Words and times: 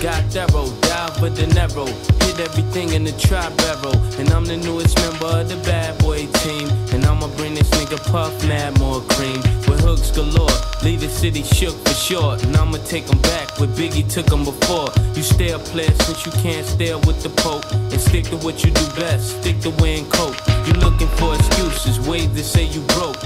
got 0.00 0.22
thorough, 0.30 0.70
dive 0.82 1.20
the 1.34 1.46
narrow. 1.54 1.86
Hit 2.22 2.38
everything 2.40 2.92
in 2.92 3.04
the 3.04 3.12
trap 3.12 3.56
barrel. 3.58 3.96
And 4.18 4.30
I'm 4.30 4.44
the 4.44 4.56
newest 4.56 4.96
member 4.98 5.26
of 5.26 5.48
the 5.48 5.56
bad 5.66 5.98
boy 5.98 6.26
team. 6.44 6.68
And 6.92 7.04
I'ma 7.04 7.28
bring 7.36 7.54
this 7.54 7.68
nigga 7.70 7.98
Puff 8.10 8.32
mad 8.46 8.78
more 8.78 9.00
cream. 9.00 9.40
With 9.66 9.80
hooks 9.80 10.10
galore, 10.10 10.48
leave 10.82 11.00
the 11.00 11.08
city 11.08 11.42
shook 11.42 11.74
for 11.84 11.94
sure. 11.94 12.36
And 12.42 12.56
I'ma 12.56 12.78
take 12.84 13.08
him 13.08 13.20
back 13.22 13.58
where 13.58 13.68
Biggie 13.68 14.08
took 14.08 14.30
him 14.30 14.44
before. 14.44 14.88
You 15.14 15.22
stay 15.22 15.50
a 15.50 15.58
player 15.58 15.94
since 16.06 16.24
you 16.24 16.32
can't 16.42 16.66
stay 16.66 16.94
with 16.94 17.22
the 17.22 17.30
Pope. 17.42 17.70
And 17.72 18.00
stick 18.00 18.24
to 18.26 18.36
what 18.38 18.64
you 18.64 18.70
do 18.70 18.86
best, 18.94 19.40
stick 19.40 19.60
to 19.60 19.70
wearing 19.82 20.08
coke. 20.10 20.36
You 20.66 20.74
looking 20.74 21.08
for 21.18 21.34
excuses, 21.34 21.98
ways 22.06 22.28
to 22.28 22.44
say 22.44 22.64
you 22.64 22.82
broke 22.94 23.16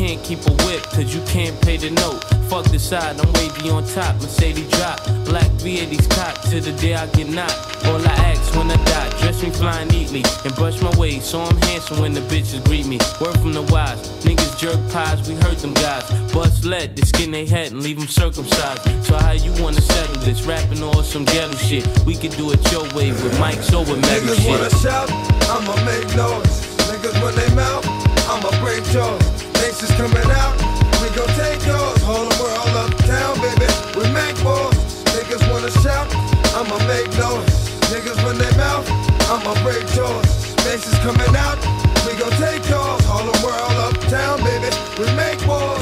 can't 0.00 0.24
keep 0.24 0.40
a 0.46 0.52
whip, 0.64 0.82
cause 0.96 1.14
you 1.14 1.20
can't 1.26 1.60
pay 1.60 1.76
the 1.76 1.90
note. 1.90 2.24
Fuck 2.48 2.64
the 2.72 2.78
side, 2.78 3.20
I'm 3.20 3.30
wavy 3.34 3.68
on 3.68 3.84
top, 3.84 4.14
Mercedes 4.16 4.66
drop. 4.70 5.04
Black 5.26 5.50
V80's 5.60 6.06
cocked 6.06 6.50
to 6.50 6.58
the 6.58 6.72
day 6.80 6.94
I 6.94 7.04
get 7.08 7.28
knocked. 7.28 7.84
All 7.84 8.00
I 8.00 8.32
ask 8.32 8.56
when 8.56 8.70
I 8.70 8.82
die, 8.84 9.10
dress 9.20 9.42
me 9.42 9.50
flying 9.50 9.88
neatly 9.88 10.24
and 10.46 10.54
brush 10.54 10.80
my 10.80 10.88
way 10.96 11.20
so 11.20 11.42
I'm 11.42 11.56
handsome 11.68 12.00
when 12.00 12.14
the 12.14 12.22
bitches 12.32 12.64
greet 12.64 12.86
me. 12.86 12.98
Word 13.20 13.38
from 13.40 13.52
the 13.52 13.60
wise, 13.68 14.00
niggas 14.24 14.58
jerk 14.58 14.80
pies, 14.90 15.28
we 15.28 15.34
hurt 15.34 15.58
them 15.58 15.74
guys. 15.74 16.08
Bust 16.32 16.64
lead, 16.64 16.96
they 16.96 17.02
skin 17.02 17.30
they 17.30 17.44
head 17.44 17.72
and 17.72 17.82
leave 17.82 17.98
them 17.98 18.08
circumcised. 18.08 18.80
So 19.04 19.18
how 19.18 19.32
you 19.32 19.52
wanna 19.62 19.82
settle 19.82 20.16
this? 20.24 20.46
Rapping 20.46 20.82
all 20.82 21.02
some 21.02 21.26
ghetto 21.26 21.56
shit. 21.56 21.84
We 22.06 22.14
could 22.14 22.32
do 22.40 22.50
it 22.52 22.72
your 22.72 22.88
way 22.96 23.12
with 23.12 23.36
so 23.64 23.80
with 23.80 24.00
metal 24.00 24.32
Niggas 24.32 24.48
wanna 24.48 24.70
shout, 24.80 25.10
I'ma 25.52 25.76
make 25.84 26.08
noise. 26.16 26.56
Niggas 26.88 27.22
when 27.22 27.34
they 27.36 27.54
mouth, 27.54 27.84
I'ma 28.32 28.48
break 28.64 28.82
jaws. 28.94 29.49
Nations 29.80 29.96
coming 29.96 30.30
out, 30.36 30.52
we 31.00 31.08
gon' 31.16 31.26
take 31.40 31.64
yours. 31.64 32.02
Hold 32.04 32.30
the 32.30 32.36
world 32.42 32.68
uptown, 32.84 33.32
baby. 33.40 33.64
We 33.96 34.04
make 34.12 34.36
wars. 34.44 34.76
Niggas 35.16 35.40
wanna 35.50 35.70
shout, 35.80 36.04
I'ma 36.52 36.76
make 36.84 37.08
noise. 37.16 37.48
Niggas 37.88 38.22
run 38.22 38.36
their 38.36 38.52
mouth, 38.60 38.84
I'ma 39.32 39.54
break 39.64 39.80
jaws. 39.96 40.28
Nations 40.68 40.98
coming 41.00 41.34
out, 41.34 41.56
we 42.04 42.12
gon' 42.20 42.28
take 42.36 42.60
yours. 42.68 43.00
Hold 43.08 43.32
the 43.32 43.40
world 43.40 43.72
uptown, 43.88 44.44
baby. 44.44 44.68
We 45.00 45.08
make 45.16 45.40
wars. 45.48 45.79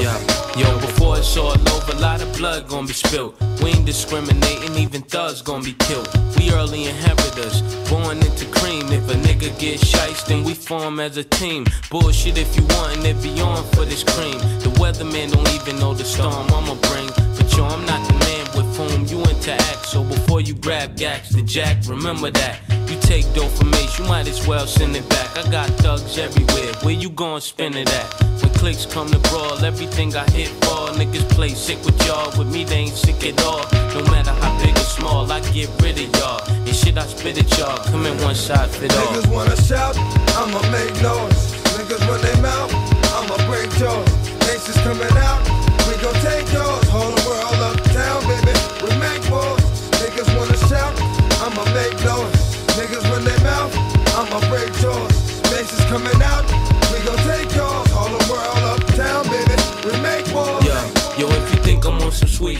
It's 1.19 1.35
all 1.35 1.51
over, 1.51 1.91
a 1.91 1.99
lot 1.99 2.21
of 2.21 2.33
blood 2.37 2.69
gonna 2.69 2.87
be 2.87 2.93
spilled. 2.93 3.35
We 3.61 3.71
ain't 3.71 3.85
discriminating, 3.85 4.73
even 4.75 5.01
thugs 5.01 5.41
gonna 5.41 5.65
be 5.65 5.73
killed. 5.73 6.07
We 6.37 6.49
early 6.53 6.85
inheritors, 6.85 7.61
born 7.89 8.19
into 8.19 8.45
cream. 8.57 8.87
If 8.87 9.09
a 9.09 9.15
nigga 9.15 9.51
get 9.59 9.81
shiced, 9.81 10.27
then 10.27 10.45
we 10.45 10.53
form 10.53 11.01
as 11.01 11.17
a 11.17 11.25
team. 11.25 11.65
Bullshit 11.91 12.37
if 12.37 12.55
you 12.55 12.63
want, 12.67 13.05
it 13.05 13.21
be 13.21 13.37
on 13.41 13.65
for 13.73 13.83
this 13.83 14.01
cream. 14.01 14.39
The 14.63 14.71
weatherman 14.79 15.33
don't 15.33 15.49
even 15.55 15.77
know 15.77 15.93
the 15.93 16.05
storm 16.05 16.47
I'ma 16.53 16.75
bring. 16.87 17.07
But 17.35 17.51
yo, 17.51 17.65
I'm 17.65 17.85
not 17.85 18.07
the 18.07 18.13
man 18.13 18.38
with 18.59 18.75
whom 18.77 19.05
you 19.07 19.19
interact. 19.23 19.85
So 19.85 20.03
before 20.03 20.41
you 20.41 20.53
grab 20.53 20.97
gax 20.97 21.29
the 21.29 21.41
jack, 21.41 21.77
remember 21.87 22.29
that. 22.31 22.59
You 22.89 22.99
take 22.99 23.25
dough 23.33 23.47
from 23.47 23.71
me, 23.71 23.87
you 23.97 24.03
might 24.05 24.27
as 24.27 24.45
well 24.47 24.67
send 24.67 24.95
it 24.95 25.07
back. 25.09 25.37
I 25.37 25.49
got 25.49 25.69
thugs 25.81 26.17
everywhere, 26.17 26.73
where 26.83 26.93
you 26.93 27.09
gon' 27.09 27.41
spend 27.41 27.75
it 27.75 27.89
at? 27.89 28.07
When 28.41 28.51
clicks 28.53 28.85
come 28.85 29.07
to 29.11 29.19
brawl, 29.29 29.63
everything 29.63 30.15
I 30.15 30.25
hit 30.31 30.49
for. 30.63 30.91
Niggas 30.99 31.29
play 31.29 31.49
sick 31.49 31.79
with 31.85 31.99
y'all, 32.05 32.27
with 32.37 32.51
me 32.51 32.63
they 32.65 32.87
ain't 32.87 32.97
sick 32.97 33.23
at 33.23 33.41
all. 33.43 33.63
No 33.95 34.03
matter 34.11 34.31
how 34.31 34.51
big 34.63 34.75
or 34.75 34.89
small, 34.97 35.31
I 35.31 35.39
get 35.51 35.69
rid 35.81 35.97
of 35.99 36.09
y'all. 36.19 36.43
And 36.49 36.75
shit 36.75 36.97
I 36.97 37.05
spit 37.05 37.37
at 37.37 37.57
y'all, 37.57 37.77
come 37.89 38.05
in 38.05 38.17
one 38.23 38.35
shot, 38.35 38.69
fit 38.69 38.91
all. 38.97 39.05
Niggas 39.05 39.31
wanna 39.31 39.55
shout, 39.55 39.95
I'ma 40.35 40.61
make 40.71 40.93
noise. 41.01 41.53
Niggas 41.77 42.03
run 42.09 42.21
their 42.21 42.41
mouth, 42.41 42.73
I'ma 43.15 43.37
break 43.47 43.69
jaws. 43.77 44.09
Nations 44.47 44.77
coming 44.83 45.15
out, 45.17 45.58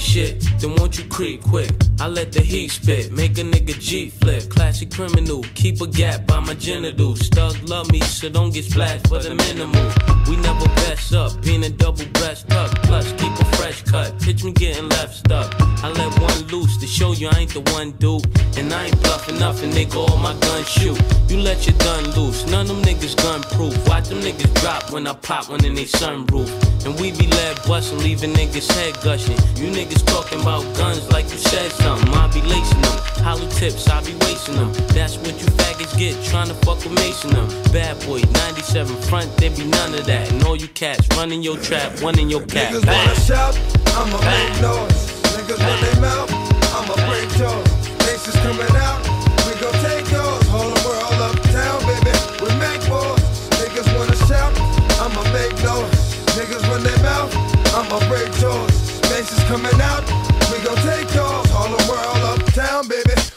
shit, 0.09 0.43
then 0.59 0.73
won't 0.75 0.97
you 0.97 1.03
creep 1.05 1.39
quick? 1.43 1.88
I 2.01 2.07
let 2.07 2.31
the 2.31 2.41
heat 2.41 2.69
spit, 2.69 3.11
make 3.11 3.37
a 3.37 3.41
nigga 3.41 3.79
G 3.79 4.09
flip. 4.09 4.49
Classic 4.49 4.89
criminal, 4.91 5.43
keep 5.55 5.81
a 5.81 5.87
gap 5.87 6.27
by 6.27 6.39
my 6.39 6.53
genitals. 6.53 7.27
Thug 7.29 7.55
love 7.67 7.91
me, 7.91 8.01
so 8.01 8.29
don't 8.29 8.53
get 8.53 8.65
splashed 8.65 9.07
for 9.07 9.19
the 9.19 9.33
minimal. 9.35 9.91
We 10.27 10.35
never 10.37 10.65
best 10.83 11.13
up, 11.13 11.41
being 11.41 11.63
a 11.63 11.69
double 11.69 12.05
breast 12.13 12.47
tuck. 12.49 12.71
Plus, 12.83 13.11
keep 13.13 13.31
a 13.39 13.45
fresh 13.57 13.81
cut. 13.83 14.19
Pitch 14.21 14.43
me 14.43 14.51
getting 14.51 14.87
left 14.89 15.15
stuck. 15.15 15.55
I 15.83 15.89
let 15.89 16.19
one 16.19 16.47
loose 16.47 16.77
to 16.77 16.87
show 16.87 17.13
you 17.13 17.29
I 17.29 17.39
ain't 17.39 17.53
the 17.53 17.61
one 17.73 17.91
dude. 17.93 18.25
And 18.57 18.71
I 18.73 18.85
ain't 18.85 19.01
bluffing 19.01 19.39
nothing, 19.39 19.71
nigga, 19.71 19.95
all 19.95 20.17
my 20.17 20.33
guns 20.39 20.67
shoot. 20.69 20.99
You 21.29 21.39
let 21.39 21.65
your 21.67 21.77
gun 21.79 22.03
loose, 22.11 22.45
none 22.47 22.69
of 22.69 22.75
them 22.75 22.81
niggas 22.83 23.15
gun 23.17 23.41
proof. 23.55 23.75
Watch 23.87 24.09
them 24.09 24.19
niggas 24.19 24.53
drop 24.61 24.91
when 24.91 25.07
I 25.07 25.13
pop 25.13 25.49
one 25.49 25.63
in 25.65 25.75
they 25.75 25.85
sunroof. 25.85 26.49
And 26.85 26.99
we 26.99 27.11
be 27.11 27.27
led 27.27 27.57
bustin', 27.67 27.99
leaving 27.99 28.33
niggas 28.33 28.59
niggas 28.59 28.71
head 28.75 29.03
gushing. 29.03 29.37
You 29.55 29.71
niggas 29.71 30.05
talking 30.05 30.41
about 30.41 30.63
guns 30.75 31.09
like 31.11 31.25
you 31.25 31.37
said 31.37 31.71
something. 31.71 31.88
I 31.91 32.29
be 32.33 32.41
lacing 32.41 32.81
them. 32.81 32.97
Hollow 33.25 33.49
tips, 33.49 33.89
I 33.89 34.01
be 34.03 34.13
wasting 34.25 34.55
them. 34.55 34.71
That's 34.93 35.17
what 35.17 35.33
you 35.41 35.47
faggots 35.57 35.97
get, 35.97 36.23
trying 36.23 36.47
to 36.47 36.53
fuck 36.65 36.77
with 36.83 36.93
Mason 36.93 37.31
them. 37.31 37.47
Bad 37.73 37.99
boy, 38.05 38.21
97 38.45 38.95
front, 39.09 39.25
there 39.37 39.49
be 39.49 39.65
none 39.65 39.93
of 39.95 40.05
that. 40.05 40.31
And 40.31 40.43
all 40.43 40.55
you 40.55 40.67
cats 40.69 41.07
running 41.17 41.41
your 41.41 41.57
trap, 41.57 42.01
one 42.01 42.19
in 42.19 42.29
your 42.29 42.45
cap. 42.45 42.73
Niggas 42.73 42.85
wanna 42.85 43.15
shout, 43.21 43.57
I'ma 43.97 44.19
make 44.21 44.61
noise. 44.61 45.21
Niggas 45.33 45.59
run 45.59 45.79
their 45.81 45.99
mouth, 46.01 46.29
I'ma 46.77 46.95
break 47.09 47.29
jaws. 47.37 47.65
Nations 48.05 48.37
coming 48.45 48.75
out, 48.77 49.01
we 49.45 49.53
gon' 49.59 49.73
take 49.81 50.05
yours. 50.11 50.45
Hold 50.53 50.69
the 50.75 50.81
world 50.85 51.19
uptown, 51.25 51.79
baby. 51.89 52.13
We 52.41 52.49
make 52.61 52.81
wars. 52.89 53.21
Niggas 53.57 53.89
wanna 53.97 54.15
shout, 54.29 54.53
I'ma 55.01 55.23
make 55.33 55.53
noise. 55.65 56.19
Niggas 56.37 56.63
run 56.69 56.83
their 56.83 57.01
mouth. 57.01 57.33
I'ma 57.73 57.99
break 58.07 58.29
jaws. 58.37 59.01
Nations 59.09 59.43
coming 59.49 59.81
out, 59.81 60.03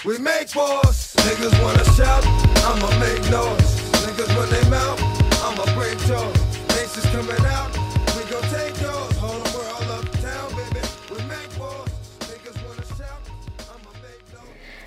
we 0.04 0.18
make 0.18 0.54
wars. 0.54 1.14
Niggas 1.18 1.62
wanna 1.62 1.84
shout, 1.94 2.24
I'ma 2.66 2.90
make 2.98 3.22
noise. 3.30 3.72
Niggas 4.02 4.36
run 4.36 4.50
their 4.50 4.68
mouth, 4.70 5.00
I'ma 5.44 5.64
break 5.74 5.98
jaws. 6.06 6.36
Nations 6.74 7.06
coming 7.06 7.46
out, 7.46 7.70
we 8.16 8.24
gon' 8.30 8.42
take 8.50 8.80
yours. 8.80 9.18
All 9.18 9.38
the 9.38 9.50
world 9.56 10.04
uptown, 10.04 10.50
baby, 10.56 10.80
we 11.10 11.18
make 11.28 11.58
wars. 11.58 11.88
Niggas 12.20 12.58
wanna 12.66 12.86
shout, 12.96 13.22
I'ma 13.70 13.90
make 14.02 14.32
noise. 14.32 14.42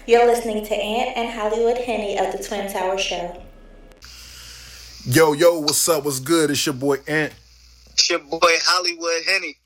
You're 0.06 0.26
listening 0.26 0.66
to 0.66 0.76
Ant 0.76 1.18
and 1.18 1.40
Hollywood 1.40 1.78
Henny 1.78 2.18
of 2.20 2.32
the 2.34 2.44
Twin 2.44 2.72
Tower 2.72 2.98
Show. 2.98 3.42
Yo, 5.06 5.34
yo, 5.34 5.60
what's 5.60 5.88
up? 5.88 6.04
What's 6.04 6.20
good? 6.20 6.50
It's 6.52 6.66
your 6.66 6.76
boy 6.76 6.98
Ant. 7.08 7.32
It's 7.94 8.10
your 8.10 8.20
boy 8.20 8.40
Hollywood 8.42 9.24
Henny. 9.26 9.58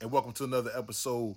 And 0.00 0.12
welcome 0.12 0.32
to 0.34 0.44
another 0.44 0.70
episode 0.76 1.34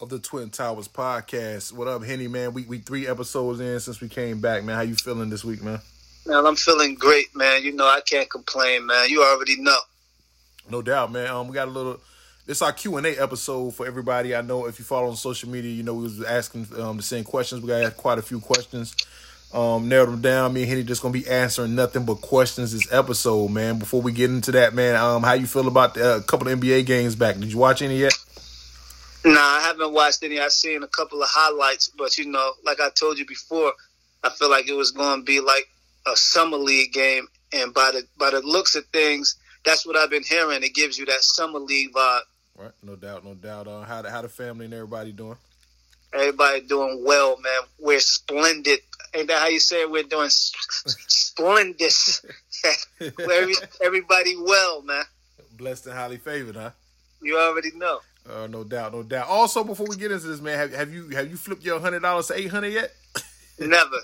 of 0.00 0.08
the 0.08 0.18
Twin 0.18 0.50
Towers 0.50 0.86
podcast. 0.86 1.72
What 1.72 1.88
up, 1.88 2.04
Henny, 2.04 2.28
man? 2.28 2.52
We 2.52 2.62
we 2.62 2.78
three 2.78 3.06
episodes 3.06 3.60
in 3.60 3.80
since 3.80 4.00
we 4.00 4.08
came 4.08 4.40
back, 4.40 4.62
man. 4.62 4.76
How 4.76 4.82
you 4.82 4.94
feeling 4.94 5.30
this 5.30 5.44
week, 5.44 5.62
man? 5.62 5.80
Man, 6.26 6.46
I'm 6.46 6.56
feeling 6.56 6.94
great, 6.94 7.34
man. 7.34 7.62
You 7.62 7.72
know, 7.72 7.86
I 7.86 8.00
can't 8.00 8.30
complain, 8.30 8.86
man. 8.86 9.08
You 9.08 9.22
already 9.24 9.60
know. 9.60 9.78
No 10.70 10.82
doubt, 10.82 11.10
man. 11.10 11.26
Um, 11.28 11.48
we 11.48 11.54
got 11.54 11.68
a 11.68 11.70
little. 11.70 12.00
It's 12.46 12.62
our 12.62 12.72
Q 12.72 12.96
and 12.96 13.06
A 13.06 13.20
episode 13.20 13.74
for 13.74 13.86
everybody. 13.86 14.34
I 14.34 14.40
know 14.40 14.66
if 14.66 14.78
you 14.78 14.84
follow 14.84 15.08
on 15.08 15.16
social 15.16 15.48
media, 15.48 15.72
you 15.72 15.82
know 15.82 15.94
we 15.94 16.04
was 16.04 16.22
asking 16.22 16.66
um, 16.78 16.96
the 16.98 17.02
same 17.02 17.24
questions. 17.24 17.60
We 17.62 17.68
got 17.68 17.96
quite 17.96 18.18
a 18.18 18.22
few 18.22 18.40
questions 18.40 18.94
um, 19.52 19.88
narrowed 19.88 20.08
them 20.08 20.20
down. 20.20 20.52
Me 20.52 20.62
and 20.62 20.70
Henny 20.70 20.82
just 20.82 21.02
gonna 21.02 21.12
be 21.12 21.26
answering 21.26 21.74
nothing 21.74 22.04
but 22.04 22.16
questions 22.16 22.72
this 22.72 22.92
episode, 22.92 23.48
man. 23.48 23.78
Before 23.78 24.02
we 24.02 24.12
get 24.12 24.30
into 24.30 24.52
that, 24.52 24.74
man, 24.74 24.96
um, 24.96 25.22
how 25.22 25.32
you 25.32 25.46
feel 25.46 25.68
about 25.68 25.94
the 25.94 26.16
uh, 26.16 26.20
couple 26.20 26.48
of 26.48 26.58
NBA 26.58 26.86
games 26.86 27.16
back? 27.16 27.36
Did 27.38 27.52
you 27.52 27.58
watch 27.58 27.82
any 27.82 27.98
yet? 27.98 28.17
Nah, 29.24 29.40
I 29.40 29.60
haven't 29.62 29.92
watched 29.92 30.22
any. 30.22 30.40
I've 30.40 30.52
seen 30.52 30.82
a 30.82 30.88
couple 30.88 31.22
of 31.22 31.28
highlights, 31.30 31.88
but 31.88 32.16
you 32.18 32.26
know, 32.26 32.52
like 32.64 32.80
I 32.80 32.90
told 32.90 33.18
you 33.18 33.26
before, 33.26 33.72
I 34.22 34.30
feel 34.30 34.50
like 34.50 34.68
it 34.68 34.74
was 34.74 34.90
going 34.90 35.20
to 35.20 35.24
be 35.24 35.40
like 35.40 35.68
a 36.06 36.16
summer 36.16 36.56
league 36.56 36.92
game, 36.92 37.26
and 37.52 37.74
by 37.74 37.90
the 37.92 38.06
by 38.16 38.30
the 38.30 38.40
looks 38.40 38.74
of 38.74 38.86
things, 38.86 39.36
that's 39.64 39.86
what 39.86 39.96
I've 39.96 40.10
been 40.10 40.22
hearing. 40.22 40.62
It 40.62 40.74
gives 40.74 40.98
you 40.98 41.06
that 41.06 41.22
summer 41.22 41.58
league 41.58 41.92
vibe. 41.92 42.20
Right, 42.56 42.72
no 42.82 42.96
doubt, 42.96 43.24
no 43.24 43.34
doubt. 43.34 43.68
Uh, 43.68 43.82
how 43.82 44.02
the, 44.02 44.10
how 44.10 44.22
the 44.22 44.28
family 44.28 44.64
and 44.64 44.74
everybody 44.74 45.12
doing? 45.12 45.36
Everybody 46.12 46.62
doing 46.62 47.04
well, 47.04 47.38
man. 47.40 47.60
We're 47.78 48.00
splendid 48.00 48.80
ain't 49.14 49.28
that 49.28 49.38
how 49.38 49.48
you 49.48 49.60
say 49.60 49.82
it? 49.82 49.90
We're 49.90 50.02
doing 50.02 50.28
splendid. 50.30 51.92
every, 53.00 53.54
everybody 53.82 54.36
well, 54.36 54.82
man. 54.82 55.04
Blessed 55.56 55.86
and 55.86 55.94
highly 55.94 56.18
favored, 56.18 56.56
huh? 56.56 56.70
You 57.22 57.38
already 57.38 57.72
know. 57.74 58.00
Uh, 58.28 58.46
no 58.46 58.62
doubt, 58.62 58.92
no 58.92 59.02
doubt. 59.02 59.26
Also, 59.28 59.64
before 59.64 59.86
we 59.88 59.96
get 59.96 60.12
into 60.12 60.26
this, 60.26 60.40
man, 60.40 60.58
have, 60.58 60.74
have 60.74 60.92
you 60.92 61.08
have 61.10 61.30
you 61.30 61.36
flipped 61.36 61.64
your 61.64 61.80
hundred 61.80 62.00
dollars 62.00 62.26
to 62.26 62.38
eight 62.38 62.50
hundred 62.50 62.68
yet? 62.68 62.92
Never. 63.58 63.96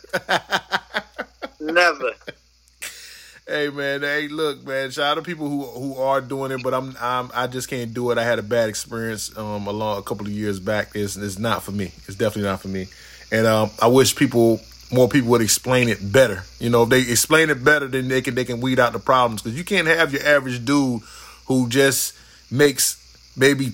Never. 1.61 2.11
hey 3.47 3.69
man, 3.69 4.01
hey 4.01 4.29
look 4.29 4.67
man, 4.67 4.91
shout 4.91 5.13
out 5.13 5.15
to 5.15 5.23
people 5.23 5.49
who 5.49 5.65
who 5.65 5.97
are 5.97 6.21
doing 6.21 6.51
it, 6.53 6.63
but 6.63 6.75
I'm, 6.75 6.97
I'm 7.01 7.31
I 7.35 7.47
just 7.47 7.69
can't 7.69 7.93
do 7.93 8.11
it. 8.11 8.19
I 8.19 8.25
had 8.25 8.39
a 8.39 8.43
bad 8.43 8.69
experience 8.69 9.37
um 9.37 9.67
along 9.67 9.99
a 9.99 10.03
couple 10.03 10.27
of 10.27 10.33
years 10.33 10.59
back. 10.59 10.91
It's 10.95 11.17
it's 11.17 11.39
not 11.39 11.63
for 11.63 11.73
me. 11.73 11.93
It's 12.07 12.17
definitely 12.17 12.51
not 12.51 12.61
for 12.63 12.69
me. 12.69 12.89
And 13.31 13.47
um 13.47 13.71
I 13.81 13.87
wish 13.87 14.17
people 14.17 14.61
more 14.91 15.09
people 15.09 15.31
would 15.31 15.43
explain 15.43 15.89
it 15.89 16.13
better. 16.13 16.43
You 16.59 16.71
know, 16.71 16.85
if 16.85 16.89
they 16.89 17.01
explain 17.03 17.51
it 17.51 17.63
better, 17.63 17.87
then 17.87 18.09
they 18.09 18.23
can 18.23 18.35
they 18.35 18.45
can 18.45 18.61
weed 18.61 18.81
out 18.81 18.93
the 18.93 18.99
problems 18.99 19.43
because 19.43 19.57
you 19.57 19.65
can't 19.65 19.87
have 19.87 20.13
your 20.13 20.23
average 20.25 20.65
dude 20.65 21.03
who 21.47 21.69
just 21.69 22.15
makes 22.51 23.01
maybe 23.37 23.73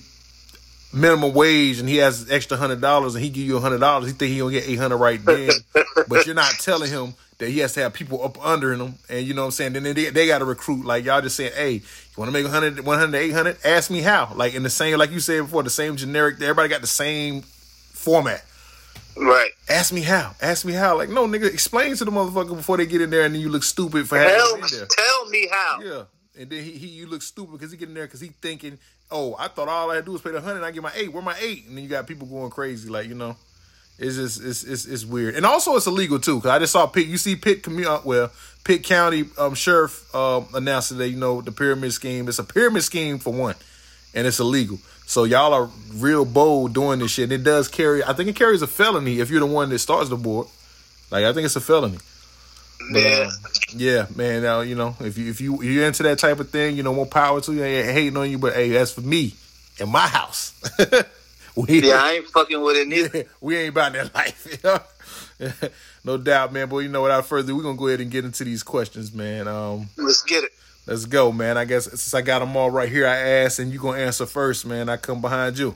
minimum 0.93 1.33
wage 1.33 1.79
and 1.79 1.89
he 1.89 1.99
has 1.99 2.31
extra 2.31 2.57
hundred 2.57 2.81
dollars 2.81 3.15
and 3.15 3.23
he 3.23 3.31
give 3.31 3.45
you 3.45 3.57
a 3.57 3.61
hundred 3.61 3.79
dollars. 3.79 4.09
He 4.09 4.13
think 4.15 4.33
he 4.33 4.39
gonna 4.39 4.53
get 4.53 4.69
eight 4.69 4.79
hundred 4.79 4.97
right 4.99 5.25
then, 5.25 5.51
but 6.09 6.27
you're 6.27 6.35
not 6.35 6.53
telling 6.61 6.91
him 6.91 7.15
that 7.39 7.49
he 7.49 7.59
has 7.61 7.73
to 7.75 7.81
have 7.81 7.93
people 7.95 8.23
up 8.23 8.45
under 8.45 8.73
him. 8.73 8.95
And 9.09 9.27
you 9.27 9.35
know 9.35 9.43
what 9.43 9.47
I'm 9.47 9.53
saying? 9.53 9.73
Then 9.73 9.83
they, 9.83 9.93
they 10.11 10.27
got 10.27 10.39
to 10.39 10.45
recruit. 10.45 10.85
Like 10.85 11.05
y'all 11.05 11.23
just 11.23 11.37
saying, 11.37 11.53
hey, 11.55 11.73
you 11.73 11.83
want 12.17 12.29
to 12.29 12.33
make 12.33 12.45
100, 12.45 12.85
100, 12.85 13.19
800? 13.19 13.57
Ask 13.65 13.91
me 13.91 14.01
how. 14.03 14.33
Like 14.35 14.55
in 14.55 14.63
the 14.63 14.71
same, 14.71 14.99
like 14.99 15.11
you 15.11 15.21
said 15.21 15.43
before, 15.43 15.63
the 15.63 15.71
same 15.71 15.97
generic. 15.97 16.41
Everybody 16.41 16.69
got 16.69 16.83
the 16.83 16.87
same 16.87 17.43
format. 17.43 18.45
Right. 19.17 19.51
Ask 19.69 19.93
me 19.93 20.03
how. 20.03 20.35
Ask 20.41 20.65
me 20.65 20.73
how. 20.73 20.97
Like, 20.97 21.09
no, 21.09 21.27
nigga, 21.27 21.53
explain 21.53 21.97
to 21.97 22.05
the 22.05 22.11
motherfucker 22.11 22.57
before 22.57 22.77
they 22.77 22.87
get 22.87 23.01
in 23.01 23.11
there, 23.11 23.25
and 23.25 23.35
then 23.35 23.43
you 23.43 23.49
look 23.49 23.65
stupid 23.65 24.09
for 24.09 24.17
having 24.17 24.35
Tell, 24.35 24.55
them 24.55 24.65
in 24.65 24.79
there. 24.79 24.87
tell 24.87 25.29
me 25.29 25.49
how. 25.51 25.81
Yeah, 25.83 26.03
and 26.39 26.49
then 26.51 26.63
he, 26.65 26.73
he 26.73 26.87
you 26.87 27.07
look 27.07 27.23
stupid 27.23 27.53
because 27.53 27.73
he 27.73 27.77
get 27.77 27.89
in 27.89 27.95
there 27.95 28.07
because 28.07 28.21
he 28.21 28.29
thinking, 28.29 28.79
oh, 29.11 29.37
I 29.39 29.49
thought 29.49 29.69
all 29.69 29.91
I 29.91 29.97
had 29.97 30.03
to 30.03 30.07
do 30.07 30.13
was 30.13 30.23
pay 30.23 30.31
the 30.31 30.41
hundred, 30.41 30.59
and 30.59 30.67
I 30.67 30.71
get 30.71 30.83
my 30.83 30.93
eight. 30.95 31.13
Where 31.13 31.23
my 31.23 31.37
eight? 31.41 31.67
And 31.67 31.77
then 31.77 31.85
you 31.85 31.91
got 31.91 32.07
people 32.07 32.27
going 32.27 32.51
crazy, 32.51 32.89
like 32.89 33.09
you 33.09 33.15
know, 33.15 33.37
it's 33.99 34.17
just 34.17 34.43
it's 34.43 34.65
it's, 34.65 34.87
it's 34.87 35.05
weird, 35.05 35.35
and 35.35 35.45
also 35.45 35.77
it's 35.77 35.87
illegal 35.87 36.19
too. 36.19 36.37
Because 36.37 36.51
I 36.51 36.59
just 36.59 36.73
saw 36.73 36.87
Pitt. 36.87 37.07
You 37.07 37.17
see 37.17 37.37
Pitt 37.37 37.63
commu- 37.63 37.87
uh, 37.87 38.01
well, 38.05 38.31
Pitt 38.65 38.85
County 38.85 39.25
um, 39.39 39.55
sheriff 39.55 40.15
um, 40.15 40.47
announced 40.55 40.89
today, 40.89 41.09
you 41.09 41.17
know, 41.17 41.41
the 41.41 41.53
pyramid 41.53 41.93
scheme. 41.93 42.29
It's 42.29 42.39
a 42.39 42.45
pyramid 42.45 42.83
scheme 42.83 43.19
for 43.19 43.33
one, 43.33 43.57
and 44.15 44.27
it's 44.27 44.41
illegal. 44.41 44.79
So 45.07 45.25
y'all 45.25 45.53
are 45.53 45.69
real 45.95 46.25
bold 46.25 46.73
doing 46.73 47.01
this 47.01 47.11
shit. 47.11 47.25
And 47.25 47.33
it 47.33 47.43
does 47.43 47.67
carry. 47.67 48.05
I 48.05 48.13
think 48.13 48.29
it 48.29 48.37
carries 48.37 48.63
a 48.63 48.69
felony 48.69 49.19
if 49.19 49.29
you're 49.29 49.41
the 49.41 49.47
one 49.47 49.69
that 49.71 49.81
starts 49.81 50.09
the 50.09 50.17
board. 50.17 50.47
Like 51.11 51.25
I 51.25 51.33
think 51.33 51.47
it's 51.47 51.57
a 51.57 51.61
felony. 51.61 51.99
But, 52.93 53.03
Yeah. 53.03 53.27
um, 53.27 53.33
yeah, 53.73 54.07
man. 54.17 54.43
Now 54.43 54.61
you 54.63 54.75
know 54.75 54.97
if 55.01 55.17
you 55.19 55.31
if 55.31 55.41
you 55.41 55.63
you're 55.63 55.87
into 55.87 56.03
that 56.05 56.19
type 56.19 56.41
of 56.41 56.51
thing, 56.51 56.77
you 56.77 56.83
know, 56.83 56.93
more 56.95 57.07
power 57.07 57.41
to 57.41 57.53
you. 57.53 57.63
I 57.63 57.67
ain't 57.67 57.91
hating 57.93 58.17
on 58.17 58.31
you, 58.31 58.39
but 58.39 58.55
hey, 58.55 58.71
that's 58.71 58.93
for 58.93 59.01
me 59.03 59.35
in 59.79 59.89
my 59.91 60.07
house. 60.07 60.53
we, 61.57 61.83
Yeah, 61.83 62.01
I 62.03 62.13
ain't 62.15 62.27
fucking 62.27 62.61
with 62.61 62.77
it 62.77 62.89
neither. 62.89 63.19
yeah, 63.19 63.23
we 63.41 63.57
ain't 63.57 63.71
about 63.71 63.93
that 63.93 64.15
life. 64.15 64.65
no 66.05 66.17
doubt, 66.19 66.53
man. 66.53 66.69
But 66.69 66.79
you 66.79 66.89
know, 66.89 67.03
without 67.03 67.27
further, 67.27 67.55
we're 67.55 67.63
gonna 67.63 67.79
go 67.79 67.87
ahead 67.89 68.01
and 68.01 68.11
get 68.11 68.25
into 68.25 68.45
these 68.45 68.63
questions, 68.63 69.13
man. 69.13 69.47
Um, 69.49 69.89
Let's 69.97 70.23
get 70.23 70.45
it. 70.45 70.51
let's 70.87 71.05
go, 71.07 71.31
man. 71.33 71.57
I 71.57 71.65
guess 71.65 71.85
since 71.85 72.13
I 72.15 72.23
got 72.23 72.41
them 72.41 72.57
all 72.57 72.71
right 72.71 72.89
here, 72.89 73.07
I 73.07 73.17
ask, 73.17 73.59
and 73.59 73.73
you 73.73 73.79
gonna 73.79 73.99
answer 73.99 74.27
first, 74.27 74.67
man. 74.67 74.89
I 74.89 74.97
come 74.97 75.21
behind 75.21 75.59
you. 75.59 75.75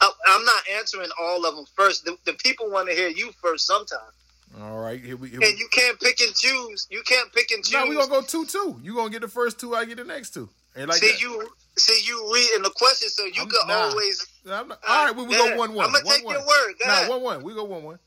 I, 0.00 0.10
I'm 0.26 0.44
not 0.44 0.62
answering 0.78 1.08
all 1.20 1.46
of 1.46 1.56
them 1.56 1.64
first. 1.74 2.04
The, 2.04 2.16
the 2.26 2.34
people 2.34 2.70
want 2.70 2.88
to 2.88 2.94
hear 2.94 3.08
you 3.08 3.30
first 3.40 3.66
sometimes. 3.66 4.12
All 4.60 4.78
right, 4.78 5.00
here 5.00 5.16
we. 5.16 5.30
Here 5.30 5.40
And 5.42 5.58
you 5.58 5.68
can't 5.72 5.98
pick 6.00 6.20
and 6.20 6.34
choose. 6.34 6.86
You 6.90 7.02
can't 7.04 7.32
pick 7.32 7.50
and 7.50 7.64
choose. 7.64 7.72
no, 7.72 7.86
we 7.88 7.96
gonna 7.96 8.08
go 8.08 8.22
two 8.22 8.46
two. 8.46 8.78
You 8.82 8.94
gonna 8.94 9.10
get 9.10 9.22
the 9.22 9.28
first 9.28 9.58
two, 9.58 9.74
I 9.74 9.84
get 9.84 9.96
the 9.96 10.04
next 10.04 10.30
two, 10.34 10.48
and 10.76 10.88
like 10.88 10.98
see 10.98 11.10
that. 11.10 11.20
you. 11.20 11.48
See 11.76 12.02
you 12.06 12.30
reading 12.32 12.62
the 12.62 12.70
question, 12.70 13.08
so 13.08 13.24
you 13.24 13.32
I'm- 13.40 13.48
can 13.50 13.66
nah. 13.66 13.74
always. 13.88 14.24
I'm 14.48 14.68
not- 14.68 14.78
uh, 14.84 14.92
all 14.92 15.06
right, 15.06 15.16
we, 15.16 15.24
we 15.24 15.34
go 15.36 15.56
one 15.56 15.74
one. 15.74 15.86
I'ma 15.88 15.98
one, 16.04 16.14
take 16.16 16.24
one. 16.24 16.34
your 16.36 16.46
word. 16.46 16.74
Go 16.78 16.86
Nah, 16.86 16.92
ahead. 16.92 17.08
one 17.08 17.22
one. 17.22 17.42
We 17.42 17.52
go 17.52 17.64
one 17.64 17.82
one. 17.82 17.98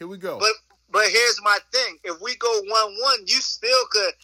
Here 0.00 0.08
we 0.08 0.16
go. 0.18 0.40
But 0.40 0.50
but 0.90 1.06
here's 1.08 1.40
my 1.44 1.56
thing: 1.72 1.98
if 2.02 2.20
we 2.20 2.34
go 2.34 2.50
one 2.64 2.94
one, 3.02 3.20
you 3.26 3.40
still 3.40 3.86
could 3.92 4.14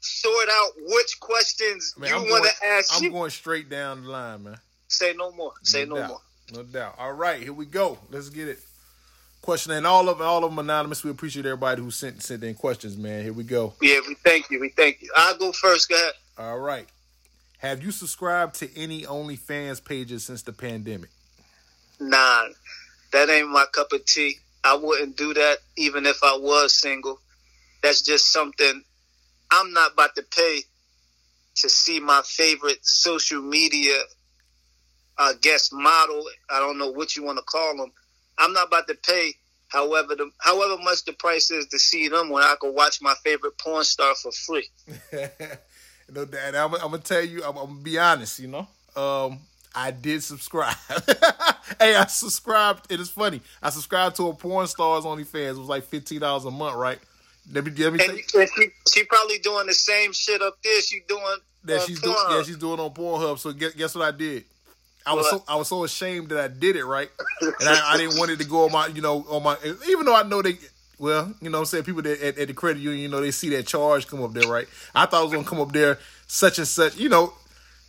sort 0.00 0.48
out 0.50 0.72
which 0.76 1.18
questions 1.20 1.94
Man, 1.96 2.10
you 2.10 2.16
I'm 2.16 2.20
want 2.28 2.42
going- 2.44 2.54
to 2.60 2.66
ask. 2.66 2.94
I'm 2.98 3.04
you. 3.04 3.10
going 3.10 3.30
straight 3.30 3.70
down 3.70 4.04
the 4.04 4.10
line, 4.10 4.44
man. 4.44 4.60
Say 4.88 5.14
no 5.14 5.32
more. 5.32 5.54
Say 5.62 5.86
no 5.86 5.96
doubt. 5.96 6.08
more. 6.08 6.20
No 6.52 6.62
doubt. 6.62 6.94
All 6.98 7.14
right, 7.14 7.42
here 7.42 7.54
we 7.54 7.64
go. 7.64 7.98
Let's 8.10 8.28
get 8.28 8.48
it. 8.48 8.58
Question 9.46 9.74
and 9.74 9.86
all 9.86 10.08
of 10.08 10.20
all 10.20 10.42
of 10.42 10.50
them 10.50 10.58
anonymous. 10.58 11.04
We 11.04 11.12
appreciate 11.12 11.46
everybody 11.46 11.80
who 11.80 11.92
sent 11.92 12.20
sent 12.20 12.42
in 12.42 12.56
questions, 12.56 12.96
man. 12.96 13.22
Here 13.22 13.32
we 13.32 13.44
go. 13.44 13.74
Yeah, 13.80 14.00
we 14.08 14.16
thank 14.16 14.50
you. 14.50 14.58
We 14.58 14.70
thank 14.70 15.00
you. 15.00 15.08
I'll 15.14 15.38
go 15.38 15.52
first. 15.52 15.88
Go 15.88 15.94
ahead. 15.94 16.14
All 16.36 16.58
right. 16.58 16.88
Have 17.58 17.80
you 17.80 17.92
subscribed 17.92 18.56
to 18.56 18.76
any 18.76 19.02
OnlyFans 19.02 19.84
pages 19.84 20.24
since 20.24 20.42
the 20.42 20.52
pandemic? 20.52 21.10
Nah, 22.00 22.48
that 23.12 23.30
ain't 23.30 23.48
my 23.48 23.66
cup 23.70 23.92
of 23.92 24.04
tea. 24.04 24.38
I 24.64 24.74
wouldn't 24.74 25.16
do 25.16 25.32
that 25.34 25.58
even 25.76 26.06
if 26.06 26.24
I 26.24 26.36
was 26.36 26.74
single. 26.74 27.20
That's 27.84 28.02
just 28.02 28.32
something 28.32 28.82
I'm 29.52 29.72
not 29.72 29.92
about 29.92 30.16
to 30.16 30.24
pay 30.24 30.62
to 31.58 31.68
see 31.68 32.00
my 32.00 32.20
favorite 32.24 32.84
social 32.84 33.42
media 33.42 33.96
uh, 35.18 35.34
guest 35.40 35.72
model. 35.72 36.24
I 36.50 36.58
don't 36.58 36.78
know 36.78 36.90
what 36.90 37.14
you 37.14 37.22
want 37.22 37.38
to 37.38 37.44
call 37.44 37.76
them. 37.76 37.92
I'm 38.38 38.52
not 38.52 38.68
about 38.68 38.88
to 38.88 38.94
pay 38.94 39.34
however 39.68 40.14
the 40.14 40.30
however 40.38 40.80
much 40.82 41.04
the 41.04 41.12
price 41.12 41.50
is 41.50 41.66
to 41.66 41.78
see 41.78 42.08
them 42.08 42.30
when 42.30 42.42
I 42.42 42.54
can 42.60 42.74
watch 42.74 43.00
my 43.00 43.14
favorite 43.24 43.58
porn 43.58 43.84
star 43.84 44.14
for 44.14 44.32
free. 44.32 44.68
no, 46.12 46.24
Dad. 46.24 46.54
I'm, 46.54 46.74
I'm 46.74 46.80
gonna 46.80 46.98
tell 46.98 47.24
you. 47.24 47.42
I'm, 47.44 47.56
I'm 47.56 47.66
gonna 47.66 47.80
be 47.80 47.98
honest. 47.98 48.38
You 48.38 48.48
know, 48.48 48.68
um, 48.96 49.40
I 49.74 49.90
did 49.90 50.22
subscribe. 50.22 50.76
hey, 51.80 51.94
I 51.96 52.06
subscribed. 52.08 52.90
It 52.90 53.00
is 53.00 53.10
funny. 53.10 53.40
I 53.62 53.70
subscribed 53.70 54.16
to 54.16 54.28
a 54.28 54.34
porn 54.34 54.66
star's 54.66 55.04
OnlyFans. 55.04 55.50
It 55.50 55.58
was 55.58 55.68
like 55.68 55.84
fifteen 55.84 56.20
dollars 56.20 56.44
a 56.44 56.50
month, 56.50 56.76
right? 56.76 56.98
Let 57.52 57.64
me 57.64 57.70
let 57.72 57.92
me 57.92 58.04
And, 58.04 58.12
and 58.12 58.48
she, 58.56 58.68
she 58.92 59.04
probably 59.04 59.38
doing 59.38 59.66
the 59.66 59.74
same 59.74 60.12
shit 60.12 60.42
up 60.42 60.58
there 60.64 60.80
she 60.82 61.00
doing 61.06 61.36
that 61.66 61.82
she's 61.82 62.00
doing. 62.00 62.16
Yeah, 62.30 62.42
she's 62.42 62.56
doing 62.56 62.80
on 62.80 62.90
Pornhub. 62.90 63.38
So 63.38 63.52
guess, 63.52 63.74
guess 63.74 63.94
what 63.94 64.14
I 64.14 64.16
did? 64.16 64.44
I 65.06 65.14
was 65.14 65.30
so 65.30 65.44
I 65.48 65.56
was 65.56 65.68
so 65.68 65.84
ashamed 65.84 66.30
that 66.30 66.38
I 66.38 66.48
did 66.48 66.76
it, 66.76 66.84
right? 66.84 67.08
And 67.40 67.68
I, 67.68 67.94
I 67.94 67.96
didn't 67.96 68.18
want 68.18 68.30
it 68.32 68.38
to 68.40 68.44
go 68.44 68.64
on 68.64 68.72
my, 68.72 68.88
you 68.88 69.00
know, 69.02 69.24
on 69.28 69.42
my. 69.42 69.56
Even 69.88 70.04
though 70.06 70.16
I 70.16 70.22
know 70.24 70.42
they, 70.42 70.58
well, 70.98 71.32
you 71.40 71.48
know, 71.50 71.58
what 71.58 71.60
I'm 71.60 71.66
saying 71.66 71.84
people 71.84 72.02
that 72.02 72.20
at, 72.20 72.38
at 72.38 72.48
the 72.48 72.54
credit 72.54 72.80
union, 72.80 73.00
you 73.02 73.08
know, 73.08 73.20
they 73.20 73.30
see 73.30 73.50
that 73.50 73.66
charge 73.66 74.06
come 74.08 74.22
up 74.22 74.32
there, 74.32 74.50
right? 74.50 74.66
I 74.94 75.06
thought 75.06 75.20
it 75.20 75.24
was 75.26 75.32
gonna 75.34 75.46
come 75.46 75.60
up 75.60 75.72
there, 75.72 75.98
such 76.26 76.58
and 76.58 76.66
such, 76.66 76.96
you 76.96 77.08
know, 77.08 77.32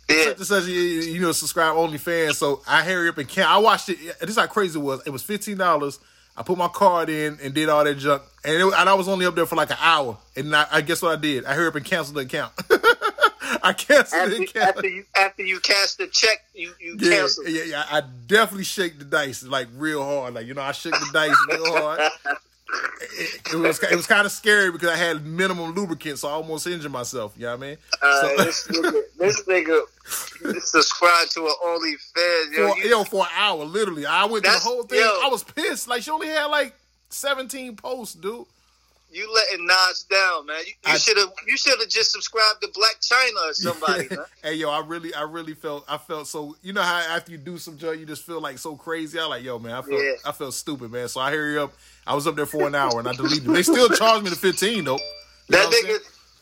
Yeah. 0.08 0.24
such 0.26 0.36
and 0.38 0.46
such, 0.46 0.66
you- 0.66 1.20
know, 1.20 1.32
subscribe 1.32 1.74
OnlyFans. 1.74 2.34
So 2.36 2.62
I 2.68 2.84
hurry 2.84 3.08
up 3.08 3.18
and 3.18 3.28
can 3.28 3.46
I 3.46 3.58
watched 3.58 3.88
it. 3.88 3.98
This 4.20 4.30
is 4.30 4.36
how 4.36 4.46
crazy 4.46 4.78
it 4.78 4.82
was. 4.82 5.02
It 5.06 5.10
was 5.10 5.22
fifteen 5.22 5.56
dollars. 5.56 5.98
I 6.36 6.42
put 6.44 6.56
my 6.56 6.68
card 6.68 7.08
in 7.10 7.36
and 7.42 7.52
did 7.52 7.68
all 7.68 7.82
that 7.82 7.98
junk, 7.98 8.22
and, 8.44 8.54
it, 8.54 8.62
and 8.62 8.88
I 8.88 8.94
was 8.94 9.08
only 9.08 9.26
up 9.26 9.34
there 9.34 9.44
for 9.44 9.56
like 9.56 9.70
an 9.70 9.76
hour. 9.80 10.16
And 10.36 10.54
I, 10.54 10.66
I 10.70 10.80
guess 10.82 11.02
what 11.02 11.18
I 11.18 11.20
did? 11.20 11.44
I 11.44 11.54
hurry 11.54 11.66
up 11.66 11.74
and 11.74 11.84
canceled 11.84 12.14
the 12.16 12.20
account. 12.20 12.52
I 13.62 13.72
canceled 13.72 14.22
after, 14.22 14.42
account. 14.42 14.76
after 14.76 14.88
you 14.88 15.04
after 15.16 15.42
you 15.42 15.60
cast 15.60 15.98
the 15.98 16.06
check, 16.08 16.44
you 16.54 16.72
you 16.80 16.96
Yeah, 16.98 17.10
cancel. 17.18 17.48
yeah, 17.48 17.64
yeah. 17.64 17.84
I 17.90 18.02
definitely 18.26 18.64
shake 18.64 18.98
the 18.98 19.04
dice 19.04 19.42
like 19.44 19.68
real 19.76 20.04
hard. 20.04 20.34
Like 20.34 20.46
you 20.46 20.54
know, 20.54 20.62
I 20.62 20.72
shook 20.72 20.92
the 20.92 21.10
dice 21.12 21.36
real 21.50 21.72
hard. 21.76 22.00
It, 23.12 23.40
it 23.54 23.56
was 23.56 23.82
it 23.82 23.96
was 23.96 24.06
kind 24.06 24.26
of 24.26 24.30
scary 24.32 24.70
because 24.70 24.90
I 24.90 24.96
had 24.96 25.24
minimum 25.24 25.74
lubricant, 25.74 26.18
so 26.18 26.28
I 26.28 26.32
almost 26.32 26.66
injured 26.66 26.92
myself. 26.92 27.32
You 27.38 27.44
know 27.46 27.56
what 27.56 27.64
I 27.64 27.66
mean? 27.68 27.76
Uh, 28.02 28.20
So- 28.20 28.44
this 28.44 28.66
nigga, 28.68 29.02
this 29.16 29.42
nigga 29.44 30.60
subscribe 30.60 31.28
to 31.30 31.46
an 31.46 31.54
OnlyFans. 31.64 32.52
Yo, 32.56 32.68
for, 32.72 32.78
you, 32.78 32.90
yo, 32.90 33.04
for 33.04 33.22
an 33.24 33.30
hour, 33.36 33.64
literally. 33.64 34.04
I 34.04 34.26
went 34.26 34.44
through 34.44 34.52
the 34.52 34.58
whole 34.60 34.82
thing. 34.82 34.98
yo. 35.00 35.06
I 35.24 35.28
was 35.30 35.44
pissed. 35.44 35.88
Like 35.88 36.02
she 36.02 36.10
only 36.10 36.28
had 36.28 36.44
like 36.46 36.74
seventeen 37.08 37.74
posts, 37.74 38.14
dude. 38.14 38.44
You 39.10 39.32
letting 39.32 39.66
Nas 39.66 40.04
down, 40.10 40.46
man. 40.46 40.60
You 40.86 40.98
should 40.98 41.16
have 41.16 41.32
you 41.46 41.56
should 41.56 41.78
have 41.80 41.88
just 41.88 42.12
subscribed 42.12 42.60
to 42.60 42.68
Blac 42.68 43.00
Chyna 43.00 43.50
or 43.50 43.54
somebody, 43.54 44.08
man. 44.14 44.24
hey, 44.42 44.54
yo, 44.54 44.68
I 44.70 44.80
really, 44.84 45.14
I 45.14 45.22
really 45.22 45.54
felt, 45.54 45.84
I 45.88 45.96
felt 45.96 46.26
so. 46.26 46.56
You 46.62 46.74
know 46.74 46.82
how 46.82 46.98
after 46.98 47.32
you 47.32 47.38
do 47.38 47.56
some 47.56 47.78
junk, 47.78 48.00
you 48.00 48.06
just 48.06 48.24
feel 48.24 48.40
like 48.40 48.58
so 48.58 48.76
crazy. 48.76 49.18
I 49.18 49.24
like, 49.24 49.42
yo, 49.42 49.58
man, 49.58 49.72
I 49.72 49.80
felt, 49.82 50.02
Yeah. 50.02 50.12
I 50.26 50.32
felt 50.32 50.52
stupid, 50.52 50.90
man. 50.92 51.08
So 51.08 51.20
I 51.20 51.30
hurry 51.30 51.58
up. 51.58 51.72
I 52.06 52.14
was 52.14 52.26
up 52.26 52.36
there 52.36 52.46
for 52.46 52.66
an 52.66 52.74
hour 52.74 52.98
and 52.98 53.08
I 53.08 53.12
deleted. 53.14 53.48
it. 53.48 53.52
They 53.52 53.62
still 53.62 53.88
charged 53.88 54.24
me 54.24 54.30
the 54.30 54.36
fifteen 54.36 54.84
though. 54.84 54.96
You 55.48 55.56
That 55.56 55.70
nigga. 55.70 55.98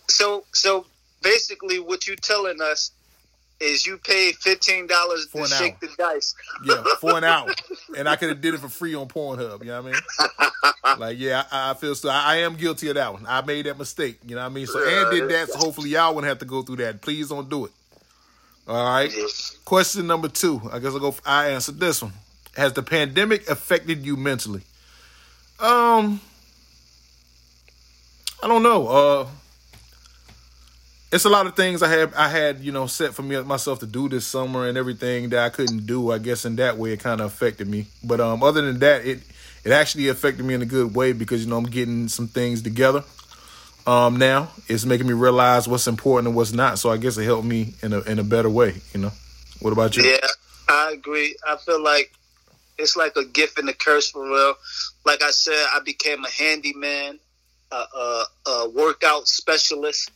So 0.09 0.45
so 0.53 0.87
basically, 1.23 1.79
what 1.79 2.07
you 2.09 2.17
telling 2.17 2.61
us 2.61 2.91
is 3.61 3.87
you 3.87 3.99
paid 3.99 4.37
fifteen 4.37 4.87
dollars 4.87 5.27
to 5.35 5.47
shake 5.47 5.75
hour. 5.75 5.79
the 5.81 5.89
dice. 5.97 6.35
Yeah, 6.65 6.83
for 7.01 7.17
an 7.17 7.25
hour, 7.25 7.49
and 7.97 8.09
I 8.09 8.17
could 8.17 8.29
have 8.29 8.41
did 8.41 8.55
it 8.55 8.61
for 8.61 8.69
free 8.69 8.95
on 8.95 9.09
Pornhub. 9.09 9.61
You 9.61 9.71
know 9.71 9.83
what 9.83 9.91
I 9.91 9.93
mean? 9.93 11.01
Like, 11.01 11.19
yeah, 11.19 11.45
I, 11.51 11.71
I 11.71 11.75
feel 11.75 11.95
so. 11.95 12.09
I, 12.09 12.23
I 12.25 12.37
am 12.39 12.57
guilty 12.57 12.89
of 12.89 12.95
that 12.95 13.13
one. 13.13 13.25
I 13.27 13.43
made 13.43 13.67
that 13.67 13.79
mistake. 13.79 14.19
You 14.25 14.37
know 14.37 14.43
what 14.43 14.51
I 14.51 14.55
mean? 14.55 14.67
So 14.67 14.79
Ann 14.87 15.13
did 15.13 15.29
that. 15.31 15.49
So 15.49 15.59
hopefully 15.59 15.91
y'all 15.91 16.15
wouldn't 16.15 16.29
have 16.29 16.39
to 16.39 16.45
go 16.45 16.63
through 16.63 16.77
that. 16.77 17.01
Please 17.03 17.29
don't 17.29 17.49
do 17.51 17.67
it. 17.67 17.73
All 18.69 18.85
right. 18.85 19.13
Question 19.65 20.07
number 20.07 20.29
two. 20.29 20.61
I 20.73 20.79
guess 20.79 20.93
I'll 20.93 21.01
go. 21.01 21.15
I 21.25 21.51
answered 21.51 21.79
this 21.81 22.03
one. 22.03 22.13
Has 22.57 22.73
the 22.73 22.83
pandemic 22.83 23.49
affected 23.49 24.05
you 24.05 24.17
mentally? 24.17 24.63
Um, 25.61 26.21
I 28.43 28.49
don't 28.49 28.63
know. 28.63 28.89
Uh, 28.89 29.27
it's 31.13 31.25
a 31.25 31.29
lot 31.29 31.47
of 31.47 31.55
things 31.57 31.83
I 31.83 31.89
had 31.89 32.15
I 32.15 32.29
had 32.29 32.61
you 32.61 32.73
know 32.73 32.87
set 32.87 33.15
for 33.15 33.23
me 33.23 33.41
myself 33.43 33.79
to 33.81 33.87
do 33.87 34.09
this 34.09 34.27
summer 34.27 34.69
and 34.69 34.77
everything 34.77 35.31
that 35.31 35.41
I 35.41 35.49
couldn't 35.51 35.87
do. 35.87 36.11
I 36.13 36.19
guess 36.19 36.45
in 36.45 36.57
that 36.57 36.77
way 36.79 36.93
it 36.93 37.01
kind 37.01 37.21
of 37.21 37.27
affected 37.29 37.69
me. 37.69 37.87
But 38.03 38.21
um, 38.21 38.43
other 38.43 38.63
than 38.63 38.79
that, 38.81 39.05
it 39.07 39.21
it 39.65 39.73
actually 39.73 40.09
affected 40.09 40.45
me 40.45 40.55
in 40.55 40.63
a 40.63 40.67
good 40.67 40.95
way 40.95 41.13
because 41.13 41.45
you 41.45 41.51
know 41.51 41.57
I'm 41.59 41.65
getting 41.65 42.09
some 42.09 42.29
things 42.29 42.63
together. 42.63 43.05
um, 43.87 44.17
now 44.19 44.51
it's 44.69 44.85
making 44.85 45.07
me 45.07 45.13
realize 45.13 45.69
what's 45.69 45.87
important 45.87 46.29
and 46.29 46.37
what's 46.37 46.53
not. 46.53 46.79
So 46.79 46.91
I 46.91 46.97
guess 46.97 47.17
it 47.19 47.25
helped 47.25 47.47
me 47.47 47.75
in 47.83 47.93
a 47.93 48.01
in 48.01 48.19
a 48.19 48.25
better 48.25 48.51
way. 48.51 48.75
You 48.93 49.01
know. 49.01 49.13
What 49.61 49.73
about 49.73 49.97
you? 49.97 50.03
Yeah, 50.05 50.19
I 50.69 50.93
agree. 50.93 51.35
I 51.47 51.57
feel 51.57 51.83
like 51.83 52.13
it's 52.79 52.97
like 52.97 53.17
a 53.17 53.25
gift 53.25 53.59
and 53.59 53.69
a 53.69 53.73
curse 53.73 54.11
for 54.11 54.23
real. 54.29 54.55
Like 55.05 55.23
I 55.23 55.31
said, 55.31 55.55
I 55.75 55.81
became 55.81 56.25
a 56.25 56.31
handyman, 56.31 57.19
a, 57.73 57.77
a, 57.77 58.25
a 58.49 58.69
workout 58.71 59.29
specialist. 59.29 60.11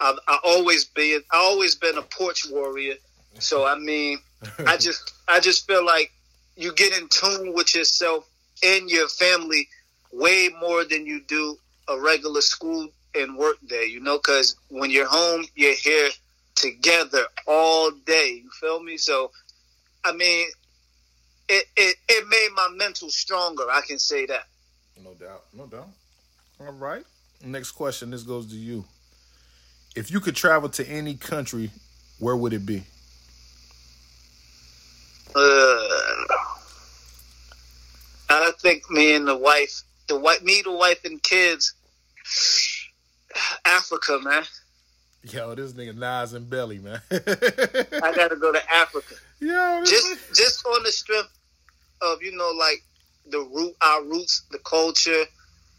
I've 0.00 0.18
I 0.28 0.38
always 0.44 0.84
been 0.84 1.22
I 1.32 1.38
always 1.38 1.74
been 1.74 1.98
a 1.98 2.02
porch 2.02 2.46
warrior. 2.50 2.94
So 3.38 3.66
I 3.66 3.78
mean, 3.78 4.18
I 4.66 4.76
just 4.80 5.12
I 5.26 5.40
just 5.40 5.66
feel 5.66 5.84
like 5.84 6.12
you 6.56 6.72
get 6.74 6.96
in 6.98 7.08
tune 7.08 7.54
with 7.54 7.74
yourself 7.74 8.28
and 8.64 8.90
your 8.90 9.08
family 9.08 9.68
way 10.12 10.50
more 10.60 10.84
than 10.84 11.06
you 11.06 11.20
do 11.22 11.56
a 11.88 11.98
regular 11.98 12.40
school 12.40 12.88
and 13.14 13.36
work 13.36 13.56
day. 13.66 13.86
You 13.86 14.00
know, 14.00 14.18
because 14.18 14.56
when 14.68 14.90
you're 14.90 15.08
home, 15.08 15.44
you're 15.54 15.74
here 15.74 16.10
together 16.54 17.24
all 17.46 17.90
day. 17.90 18.42
You 18.42 18.50
feel 18.60 18.82
me? 18.82 18.96
So, 18.96 19.30
I 20.04 20.12
mean, 20.12 20.48
it 21.48 21.64
it, 21.76 21.96
it 22.08 22.28
made 22.28 22.48
my 22.54 22.68
mental 22.76 23.10
stronger. 23.10 23.64
I 23.70 23.80
can 23.86 23.98
say 23.98 24.26
that. 24.26 24.44
No 25.02 25.14
doubt. 25.14 25.44
No 25.54 25.66
doubt. 25.66 25.88
All 26.60 26.72
right. 26.72 27.04
Next 27.44 27.72
question. 27.72 28.10
This 28.10 28.22
goes 28.22 28.46
to 28.46 28.56
you. 28.56 28.84
If 29.98 30.12
you 30.12 30.20
could 30.20 30.36
travel 30.36 30.68
to 30.68 30.88
any 30.88 31.16
country, 31.16 31.72
where 32.20 32.36
would 32.36 32.52
it 32.52 32.64
be? 32.64 32.84
Uh, 35.34 35.40
I 38.30 38.52
think 38.60 38.88
me 38.88 39.16
and 39.16 39.26
the 39.26 39.36
wife, 39.36 39.82
the 40.06 40.16
wife, 40.16 40.40
me, 40.42 40.62
the 40.62 40.70
wife, 40.70 41.04
and 41.04 41.20
kids. 41.20 41.74
Africa, 43.64 44.20
man. 44.22 44.44
Yo, 45.24 45.56
this 45.56 45.72
nigga 45.72 45.96
Nas 45.96 46.32
and 46.32 46.48
Belly, 46.48 46.78
man. 46.78 47.00
I 47.10 48.12
gotta 48.14 48.36
go 48.36 48.52
to 48.52 48.72
Africa. 48.72 49.16
This 49.40 49.90
Just 49.90 50.34
just 50.34 50.66
on 50.66 50.84
the 50.84 50.92
strength 50.92 51.36
of 52.00 52.22
you 52.22 52.36
know 52.36 52.52
like 52.56 52.84
the 53.28 53.40
root, 53.40 53.74
our 53.80 54.04
roots, 54.04 54.42
the 54.52 54.58
culture. 54.60 55.24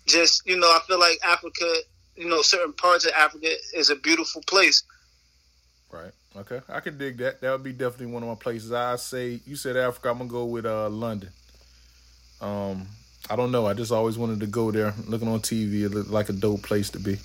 Just 0.08 0.46
you 0.46 0.60
know, 0.60 0.68
I 0.68 0.82
feel 0.88 1.00
like 1.00 1.20
Africa. 1.26 1.74
You 2.20 2.28
know, 2.28 2.42
certain 2.42 2.74
parts 2.74 3.06
of 3.06 3.14
Africa 3.18 3.48
is 3.74 3.90
a 3.90 3.96
beautiful 3.96 4.42
place. 4.46 4.84
Right. 5.90 6.12
Okay. 6.36 6.60
I 6.68 6.82
can 6.82 6.98
dig 6.98 7.18
that. 7.20 7.40
That 7.40 7.52
would 7.52 7.64
be 7.64 7.72
definitely 7.72 8.08
one 8.08 8.24
of 8.24 8.28
my 8.28 8.36
places. 8.36 8.74
I 8.74 8.98
say 8.98 9.40
you 9.48 9.56
said 9.56 9.78
Africa. 9.78 10.10
I'm 10.10 10.18
gonna 10.18 10.30
go 10.30 10.44
with 10.44 10.66
uh 10.66 10.90
London. 10.90 11.30
Um, 12.42 12.88
I 13.30 13.38
don't 13.38 13.54
know. 13.54 13.66
I 13.68 13.74
just 13.74 13.94
always 13.94 14.18
wanted 14.18 14.42
to 14.42 14.48
go 14.48 14.70
there. 14.70 14.94
Looking 15.08 15.30
on 15.30 15.40
TV, 15.40 15.84
it 15.84 15.90
looked 15.90 16.10
like 16.10 16.28
a 16.28 16.34
dope 16.34 16.62
place 16.62 16.90
to 16.90 17.00
be. 17.00 17.20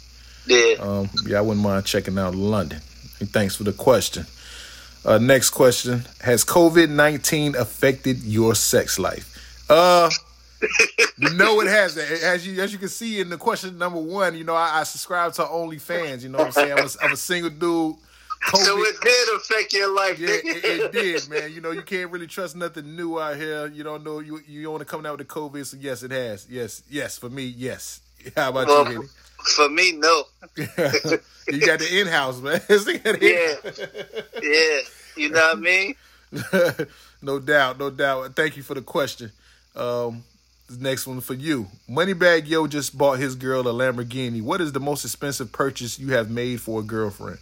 Yeah. 0.46 0.74
Um, 0.78 1.10
yeah, 1.26 1.38
I 1.38 1.40
wouldn't 1.40 1.64
mind 1.64 1.86
checking 1.86 2.16
out 2.16 2.36
London. 2.36 2.80
And 3.18 3.28
thanks 3.28 3.56
for 3.56 3.64
the 3.64 3.72
question. 3.72 4.26
Uh, 5.04 5.18
next 5.18 5.50
question: 5.50 6.04
Has 6.20 6.44
COVID 6.44 6.88
nineteen 6.88 7.56
affected 7.56 8.22
your 8.22 8.54
sex 8.54 8.96
life? 8.96 9.66
Uh, 9.68 10.08
no, 11.18 11.60
it 11.60 11.66
hasn't. 11.68 12.22
As 12.22 12.46
you 12.46 12.60
as 12.62 12.72
you 12.72 12.78
can 12.78 12.88
see 12.88 13.20
in 13.20 13.30
the 13.30 13.36
question 13.36 13.78
number 13.78 14.00
one, 14.00 14.36
you 14.36 14.44
know 14.44 14.54
I, 14.54 14.80
I 14.80 14.82
subscribe 14.84 15.32
to 15.34 15.42
OnlyFans. 15.42 16.22
You 16.22 16.28
know 16.30 16.38
what 16.38 16.46
I'm 16.48 16.52
saying? 16.52 16.72
I'm 16.72 16.86
a, 16.86 16.90
I'm 17.02 17.12
a 17.12 17.16
single 17.16 17.50
dude. 17.50 17.96
COVID, 18.46 18.64
so 18.64 18.78
it 18.78 19.00
did 19.00 19.36
affect 19.36 19.72
your 19.72 19.94
life. 19.94 20.18
yeah, 20.18 20.28
it, 20.28 20.64
it 20.64 20.92
did, 20.92 21.28
man. 21.30 21.52
You 21.52 21.62
know, 21.62 21.70
you 21.70 21.82
can't 21.82 22.10
really 22.10 22.26
trust 22.26 22.56
nothing 22.56 22.94
new 22.94 23.18
out 23.18 23.36
here. 23.36 23.68
You 23.68 23.82
don't 23.84 24.04
know 24.04 24.20
you 24.20 24.40
you 24.46 24.70
only 24.72 24.84
coming 24.84 25.06
out 25.06 25.18
with 25.18 25.26
the 25.26 25.34
COVID. 25.34 25.64
So 25.64 25.78
yes, 25.80 26.02
it 26.02 26.10
has. 26.10 26.46
Yes, 26.50 26.82
yes. 26.90 27.16
For 27.16 27.30
me, 27.30 27.44
yes. 27.44 28.00
How 28.36 28.50
about 28.50 28.66
Well, 28.66 28.92
you, 28.92 29.00
Henny? 29.00 29.08
For 29.56 29.68
me, 29.68 29.92
no. 29.92 30.24
you 30.56 31.60
got 31.66 31.78
the 31.78 31.88
in 32.00 32.06
house, 32.06 32.40
man. 32.40 32.60
This 32.68 32.84
nigga 32.84 33.04
got 33.04 33.20
the 33.20 33.90
Yeah. 34.42 34.42
Yeah. 34.42 34.80
You 35.16 35.30
know 35.30 35.48
what 35.54 35.56
I 35.56 35.60
mean? 35.60 35.94
no 37.22 37.38
doubt, 37.38 37.78
no 37.78 37.90
doubt. 37.90 38.34
Thank 38.34 38.56
you 38.56 38.62
for 38.62 38.74
the 38.74 38.82
question. 38.82 39.30
Um, 39.76 40.24
next 40.70 41.06
one 41.06 41.20
for 41.20 41.34
you. 41.34 41.68
Moneybagg 41.88 42.48
Yo 42.48 42.66
just 42.66 42.96
bought 42.96 43.18
his 43.18 43.34
girl 43.34 43.66
a 43.68 43.72
Lamborghini. 43.72 44.42
What 44.42 44.60
is 44.60 44.72
the 44.72 44.80
most 44.80 45.04
expensive 45.04 45.52
purchase 45.52 45.98
you 45.98 46.12
have 46.12 46.30
made 46.30 46.60
for 46.60 46.80
a 46.80 46.82
girlfriend? 46.82 47.38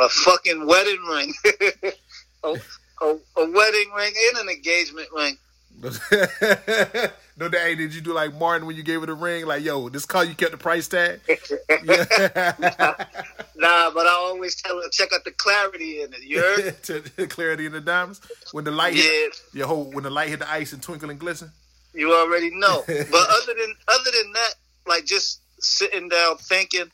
A 0.00 0.08
fucking 0.08 0.66
wedding 0.66 1.02
ring. 1.10 1.34
a, 2.44 2.48
a, 3.02 3.16
a 3.36 3.50
wedding 3.50 3.90
ring 3.96 4.12
and 4.28 4.38
an 4.38 4.48
engagement 4.48 5.08
ring. 5.14 5.36
no, 7.36 7.48
hey, 7.50 7.74
did 7.74 7.94
you 7.94 8.00
do 8.00 8.12
like 8.12 8.32
Martin 8.34 8.66
when 8.66 8.76
you 8.76 8.82
gave 8.82 9.00
her 9.00 9.06
the 9.06 9.14
ring? 9.14 9.46
Like, 9.46 9.64
yo, 9.64 9.88
this 9.88 10.04
car 10.06 10.24
you 10.24 10.34
kept 10.34 10.52
the 10.52 10.58
price 10.58 10.88
tag? 10.88 11.20
Yeah. 11.84 12.94
Nah, 13.56 13.90
but 13.90 14.06
I 14.06 14.10
always 14.12 14.54
tell 14.60 14.80
her 14.80 14.88
check 14.90 15.10
out 15.12 15.24
the 15.24 15.30
clarity 15.32 16.02
in 16.02 16.12
it. 16.12 16.22
You 16.22 16.40
heard? 16.40 16.82
to 16.84 17.00
to 17.00 17.26
clarity 17.26 17.66
in 17.66 17.72
the 17.72 17.80
diamonds. 17.80 18.20
When 18.52 18.64
the 18.64 18.70
light 18.70 18.94
Yeah. 18.94 19.02
hit 19.02 19.40
your 19.52 19.66
whole 19.66 19.84
when 19.90 20.04
the 20.04 20.10
light 20.10 20.28
hit 20.28 20.38
the 20.40 20.50
ice 20.50 20.72
and 20.72 20.82
twinkle 20.82 21.10
and 21.10 21.18
glisten. 21.18 21.50
You 21.94 22.12
already 22.14 22.50
know. 22.50 22.82
But 22.86 22.96
other 22.96 23.54
than 23.54 23.74
other 23.88 24.10
than 24.10 24.32
that, 24.32 24.54
like 24.86 25.04
just 25.04 25.40
sitting 25.60 26.08
down 26.08 26.36
thinking, 26.38 26.90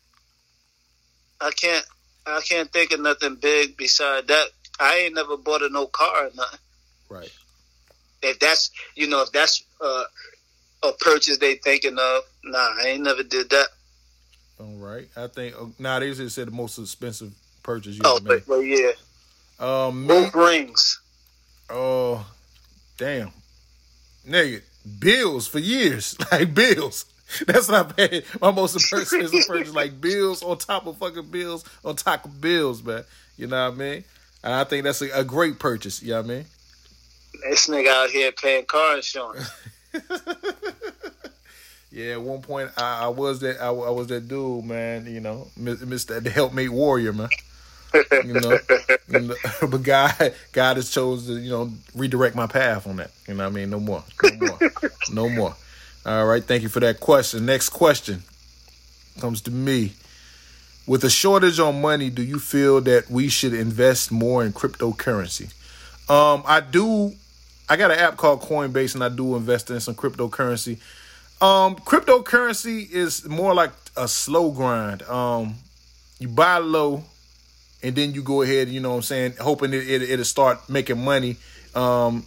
I 1.40 1.50
can't 1.50 1.84
I 2.26 2.40
can't 2.40 2.70
think 2.72 2.92
of 2.92 3.00
nothing 3.00 3.36
big 3.36 3.76
beside 3.76 4.28
that. 4.28 4.46
I 4.80 4.96
ain't 4.98 5.14
never 5.14 5.36
bought 5.36 5.62
a 5.62 5.68
no 5.68 5.86
car 5.86 6.26
or 6.26 6.30
nothing. 6.34 6.58
Right. 7.08 7.32
If 8.22 8.38
that's 8.38 8.70
you 8.94 9.08
know 9.08 9.22
if 9.22 9.32
that's 9.32 9.62
uh, 9.80 10.04
a 10.82 10.92
purchase 11.00 11.38
they 11.38 11.56
thinking 11.56 11.96
of, 11.98 12.22
nah, 12.44 12.58
I 12.58 12.84
ain't 12.88 13.02
never 13.02 13.22
did 13.22 13.50
that. 13.50 13.66
All 14.60 14.74
right. 14.76 15.08
I 15.16 15.28
think 15.28 15.54
uh, 15.60 15.66
nowadays 15.78 16.18
it 16.18 16.30
said 16.30 16.48
the 16.48 16.52
most 16.52 16.78
expensive 16.78 17.32
purchase 17.62 17.94
you 17.96 18.02
Oh, 18.04 18.16
ever 18.16 18.24
made. 18.24 18.42
but, 18.46 18.46
but 18.48 18.58
yeah, 18.60 18.90
Um, 19.60 20.06
both 20.06 20.34
rings. 20.34 21.00
oh, 21.70 22.26
damn, 22.96 23.30
nigga, 24.26 24.62
bills 24.98 25.46
for 25.46 25.58
years, 25.60 26.16
like 26.32 26.54
bills. 26.54 27.04
That's 27.46 27.68
not 27.68 27.94
bad. 27.94 28.24
My 28.40 28.50
most 28.50 28.74
expensive 28.74 29.30
purchase, 29.46 29.74
like 29.74 30.00
bills 30.00 30.42
on 30.42 30.56
top 30.58 30.86
of 30.86 30.96
fucking 30.96 31.26
bills 31.30 31.62
on 31.84 31.94
top 31.94 32.24
of 32.24 32.40
bills, 32.40 32.82
man. 32.82 33.04
You 33.36 33.46
know 33.48 33.66
what 33.68 33.74
I 33.74 33.76
mean? 33.76 34.04
And 34.42 34.54
I 34.54 34.64
think 34.64 34.84
that's 34.84 35.02
a, 35.02 35.10
a 35.10 35.24
great 35.24 35.58
purchase. 35.58 36.02
You 36.02 36.12
know 36.12 36.22
what 36.22 36.24
I 36.24 36.34
mean? 36.34 36.44
This 37.48 37.68
nigga 37.68 37.88
out 37.88 38.10
here 38.10 38.32
paying 38.32 38.64
car 38.64 38.96
insurance. 38.96 39.50
Yeah, 41.90 42.12
at 42.12 42.22
one 42.22 42.42
point 42.42 42.70
I, 42.76 43.04
I 43.04 43.08
was 43.08 43.40
that 43.40 43.60
I, 43.60 43.68
I 43.68 43.90
was 43.90 44.08
that 44.08 44.28
dude, 44.28 44.64
man. 44.64 45.06
You 45.06 45.20
know, 45.20 45.48
Mister 45.56 46.20
the 46.20 46.30
helpmate 46.30 46.70
warrior, 46.70 47.12
man. 47.12 47.30
You 48.12 48.34
know, 48.34 48.58
but 49.68 49.82
God, 49.82 50.34
God 50.52 50.76
has 50.76 50.90
chosen 50.90 51.36
to 51.36 51.40
you 51.42 51.50
know 51.50 51.72
redirect 51.94 52.36
my 52.36 52.46
path 52.46 52.86
on 52.86 52.96
that. 52.96 53.10
You 53.26 53.34
know, 53.34 53.44
what 53.44 53.50
I 53.50 53.54
mean, 53.54 53.70
no 53.70 53.80
more, 53.80 54.04
no 54.22 54.30
more, 54.36 54.58
no 55.12 55.28
more. 55.28 55.56
All 56.04 56.26
right, 56.26 56.44
thank 56.44 56.62
you 56.62 56.68
for 56.68 56.80
that 56.80 57.00
question. 57.00 57.46
Next 57.46 57.70
question 57.70 58.22
comes 59.20 59.40
to 59.42 59.50
me. 59.50 59.94
With 60.86 61.04
a 61.04 61.10
shortage 61.10 61.58
on 61.58 61.82
money, 61.82 62.08
do 62.08 62.22
you 62.22 62.38
feel 62.38 62.80
that 62.82 63.10
we 63.10 63.28
should 63.28 63.52
invest 63.52 64.10
more 64.10 64.42
in 64.42 64.52
cryptocurrency? 64.54 65.52
Um, 66.08 66.42
I 66.46 66.60
do. 66.60 67.12
I 67.68 67.76
got 67.76 67.90
an 67.90 67.98
app 67.98 68.16
called 68.16 68.40
Coinbase, 68.40 68.94
and 68.94 69.04
I 69.04 69.10
do 69.10 69.36
invest 69.36 69.70
in 69.70 69.80
some 69.80 69.94
cryptocurrency. 69.94 70.78
Um, 71.40 71.76
cryptocurrency 71.76 72.90
is 72.90 73.28
more 73.28 73.54
like 73.54 73.72
a 73.96 74.08
slow 74.08 74.50
grind. 74.50 75.02
Um, 75.02 75.54
you 76.18 76.28
buy 76.28 76.58
low, 76.58 77.04
and 77.82 77.94
then 77.94 78.14
you 78.14 78.22
go 78.22 78.42
ahead. 78.42 78.68
You 78.68 78.80
know 78.80 78.90
what 78.90 78.96
I'm 78.96 79.02
saying, 79.02 79.34
hoping 79.40 79.74
it, 79.74 79.88
it 79.88 80.02
it'll 80.02 80.24
start 80.24 80.68
making 80.68 81.04
money. 81.04 81.36
Um, 81.74 82.24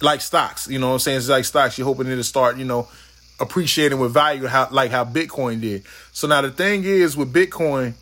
like 0.00 0.20
stocks. 0.20 0.68
You 0.68 0.78
know 0.78 0.88
what 0.88 0.94
I'm 0.94 0.98
saying? 1.00 1.18
It's 1.18 1.28
like 1.28 1.44
stocks. 1.44 1.76
You're 1.76 1.86
hoping 1.86 2.06
it'll 2.06 2.22
start. 2.22 2.56
You 2.56 2.64
know, 2.64 2.88
appreciating 3.40 3.98
with 3.98 4.12
value, 4.12 4.46
how 4.46 4.68
like 4.70 4.90
how 4.90 5.04
Bitcoin 5.04 5.60
did. 5.60 5.82
So 6.12 6.28
now 6.28 6.40
the 6.40 6.50
thing 6.50 6.84
is 6.84 7.16
with 7.16 7.32
Bitcoin, 7.32 7.94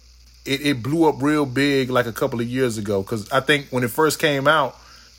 it, 0.45 0.61
it 0.61 0.83
blew 0.83 1.09
up 1.09 1.23
real 1.23 1.47
big 1.47 1.91
like 1.91 2.07
a 2.07 2.13
couple 2.13 2.41
of 2.41 2.47
years 2.47 2.77
ago. 2.77 3.03
Because 3.03 3.31
I 3.33 3.41
think 3.41 3.69
when 3.71 3.83
it 3.83 3.91
first 3.91 4.19
came 4.19 4.47
out 4.47 4.77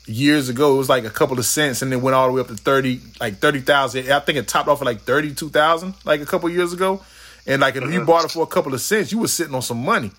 years 0.08 0.48
ago, 0.48 0.74
it 0.74 0.78
was 0.78 0.88
like 0.88 1.04
a 1.04 1.10
couple 1.10 1.38
of 1.38 1.44
cents, 1.44 1.82
and 1.82 1.92
then 1.92 2.02
went 2.02 2.14
all 2.14 2.26
the 2.26 2.32
way 2.32 2.40
up 2.40 2.48
to 2.48 2.56
thirty, 2.56 3.00
like 3.20 3.36
thirty 3.36 3.60
thousand. 3.60 4.10
I 4.10 4.20
think 4.20 4.38
it 4.38 4.48
topped 4.48 4.68
off 4.68 4.80
at 4.80 4.86
like 4.86 5.02
thirty 5.02 5.34
two 5.34 5.50
thousand, 5.50 5.94
like 6.04 6.20
a 6.20 6.26
couple 6.26 6.48
of 6.48 6.54
years 6.54 6.72
ago. 6.72 7.02
And 7.46 7.60
like 7.62 7.76
if 7.76 7.84
you 7.84 7.88
uh-huh. 7.88 8.04
bought 8.04 8.24
it 8.24 8.30
for 8.30 8.42
a 8.42 8.46
couple 8.46 8.74
of 8.74 8.80
cents, 8.80 9.12
you 9.12 9.18
were 9.18 9.28
sitting 9.28 9.54
on 9.54 9.62
some 9.62 9.82
money. 9.82 10.10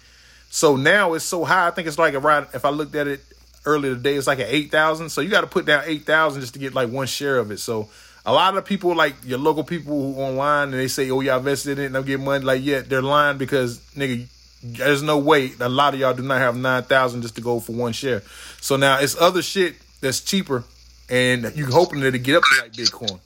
So 0.49 0.75
now 0.75 1.13
it's 1.13 1.25
so 1.25 1.43
high. 1.45 1.67
I 1.67 1.71
think 1.71 1.87
it's 1.87 1.99
like 1.99 2.15
around. 2.15 2.47
If 2.53 2.65
I 2.65 2.69
looked 2.69 2.95
at 2.95 3.07
it 3.07 3.21
earlier 3.65 3.93
today, 3.93 4.15
it's 4.15 4.27
like 4.27 4.39
at 4.39 4.49
eight 4.49 4.71
thousand. 4.71 5.09
So 5.09 5.21
you 5.21 5.29
got 5.29 5.41
to 5.41 5.47
put 5.47 5.65
down 5.65 5.83
eight 5.85 6.05
thousand 6.05 6.41
just 6.41 6.53
to 6.53 6.59
get 6.59 6.73
like 6.73 6.89
one 6.89 7.07
share 7.07 7.37
of 7.37 7.51
it. 7.51 7.59
So 7.59 7.89
a 8.25 8.33
lot 8.33 8.57
of 8.57 8.65
people, 8.65 8.95
like 8.95 9.15
your 9.23 9.39
local 9.39 9.63
people 9.63 10.13
who 10.13 10.19
online, 10.19 10.69
and 10.69 10.73
they 10.73 10.87
say, 10.87 11.09
"Oh, 11.11 11.21
y'all 11.21 11.37
invested 11.37 11.77
in 11.77 11.83
it 11.83 11.87
and 11.87 11.97
I'm 11.97 12.03
getting 12.03 12.25
money." 12.25 12.43
Like, 12.43 12.63
yeah, 12.63 12.81
they're 12.81 13.01
lying 13.01 13.37
because 13.37 13.79
nigga, 13.95 14.27
there's 14.61 15.01
no 15.01 15.17
way. 15.17 15.51
A 15.59 15.69
lot 15.69 15.93
of 15.93 15.99
y'all 15.99 16.13
do 16.13 16.23
not 16.23 16.39
have 16.39 16.57
nine 16.57 16.83
thousand 16.83 17.21
just 17.21 17.35
to 17.35 17.41
go 17.41 17.59
for 17.59 17.71
one 17.73 17.93
share. 17.93 18.21
So 18.61 18.75
now 18.75 18.99
it's 18.99 19.19
other 19.19 19.41
shit 19.41 19.75
that's 20.01 20.21
cheaper, 20.21 20.63
and 21.09 21.51
you're 21.55 21.71
hoping 21.71 22.01
that 22.01 22.15
it 22.15 22.19
get 22.19 22.37
up 22.37 22.43
to 22.43 22.61
like 22.61 22.73
Bitcoin. 22.73 23.19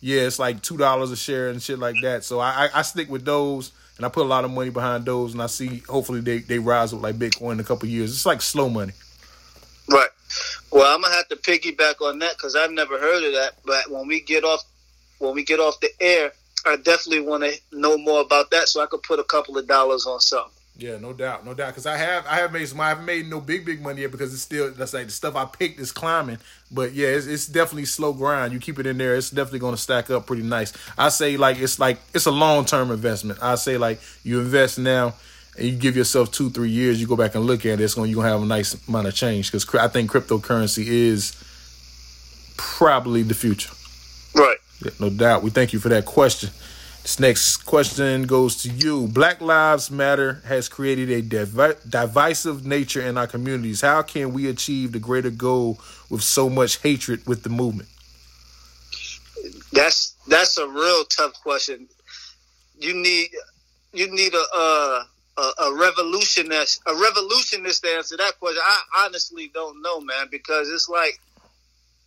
yeah, 0.00 0.22
it's 0.22 0.38
like 0.38 0.62
two 0.62 0.76
dollars 0.76 1.10
a 1.10 1.16
share 1.16 1.50
and 1.50 1.62
shit 1.62 1.78
like 1.78 1.96
that. 2.02 2.24
So 2.24 2.40
I, 2.40 2.66
I 2.66 2.78
I 2.78 2.82
stick 2.82 3.10
with 3.10 3.24
those 3.24 3.72
and 3.96 4.06
I 4.06 4.08
put 4.08 4.24
a 4.24 4.28
lot 4.28 4.46
of 4.46 4.50
money 4.50 4.70
behind 4.70 5.04
those 5.04 5.34
and 5.34 5.42
I 5.42 5.46
see 5.46 5.82
hopefully 5.88 6.20
they 6.20 6.38
they 6.38 6.58
rise 6.58 6.94
up 6.94 7.02
like 7.02 7.16
Bitcoin 7.16 7.52
in 7.52 7.60
a 7.60 7.64
couple 7.64 7.86
years. 7.88 8.12
It's 8.12 8.24
like 8.24 8.40
slow 8.40 8.70
money. 8.70 8.94
Right. 9.90 10.08
Well, 10.72 10.94
I'm 10.94 11.02
gonna 11.02 11.14
have 11.14 11.28
to 11.28 11.36
piggyback 11.36 12.00
on 12.00 12.18
that 12.20 12.36
because 12.38 12.56
I've 12.56 12.70
never 12.70 12.98
heard 12.98 13.22
of 13.24 13.32
that. 13.32 13.56
But 13.66 13.90
when 13.90 14.06
we 14.06 14.20
get 14.20 14.42
off, 14.42 14.64
when 15.18 15.34
we 15.34 15.44
get 15.44 15.60
off 15.60 15.80
the 15.80 15.90
air, 16.00 16.32
I 16.64 16.76
definitely 16.76 17.20
want 17.20 17.44
to 17.44 17.52
know 17.72 17.98
more 17.98 18.22
about 18.22 18.50
that 18.52 18.68
so 18.68 18.80
I 18.82 18.86
could 18.86 19.02
put 19.02 19.18
a 19.18 19.24
couple 19.24 19.58
of 19.58 19.66
dollars 19.66 20.06
on 20.06 20.20
something. 20.20 20.52
Yeah, 20.80 20.96
no 20.96 21.12
doubt, 21.12 21.44
no 21.44 21.52
doubt. 21.52 21.68
Because 21.68 21.84
I 21.84 21.98
have, 21.98 22.26
I 22.26 22.36
have 22.36 22.52
made 22.52 22.66
some. 22.66 22.80
I 22.80 22.88
haven't 22.88 23.04
made 23.04 23.28
no 23.28 23.38
big, 23.38 23.66
big 23.66 23.82
money 23.82 24.00
yet 24.00 24.10
because 24.10 24.32
it's 24.32 24.42
still 24.42 24.70
that's 24.70 24.94
like 24.94 25.06
the 25.06 25.12
stuff 25.12 25.36
I 25.36 25.44
picked 25.44 25.78
is 25.78 25.92
climbing. 25.92 26.38
But 26.72 26.94
yeah, 26.94 27.08
it's, 27.08 27.26
it's 27.26 27.46
definitely 27.46 27.84
slow 27.84 28.14
grind. 28.14 28.54
You 28.54 28.60
keep 28.60 28.78
it 28.78 28.86
in 28.86 28.96
there, 28.96 29.14
it's 29.14 29.30
definitely 29.30 29.58
going 29.58 29.74
to 29.74 29.80
stack 29.80 30.08
up 30.08 30.26
pretty 30.26 30.42
nice. 30.42 30.72
I 30.96 31.10
say 31.10 31.36
like 31.36 31.58
it's 31.58 31.78
like 31.78 31.98
it's 32.14 32.24
a 32.24 32.30
long 32.30 32.64
term 32.64 32.90
investment. 32.90 33.42
I 33.42 33.56
say 33.56 33.76
like 33.76 34.00
you 34.24 34.40
invest 34.40 34.78
now 34.78 35.12
and 35.58 35.68
you 35.68 35.76
give 35.76 35.96
yourself 35.96 36.32
two, 36.32 36.48
three 36.48 36.70
years. 36.70 36.98
You 36.98 37.06
go 37.06 37.16
back 37.16 37.34
and 37.34 37.44
look 37.44 37.66
at 37.66 37.78
it. 37.78 37.80
It's 37.80 37.94
going 37.94 38.08
you 38.08 38.16
gonna 38.16 38.30
have 38.30 38.42
a 38.42 38.46
nice 38.46 38.88
amount 38.88 39.06
of 39.06 39.14
change 39.14 39.52
because 39.52 39.72
I 39.74 39.88
think 39.88 40.10
cryptocurrency 40.10 40.86
is 40.86 41.34
probably 42.56 43.22
the 43.22 43.34
future. 43.34 43.72
Right. 44.34 44.56
Yeah, 44.82 44.92
no 44.98 45.10
doubt. 45.10 45.42
We 45.42 45.50
thank 45.50 45.74
you 45.74 45.78
for 45.78 45.90
that 45.90 46.06
question. 46.06 46.48
This 47.02 47.18
next 47.18 47.58
question 47.58 48.24
goes 48.24 48.62
to 48.62 48.68
you. 48.68 49.08
Black 49.08 49.40
Lives 49.40 49.90
Matter 49.90 50.42
has 50.44 50.68
created 50.68 51.10
a 51.10 51.22
divi- 51.22 51.80
divisive 51.88 52.66
nature 52.66 53.00
in 53.00 53.16
our 53.16 53.26
communities. 53.26 53.80
How 53.80 54.02
can 54.02 54.34
we 54.34 54.48
achieve 54.48 54.92
the 54.92 54.98
greater 54.98 55.30
goal 55.30 55.80
with 56.10 56.22
so 56.22 56.50
much 56.50 56.76
hatred 56.82 57.26
with 57.26 57.42
the 57.42 57.48
movement? 57.48 57.88
That's 59.72 60.14
that's 60.28 60.58
a 60.58 60.68
real 60.68 61.04
tough 61.04 61.32
question. 61.42 61.88
You 62.78 62.94
need 62.94 63.30
you 63.94 64.14
need 64.14 64.34
a 64.34 64.56
a, 64.56 65.06
a, 65.38 65.52
a 65.62 65.74
revolutionist 65.74 66.82
a 66.86 66.94
revolutionist 66.94 67.82
to 67.82 67.88
answer 67.90 68.16
that 68.18 68.38
question. 68.38 68.62
I 68.62 69.06
honestly 69.06 69.50
don't 69.54 69.80
know, 69.80 70.00
man, 70.00 70.26
because 70.30 70.68
it's 70.68 70.88
like 70.88 71.18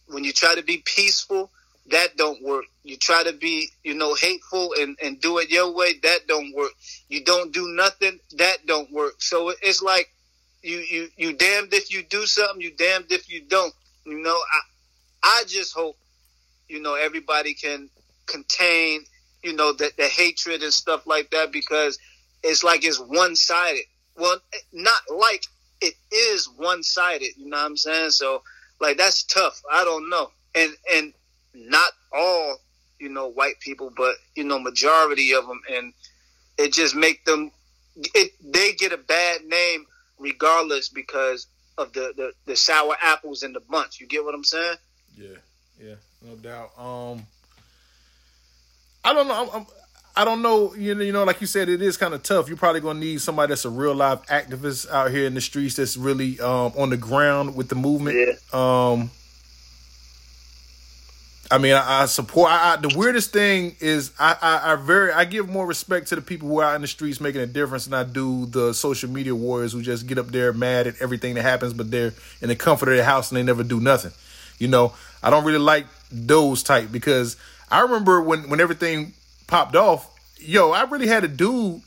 when 0.07 0.23
you 0.23 0.33
try 0.33 0.53
to 0.53 0.61
be 0.63 0.83
peaceful, 0.85 1.49
that 1.87 2.15
don't 2.17 2.41
work. 2.43 2.65
You 2.83 2.97
try 2.97 3.23
to 3.23 3.33
be, 3.33 3.69
you 3.83 3.93
know, 3.93 4.13
hateful 4.15 4.73
and, 4.79 4.97
and 5.01 5.19
do 5.19 5.37
it 5.39 5.49
your 5.49 5.73
way, 5.73 5.93
that 6.03 6.27
don't 6.27 6.53
work. 6.55 6.71
You 7.09 7.23
don't 7.23 7.53
do 7.53 7.67
nothing, 7.69 8.19
that 8.37 8.65
don't 8.65 8.91
work. 8.91 9.21
So 9.21 9.49
it's 9.61 9.81
like 9.81 10.09
you 10.61 10.77
you 10.77 11.09
you 11.17 11.33
damned 11.33 11.73
if 11.73 11.93
you 11.93 12.03
do 12.03 12.25
something, 12.25 12.61
you 12.61 12.71
damned 12.71 13.11
if 13.11 13.29
you 13.29 13.41
don't. 13.41 13.73
You 14.05 14.19
know, 14.19 14.35
I 14.35 14.59
I 15.23 15.43
just 15.47 15.73
hope, 15.73 15.97
you 16.67 16.81
know, 16.81 16.95
everybody 16.95 17.53
can 17.53 17.89
contain, 18.25 19.03
you 19.43 19.53
know, 19.53 19.73
the, 19.73 19.91
the 19.97 20.07
hatred 20.07 20.63
and 20.63 20.73
stuff 20.73 21.05
like 21.05 21.31
that 21.31 21.51
because 21.51 21.99
it's 22.43 22.63
like 22.63 22.85
it's 22.85 22.99
one 22.99 23.35
sided. 23.35 23.83
Well, 24.17 24.37
not 24.71 25.01
like 25.13 25.43
it 25.81 25.95
is 26.11 26.49
one 26.55 26.83
sided, 26.83 27.31
you 27.37 27.49
know 27.49 27.57
what 27.57 27.65
I'm 27.65 27.77
saying? 27.77 28.11
So 28.11 28.41
like 28.79 28.97
that's 28.97 29.23
tough. 29.23 29.61
I 29.71 29.83
don't 29.83 30.09
know. 30.09 30.31
And 30.55 30.71
and 30.93 31.13
not 31.53 31.91
all, 32.11 32.57
you 32.99 33.09
know, 33.09 33.27
white 33.29 33.59
people, 33.59 33.91
but 33.95 34.15
you 34.35 34.43
know, 34.43 34.59
majority 34.59 35.33
of 35.33 35.47
them, 35.47 35.61
and 35.71 35.93
it 36.57 36.73
just 36.73 36.95
make 36.95 37.25
them. 37.25 37.51
It, 37.95 38.31
they 38.43 38.73
get 38.73 38.91
a 38.91 38.97
bad 38.97 39.45
name 39.45 39.85
regardless 40.17 40.89
because 40.89 41.47
of 41.77 41.93
the, 41.93 42.13
the 42.15 42.33
the 42.45 42.55
sour 42.55 42.95
apples 43.01 43.43
in 43.43 43.53
the 43.53 43.59
bunch. 43.59 43.99
You 43.99 44.07
get 44.07 44.23
what 44.23 44.35
I'm 44.35 44.43
saying? 44.43 44.77
Yeah, 45.17 45.37
yeah, 45.81 45.95
no 46.21 46.35
doubt. 46.35 46.71
Um, 46.77 47.25
I 49.03 49.13
don't 49.13 49.27
know. 49.27 49.43
I'm, 49.43 49.61
I'm, 49.61 49.67
I 50.15 50.25
don't 50.25 50.41
know. 50.41 50.73
You 50.75 50.95
know, 50.95 51.03
you 51.03 51.11
know, 51.11 51.23
like 51.23 51.41
you 51.41 51.47
said, 51.47 51.69
it 51.69 51.81
is 51.81 51.97
kind 51.97 52.13
of 52.13 52.23
tough. 52.23 52.47
You're 52.47 52.57
probably 52.57 52.81
gonna 52.81 52.99
need 52.99 53.21
somebody 53.21 53.49
that's 53.49 53.65
a 53.65 53.69
real 53.69 53.95
live 53.95 54.25
activist 54.27 54.89
out 54.89 55.11
here 55.11 55.25
in 55.25 55.33
the 55.33 55.41
streets 55.41 55.75
that's 55.75 55.97
really 55.97 56.39
um, 56.39 56.71
on 56.77 56.89
the 56.89 56.97
ground 56.97 57.55
with 57.55 57.69
the 57.69 57.75
movement. 57.75 58.17
Yeah. 58.17 58.33
Um, 58.53 59.11
I 61.53 61.59
mean, 61.59 61.73
I, 61.75 62.01
I 62.01 62.05
support. 62.07 62.49
I, 62.49 62.73
I, 62.73 62.75
the 62.77 62.97
weirdest 62.97 63.31
thing 63.31 63.75
is, 63.79 64.11
I, 64.17 64.35
I, 64.41 64.73
I 64.73 64.75
very, 64.75 65.11
I 65.11 65.23
give 65.23 65.47
more 65.47 65.67
respect 65.67 66.07
to 66.07 66.15
the 66.15 66.21
people 66.21 66.47
who 66.47 66.61
are 66.61 66.71
out 66.71 66.75
in 66.75 66.81
the 66.81 66.87
streets 66.87 67.21
making 67.21 67.41
a 67.41 67.45
difference 67.45 67.85
than 67.85 67.93
I 67.93 68.03
do 68.03 68.47
the 68.47 68.73
social 68.73 69.07
media 69.07 69.35
warriors 69.35 69.71
who 69.71 69.83
just 69.83 70.07
get 70.07 70.17
up 70.17 70.29
there 70.29 70.51
mad 70.51 70.87
at 70.87 70.99
everything 70.99 71.35
that 71.35 71.43
happens, 71.43 71.73
but 71.73 71.91
they're 71.91 72.11
in 72.41 72.47
the 72.49 72.55
comfort 72.55 72.89
of 72.89 72.95
their 72.95 73.05
house 73.05 73.29
and 73.29 73.37
they 73.37 73.43
never 73.43 73.61
do 73.61 73.79
nothing. 73.79 74.13
You 74.57 74.67
know, 74.67 74.95
I 75.21 75.29
don't 75.29 75.45
really 75.45 75.59
like 75.59 75.85
those 76.11 76.63
type 76.63 76.91
because 76.91 77.37
I 77.69 77.81
remember 77.81 78.19
when 78.19 78.49
when 78.49 78.59
everything 78.59 79.13
popped 79.45 79.75
off. 79.75 80.09
Yo, 80.39 80.71
I 80.71 80.85
really 80.85 81.07
had 81.07 81.23
a 81.23 81.27
dude 81.27 81.83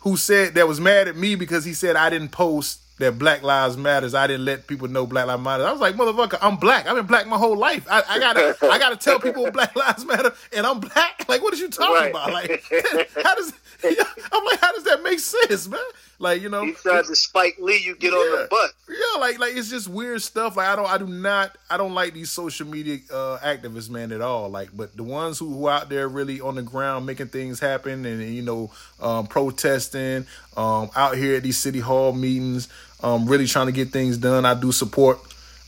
who 0.00 0.16
said 0.16 0.54
that 0.54 0.66
was 0.66 0.80
mad 0.80 1.06
at 1.06 1.16
me 1.16 1.34
because 1.34 1.66
he 1.66 1.74
said 1.74 1.96
I 1.96 2.08
didn't 2.08 2.30
post 2.30 2.80
that 2.98 3.18
Black 3.18 3.42
Lives 3.42 3.76
Matters. 3.76 4.14
I 4.14 4.26
didn't 4.26 4.44
let 4.46 4.66
people 4.66 4.88
know 4.88 5.06
Black 5.06 5.26
Lives 5.26 5.42
Matter. 5.42 5.64
I 5.66 5.72
was 5.72 5.80
like, 5.80 5.94
motherfucker, 5.96 6.38
I'm 6.40 6.56
black. 6.56 6.86
I've 6.86 6.96
been 6.96 7.06
black 7.06 7.26
my 7.26 7.36
whole 7.38 7.56
life. 7.56 7.86
I, 7.90 8.02
I 8.08 8.18
gotta, 8.18 8.56
I 8.70 8.78
gotta 8.78 8.96
tell 8.96 9.20
people 9.20 9.50
Black 9.50 9.74
Lives 9.76 10.04
Matter, 10.06 10.32
and 10.54 10.66
I'm 10.66 10.80
black. 10.80 11.24
Like, 11.28 11.42
what 11.42 11.52
are 11.54 11.56
you 11.58 11.68
talking 11.68 11.94
Right. 11.94 12.10
about? 12.10 12.32
Like, 12.32 12.64
how 13.22 13.34
does? 13.34 13.52
I'm 13.84 14.44
like, 14.44 14.60
how 14.60 14.72
does 14.72 14.84
that 14.84 15.02
make 15.02 15.20
sense, 15.20 15.68
man? 15.68 15.78
Like, 16.18 16.40
you 16.40 16.48
know, 16.48 16.64
He 16.64 16.72
tried 16.72 17.04
to 17.04 17.14
Spike 17.14 17.56
Lee, 17.60 17.82
you 17.84 17.94
get 17.94 18.14
on 18.14 18.40
the 18.42 18.48
butt. 18.48 18.70
yeah, 18.88 19.20
like 19.20 19.38
like 19.38 19.54
it's 19.54 19.68
just 19.68 19.86
weird 19.86 20.22
stuff. 20.22 20.56
Like 20.56 20.66
I 20.68 20.74
don't 20.74 20.88
I 20.88 20.96
do 20.96 21.06
not 21.06 21.58
I 21.68 21.76
don't 21.76 21.92
like 21.92 22.14
these 22.14 22.30
social 22.30 22.66
media 22.66 23.00
uh 23.12 23.36
activists, 23.44 23.90
man, 23.90 24.10
at 24.12 24.22
all. 24.22 24.48
Like, 24.48 24.70
but 24.74 24.96
the 24.96 25.02
ones 25.02 25.38
who, 25.38 25.52
who 25.52 25.68
out 25.68 25.90
there 25.90 26.08
really 26.08 26.40
on 26.40 26.54
the 26.54 26.62
ground 26.62 27.04
making 27.04 27.28
things 27.28 27.60
happen 27.60 28.06
and 28.06 28.22
you 28.22 28.40
know, 28.40 28.70
um 28.98 29.26
protesting, 29.26 30.26
um 30.56 30.88
out 30.96 31.18
here 31.18 31.36
at 31.36 31.42
these 31.42 31.58
city 31.58 31.80
hall 31.80 32.14
meetings, 32.14 32.68
um 33.06 33.26
really 33.26 33.46
trying 33.46 33.66
to 33.66 33.72
get 33.72 33.90
things 33.90 34.18
done. 34.18 34.44
I 34.44 34.54
do 34.54 34.72
support 34.72 35.18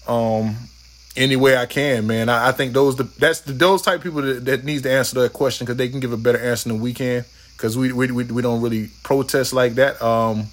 um 0.07 0.57
any 1.17 1.37
way 1.37 1.57
I 1.57 1.67
can, 1.67 2.07
man. 2.07 2.29
I, 2.29 2.49
I 2.49 2.53
think 2.53 2.73
those 2.73 2.97
the 2.97 3.05
that's 3.05 3.41
the 3.43 3.53
those 3.53 3.83
type 3.83 3.97
of 3.99 4.03
people 4.03 4.23
that, 4.23 4.45
that 4.45 4.65
needs 4.65 4.83
to 4.83 4.91
answer 4.91 5.21
that 5.21 5.33
question 5.33 5.65
because 5.65 5.77
they 5.77 5.89
can 5.89 6.01
give 6.01 6.13
a 6.13 6.17
better 6.17 6.39
answer 6.39 6.69
than 6.69 6.81
we 6.81 6.95
can 6.95 7.25
because 7.57 7.77
we, 7.77 7.93
we 7.93 8.11
we 8.11 8.25
we 8.25 8.43
don't 8.43 8.63
really 8.63 8.89
protest 9.03 9.53
like 9.53 9.75
that. 9.75 10.01
Um, 10.01 10.47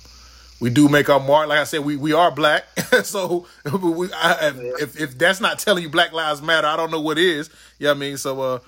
we 0.60 0.70
do 0.70 0.90
make 0.90 1.10
our 1.10 1.20
mark. 1.20 1.48
Like 1.50 1.60
I 1.60 1.64
said, 1.66 1.82
we, 1.82 1.98
we 1.98 2.14
are 2.14 2.32
black. 2.32 2.66
so 3.04 3.46
we, 3.80 4.10
I, 4.14 4.52
if 4.80 5.00
if 5.00 5.18
that's 5.18 5.40
not 5.42 5.60
telling 5.60 5.84
you 5.84 5.90
Black 5.90 6.14
Lives 6.14 6.42
Matter, 6.42 6.68
I 6.68 6.76
don't 6.76 6.92
know 6.92 7.02
what 7.02 7.18
is. 7.18 7.50
Yeah, 7.78 7.92
I 7.92 7.94
mean, 7.94 8.18
so 8.18 8.42
uh, 8.42 8.60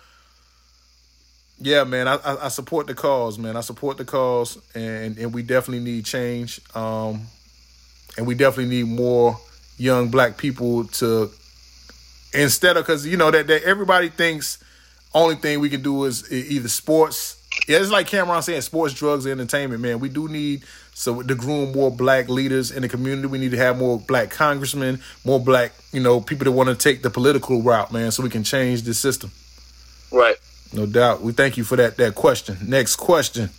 yeah, 1.60 1.84
man, 1.84 2.08
I, 2.08 2.15
I 2.15 2.45
I 2.45 2.47
support 2.49 2.88
the 2.88 2.93
cause, 2.93 3.39
man. 3.39 3.58
I 3.58 3.62
support 3.62 3.97
the 3.97 4.06
cause, 4.06 4.58
and 4.75 5.17
and 5.17 5.34
we 5.34 5.43
definitely 5.43 5.84
need 5.84 6.06
change. 6.06 6.62
Um, 6.75 7.27
and 8.17 8.25
we 8.25 8.36
definitely 8.36 8.75
need 8.75 8.88
more 8.88 9.39
young 9.77 10.10
black 10.10 10.38
people 10.38 10.86
to 10.86 11.32
instead 12.34 12.77
of 12.77 12.86
because 12.86 13.06
you 13.06 13.17
know 13.17 13.32
that, 13.32 13.47
that 13.47 13.63
everybody 13.63 14.10
thinks 14.10 14.63
only 15.13 15.36
thing 15.36 15.60
we 15.60 15.69
can 15.69 15.82
do 15.82 16.06
is 16.06 16.32
either 16.32 16.67
sports. 16.67 17.36
Yeah, 17.67 17.80
it's 17.80 17.89
like 17.89 18.08
Cam'ron 18.08 18.43
saying, 18.43 18.62
sports, 18.62 18.93
drugs, 18.93 19.25
and 19.25 19.39
entertainment. 19.39 19.82
Man, 19.82 19.99
we 19.99 20.10
do 20.10 20.27
need 20.27 20.63
so 20.93 21.21
to 21.21 21.36
groom 21.36 21.71
more 21.71 21.91
black 21.91 22.30
leaders 22.30 22.71
in 22.71 22.82
the 22.82 22.89
community. 22.89 23.27
We 23.27 23.39
need 23.39 23.51
to 23.51 23.58
have 23.58 23.77
more 23.77 23.99
black 23.99 24.30
congressmen, 24.30 25.01
more 25.25 25.39
black, 25.39 25.71
you 25.91 26.01
know, 26.01 26.21
people 26.21 26.45
that 26.45 26.51
want 26.51 26.69
to 26.69 26.75
take 26.75 27.01
the 27.01 27.10
political 27.10 27.62
route, 27.62 27.91
man, 27.91 28.12
so 28.12 28.23
we 28.23 28.30
can 28.30 28.43
change 28.43 28.84
the 28.84 28.93
system. 28.93 29.32
Right. 30.12 30.36
No 30.73 30.86
doubt. 30.86 31.21
We 31.21 31.34
thank 31.34 31.58
you 31.58 31.63
for 31.63 31.75
that 31.77 31.97
that 31.97 32.15
question. 32.15 32.58
Next 32.67 32.97
question. 32.97 33.49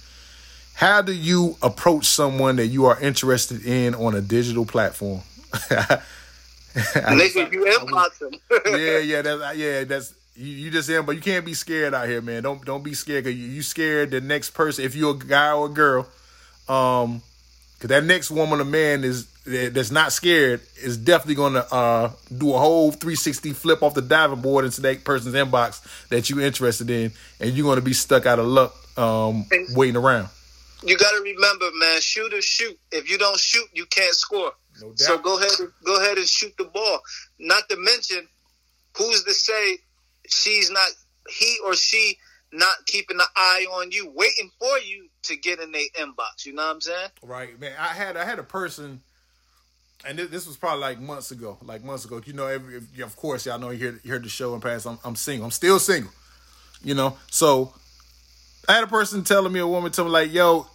How 0.78 1.02
do 1.02 1.12
you 1.12 1.56
approach 1.60 2.06
someone 2.06 2.54
that 2.54 2.68
you 2.68 2.84
are 2.84 2.96
interested 3.00 3.66
in 3.66 3.96
on 3.96 4.14
a 4.14 4.20
digital 4.20 4.64
platform? 4.64 5.22
Nigga, 5.52 7.50
you 7.52 7.64
inbox 7.64 8.22
him. 8.22 8.38
yeah, 8.78 8.98
yeah, 8.98 9.22
that's 9.22 9.58
yeah, 9.58 9.82
that's 9.82 10.14
you, 10.36 10.46
you 10.46 10.70
just 10.70 10.88
in, 10.88 11.04
but 11.04 11.16
you 11.16 11.20
can't 11.20 11.44
be 11.44 11.54
scared 11.54 11.94
out 11.94 12.06
here, 12.06 12.22
man. 12.22 12.44
Don't 12.44 12.64
don't 12.64 12.84
be 12.84 12.94
scared 12.94 13.24
because 13.24 13.36
you, 13.36 13.48
you 13.48 13.62
scared 13.62 14.12
the 14.12 14.20
next 14.20 14.50
person. 14.50 14.84
If 14.84 14.94
you're 14.94 15.16
a 15.16 15.18
guy 15.18 15.50
or 15.50 15.66
a 15.66 15.68
girl, 15.68 16.06
um, 16.68 17.22
because 17.74 17.88
that 17.88 18.04
next 18.04 18.30
woman 18.30 18.60
or 18.60 18.64
man 18.64 19.02
is 19.02 19.26
that's 19.44 19.90
not 19.90 20.12
scared 20.12 20.60
is 20.80 20.96
definitely 20.96 21.34
gonna 21.34 21.66
uh 21.72 22.12
do 22.36 22.54
a 22.54 22.58
whole 22.60 22.92
360 22.92 23.52
flip 23.52 23.82
off 23.82 23.94
the 23.94 24.02
diving 24.02 24.42
board 24.42 24.64
into 24.64 24.80
that 24.82 25.02
person's 25.02 25.34
inbox 25.34 26.08
that 26.10 26.30
you're 26.30 26.40
interested 26.40 26.88
in, 26.88 27.10
and 27.40 27.56
you're 27.56 27.68
gonna 27.68 27.80
be 27.80 27.94
stuck 27.94 28.26
out 28.26 28.38
of 28.38 28.46
luck, 28.46 28.76
um, 28.96 29.44
waiting 29.74 29.96
around. 29.96 30.28
You 30.82 30.96
got 30.96 31.10
to 31.10 31.22
remember, 31.22 31.66
man. 31.74 32.00
Shoot 32.00 32.32
or 32.32 32.42
shoot. 32.42 32.78
If 32.92 33.10
you 33.10 33.18
don't 33.18 33.38
shoot, 33.38 33.66
you 33.72 33.86
can't 33.86 34.14
score. 34.14 34.52
No 34.80 34.88
doubt. 34.88 34.98
So 34.98 35.18
go 35.18 35.38
ahead, 35.38 35.58
and, 35.58 35.70
go 35.84 35.96
ahead 36.00 36.18
and 36.18 36.26
shoot 36.26 36.54
the 36.56 36.64
ball. 36.64 37.00
Not 37.38 37.68
to 37.68 37.76
mention, 37.76 38.28
who's 38.96 39.24
to 39.24 39.34
say 39.34 39.78
she's 40.28 40.70
not 40.70 40.88
he 41.28 41.58
or 41.64 41.74
she 41.74 42.18
not 42.52 42.86
keeping 42.86 43.18
an 43.18 43.26
eye 43.36 43.66
on 43.70 43.90
you, 43.90 44.10
waiting 44.14 44.50
for 44.58 44.78
you 44.78 45.08
to 45.24 45.36
get 45.36 45.60
in 45.60 45.72
their 45.72 45.84
inbox. 45.98 46.46
You 46.46 46.54
know 46.54 46.66
what 46.66 46.74
I'm 46.74 46.80
saying? 46.80 47.08
Right, 47.22 47.60
man. 47.60 47.72
I 47.78 47.88
had 47.88 48.16
I 48.16 48.24
had 48.24 48.38
a 48.38 48.44
person, 48.44 49.02
and 50.06 50.18
this, 50.18 50.30
this 50.30 50.46
was 50.46 50.56
probably 50.56 50.80
like 50.80 51.00
months 51.00 51.30
ago. 51.30 51.58
Like 51.62 51.84
months 51.84 52.04
ago, 52.04 52.22
you 52.24 52.32
know, 52.32 52.46
every, 52.46 52.80
of 53.02 53.16
course, 53.16 53.46
y'all 53.46 53.58
know 53.58 53.70
you 53.70 53.86
heard, 53.86 54.00
heard 54.06 54.24
the 54.24 54.28
show 54.28 54.54
in 54.54 54.60
past. 54.60 54.86
I'm, 54.86 54.98
I'm 55.04 55.16
single. 55.16 55.44
I'm 55.44 55.50
still 55.50 55.78
single. 55.78 56.12
You 56.82 56.94
know, 56.94 57.16
so 57.30 57.74
I 58.68 58.74
had 58.74 58.84
a 58.84 58.88
person 58.88 59.24
telling 59.24 59.52
me, 59.52 59.60
a 59.60 59.66
woman 59.66 59.90
telling 59.90 60.12
me, 60.12 60.12
like, 60.12 60.32
yo, 60.32 60.66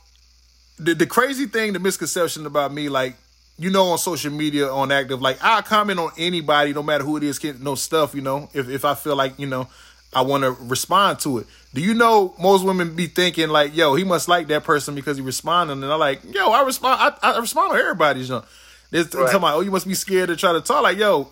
the, 0.79 0.95
the 0.95 1.05
crazy 1.05 1.45
thing, 1.45 1.73
the 1.73 1.79
misconception 1.79 2.45
about 2.45 2.73
me, 2.73 2.89
like, 2.89 3.15
you 3.59 3.69
know, 3.69 3.89
on 3.89 3.99
social 3.99 4.31
media, 4.31 4.67
on 4.67 4.91
active, 4.91 5.21
like, 5.21 5.37
I 5.43 5.61
comment 5.61 5.99
on 5.99 6.11
anybody, 6.17 6.73
no 6.73 6.81
matter 6.81 7.03
who 7.03 7.17
it 7.17 7.23
is, 7.23 7.41
no 7.61 7.75
stuff, 7.75 8.15
you 8.15 8.21
know, 8.21 8.49
if, 8.53 8.67
if 8.67 8.83
I 8.83 8.95
feel 8.95 9.15
like, 9.15 9.37
you 9.37 9.45
know, 9.45 9.67
I 10.11 10.21
want 10.21 10.43
to 10.43 10.51
respond 10.51 11.19
to 11.19 11.39
it. 11.39 11.47
Do 11.73 11.81
you 11.81 11.93
know 11.93 12.35
most 12.39 12.63
women 12.63 12.95
be 12.95 13.07
thinking 13.07 13.49
like, 13.49 13.75
yo, 13.75 13.95
he 13.95 14.03
must 14.03 14.27
like 14.27 14.47
that 14.47 14.63
person 14.63 14.95
because 14.95 15.17
he 15.17 15.23
responding, 15.23 15.81
and 15.81 15.91
I'm 15.91 15.99
like, 15.99 16.21
yo, 16.33 16.51
I 16.51 16.63
respond, 16.63 16.99
I, 16.99 17.33
I 17.33 17.39
respond 17.39 17.73
to 17.73 17.79
everybody's. 17.79 18.29
You 18.29 18.35
know, 18.35 18.45
they're 18.91 19.03
talking 19.05 19.37
about, 19.37 19.57
oh, 19.57 19.61
you 19.61 19.71
must 19.71 19.87
be 19.87 19.95
scared 19.95 20.29
to 20.29 20.35
try 20.35 20.53
to 20.53 20.61
talk. 20.61 20.83
Like, 20.83 20.97
yo, 20.97 21.29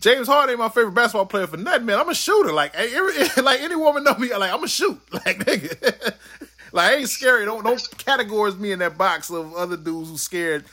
James 0.00 0.28
Harden, 0.28 0.50
ain't 0.50 0.58
my 0.58 0.70
favorite 0.70 0.94
basketball 0.94 1.26
player 1.26 1.46
for 1.46 1.58
nothing, 1.58 1.84
man. 1.84 1.98
I'm 1.98 2.08
a 2.08 2.14
shooter. 2.14 2.52
Like, 2.52 2.74
every, 2.74 3.12
like 3.42 3.60
any 3.60 3.76
woman 3.76 4.02
know 4.02 4.14
me, 4.14 4.34
like 4.34 4.52
I'm 4.52 4.64
a 4.64 4.68
shoot. 4.68 5.00
Like, 5.12 5.44
nigga, 5.44 6.14
like 6.72 6.92
I 6.92 6.94
ain't 6.96 7.08
scary. 7.08 7.44
Don't 7.44 7.62
don't 7.62 7.78
categorize 7.78 8.58
me 8.58 8.72
in 8.72 8.78
that 8.78 8.96
box 8.96 9.30
of 9.30 9.54
other 9.54 9.76
dudes 9.76 10.08
who 10.08 10.16
scared. 10.16 10.64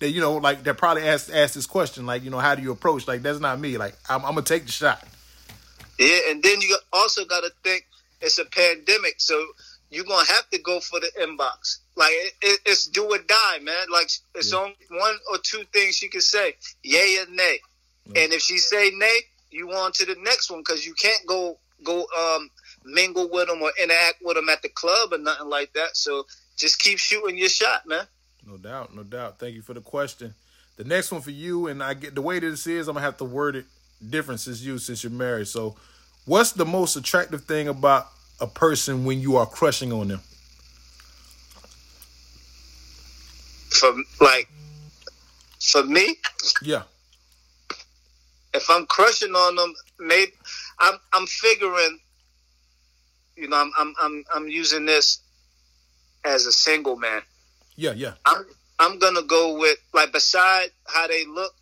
That 0.00 0.10
you 0.10 0.20
know, 0.20 0.34
like 0.34 0.64
that 0.64 0.76
probably 0.76 1.04
asked 1.04 1.30
asked 1.32 1.54
this 1.54 1.66
question, 1.66 2.04
like 2.04 2.24
you 2.24 2.30
know, 2.30 2.40
how 2.40 2.56
do 2.56 2.62
you 2.62 2.72
approach? 2.72 3.06
Like 3.06 3.22
that's 3.22 3.38
not 3.38 3.60
me. 3.60 3.78
Like 3.78 3.94
I'm, 4.08 4.24
I'm 4.24 4.32
gonna 4.32 4.42
take 4.42 4.66
the 4.66 4.72
shot. 4.72 5.06
Yeah, 5.98 6.18
and 6.30 6.42
then 6.42 6.60
you 6.60 6.76
also 6.92 7.24
got 7.24 7.42
to 7.42 7.50
think 7.62 7.86
it's 8.20 8.38
a 8.38 8.44
pandemic, 8.44 9.14
so 9.18 9.46
you're 9.90 10.04
gonna 10.04 10.26
have 10.26 10.50
to 10.50 10.58
go 10.58 10.80
for 10.80 10.98
the 10.98 11.10
inbox. 11.20 11.78
Like 11.94 12.10
it, 12.10 12.32
it, 12.42 12.60
it's 12.66 12.86
do 12.86 13.04
or 13.04 13.18
die, 13.18 13.58
man. 13.62 13.86
Like 13.92 14.10
it's 14.34 14.52
yeah. 14.52 14.58
only 14.58 14.76
one 14.90 15.14
or 15.30 15.38
two 15.38 15.62
things 15.72 15.94
she 15.94 16.08
can 16.08 16.20
say, 16.20 16.56
yay 16.82 17.18
or 17.18 17.32
nay. 17.32 17.60
And 18.06 18.32
if 18.32 18.42
she 18.42 18.58
say 18.58 18.90
nay, 18.94 19.20
you 19.50 19.70
on 19.70 19.92
to 19.92 20.04
the 20.04 20.16
next 20.22 20.50
one 20.50 20.60
because 20.60 20.84
you 20.86 20.94
can't 20.94 21.26
go 21.26 21.58
go 21.82 22.06
um, 22.18 22.50
mingle 22.84 23.28
with 23.30 23.48
them 23.48 23.62
or 23.62 23.72
interact 23.80 24.16
with 24.22 24.36
them 24.36 24.48
at 24.48 24.62
the 24.62 24.68
club 24.68 25.12
or 25.12 25.18
nothing 25.18 25.48
like 25.48 25.72
that. 25.74 25.96
So 25.96 26.26
just 26.56 26.80
keep 26.80 26.98
shooting 26.98 27.38
your 27.38 27.48
shot, 27.48 27.86
man. 27.86 28.06
No 28.46 28.56
doubt, 28.56 28.94
no 28.94 29.02
doubt. 29.02 29.38
Thank 29.38 29.54
you 29.54 29.62
for 29.62 29.74
the 29.74 29.80
question. 29.80 30.34
The 30.76 30.84
next 30.84 31.12
one 31.12 31.20
for 31.20 31.30
you, 31.30 31.68
and 31.68 31.82
I 31.82 31.94
get 31.94 32.14
the 32.14 32.22
way 32.22 32.40
this 32.40 32.66
is, 32.66 32.88
I'm 32.88 32.94
gonna 32.94 33.06
have 33.06 33.16
to 33.18 33.24
word 33.24 33.56
it 33.56 33.64
different 34.10 34.40
since 34.40 34.60
you 34.60 34.78
since 34.78 35.02
you're 35.02 35.12
married. 35.12 35.48
So, 35.48 35.76
what's 36.26 36.52
the 36.52 36.66
most 36.66 36.96
attractive 36.96 37.44
thing 37.44 37.68
about 37.68 38.08
a 38.40 38.46
person 38.46 39.04
when 39.04 39.20
you 39.20 39.36
are 39.36 39.46
crushing 39.46 39.92
on 39.92 40.08
them? 40.08 40.20
For 43.70 43.94
like, 44.20 44.48
for 45.60 45.84
me, 45.84 46.16
yeah 46.62 46.82
if 48.54 48.70
I'm 48.70 48.86
crushing 48.86 49.34
on 49.34 49.56
them, 49.56 49.74
maybe 49.98 50.32
I'm 50.78 50.98
I'm 51.12 51.26
figuring, 51.26 51.98
you 53.36 53.48
know, 53.48 53.56
I'm 53.56 53.72
I'm 53.76 53.94
I'm 54.00 54.24
I'm 54.34 54.48
using 54.48 54.86
this 54.86 55.18
as 56.24 56.46
a 56.46 56.52
single 56.52 56.96
man. 56.96 57.22
Yeah, 57.76 57.92
yeah. 57.92 58.12
I'm 58.24 58.44
I'm 58.78 58.98
gonna 58.98 59.22
go 59.22 59.58
with 59.58 59.78
like 59.92 60.12
beside 60.12 60.68
how 60.86 61.06
they 61.08 61.26
look, 61.26 61.52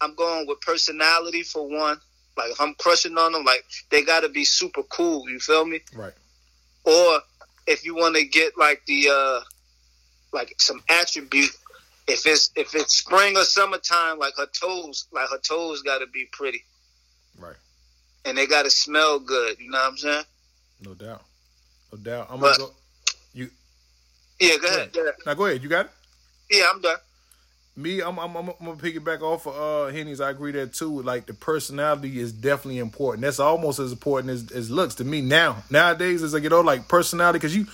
I'm 0.00 0.14
going 0.14 0.46
with 0.46 0.60
personality 0.60 1.42
for 1.42 1.66
one. 1.66 1.98
Like 2.36 2.50
if 2.50 2.60
I'm 2.60 2.74
crushing 2.74 3.16
on 3.18 3.32
them, 3.32 3.44
like 3.44 3.64
they 3.90 4.02
gotta 4.02 4.28
be 4.28 4.44
super 4.44 4.82
cool, 4.84 5.28
you 5.28 5.40
feel 5.40 5.64
me? 5.64 5.80
Right. 5.94 6.12
Or 6.84 7.20
if 7.66 7.84
you 7.84 7.96
wanna 7.96 8.22
get 8.24 8.56
like 8.58 8.82
the 8.86 9.08
uh 9.10 9.40
like 10.32 10.54
some 10.58 10.82
attribute 10.90 11.50
if 12.08 12.26
it's 12.26 12.50
if 12.56 12.74
it's 12.74 12.96
spring 12.96 13.36
or 13.36 13.44
summertime, 13.44 14.18
like 14.18 14.34
her 14.36 14.46
toes, 14.46 15.06
like 15.12 15.28
her 15.28 15.38
toes 15.38 15.82
got 15.82 15.98
to 15.98 16.06
be 16.06 16.26
pretty, 16.32 16.64
right? 17.38 17.56
And 18.24 18.36
they 18.36 18.46
got 18.46 18.64
to 18.64 18.70
smell 18.70 19.20
good. 19.20 19.58
You 19.60 19.70
know 19.70 19.78
what 19.78 19.90
I'm 19.90 19.96
saying? 19.98 20.24
No 20.84 20.94
doubt, 20.94 21.22
no 21.92 21.98
doubt. 21.98 22.28
I'm 22.30 22.40
but, 22.40 22.58
gonna 22.58 22.70
go. 22.70 22.74
You. 23.34 23.50
Yeah, 24.40 24.56
go, 24.56 24.62
go 24.62 24.68
ahead. 24.68 24.96
ahead. 24.96 25.14
Now 25.26 25.34
go 25.34 25.46
ahead. 25.46 25.62
You 25.62 25.68
got 25.68 25.86
it. 25.86 25.92
Yeah, 26.50 26.64
I'm 26.72 26.80
done. 26.80 26.96
Me, 27.76 28.00
I'm, 28.00 28.18
I'm, 28.18 28.34
I'm, 28.34 28.48
I'm 28.48 28.66
gonna 28.66 28.76
piggyback 28.76 29.20
off 29.20 29.46
of 29.46 29.54
uh, 29.54 29.92
Henny's. 29.92 30.20
I 30.20 30.30
agree 30.30 30.50
there 30.50 30.66
too. 30.66 31.02
Like 31.02 31.26
the 31.26 31.34
personality 31.34 32.18
is 32.18 32.32
definitely 32.32 32.78
important. 32.78 33.22
That's 33.22 33.38
almost 33.38 33.78
as 33.78 33.92
important 33.92 34.32
as, 34.32 34.50
as 34.50 34.70
looks 34.70 34.96
to 34.96 35.04
me 35.04 35.20
now. 35.20 35.62
Nowadays, 35.70 36.22
as 36.22 36.34
I 36.34 36.40
get 36.40 36.52
older, 36.52 36.66
like 36.66 36.88
personality, 36.88 37.38
because 37.38 37.54
you 37.54 37.66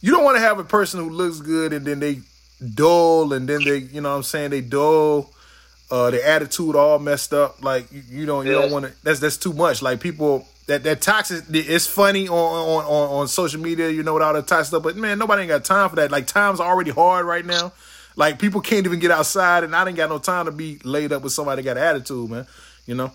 you 0.00 0.10
don't 0.12 0.24
want 0.24 0.36
to 0.36 0.40
have 0.40 0.58
a 0.58 0.64
person 0.64 1.00
who 1.00 1.10
looks 1.10 1.40
good 1.40 1.72
and 1.72 1.84
then 1.84 2.00
they 2.00 2.20
dull 2.62 3.32
and 3.32 3.48
then 3.48 3.64
they 3.64 3.78
you 3.78 4.00
know 4.00 4.10
what 4.10 4.16
I'm 4.16 4.22
saying 4.22 4.50
they 4.50 4.60
dull 4.60 5.30
uh 5.90 6.10
the 6.10 6.26
attitude 6.26 6.76
all 6.76 6.98
messed 6.98 7.32
up 7.32 7.62
like 7.62 7.90
you, 7.92 8.02
you 8.08 8.26
don't 8.26 8.46
you 8.46 8.52
yeah. 8.52 8.62
don't 8.62 8.70
want 8.70 8.86
to 8.86 8.92
that's 9.02 9.20
that's 9.20 9.36
too 9.36 9.52
much. 9.52 9.82
Like 9.82 10.00
people 10.00 10.46
that 10.66 10.84
that 10.84 11.02
toxic 11.02 11.44
it's 11.50 11.86
funny 11.86 12.28
on, 12.28 12.34
on 12.34 12.84
on 12.84 13.20
on 13.20 13.28
social 13.28 13.60
media 13.60 13.90
you 13.90 14.02
know 14.02 14.14
with 14.14 14.22
all 14.22 14.32
the 14.32 14.42
toxic 14.42 14.66
stuff 14.66 14.82
but 14.82 14.96
man 14.96 15.18
nobody 15.18 15.42
ain't 15.42 15.48
got 15.48 15.64
time 15.64 15.90
for 15.90 15.96
that. 15.96 16.10
Like 16.10 16.26
times 16.26 16.60
already 16.60 16.90
hard 16.90 17.26
right 17.26 17.44
now. 17.44 17.72
Like 18.14 18.38
people 18.38 18.60
can't 18.60 18.86
even 18.86 18.98
get 18.98 19.10
outside 19.10 19.64
and 19.64 19.74
I 19.74 19.84
didn't 19.84 19.96
got 19.96 20.08
no 20.08 20.18
time 20.18 20.46
to 20.46 20.52
be 20.52 20.78
laid 20.84 21.12
up 21.12 21.22
with 21.22 21.32
somebody 21.32 21.62
that 21.62 21.74
got 21.74 21.76
attitude 21.76 22.30
man 22.30 22.46
you 22.86 22.94
know 22.94 23.10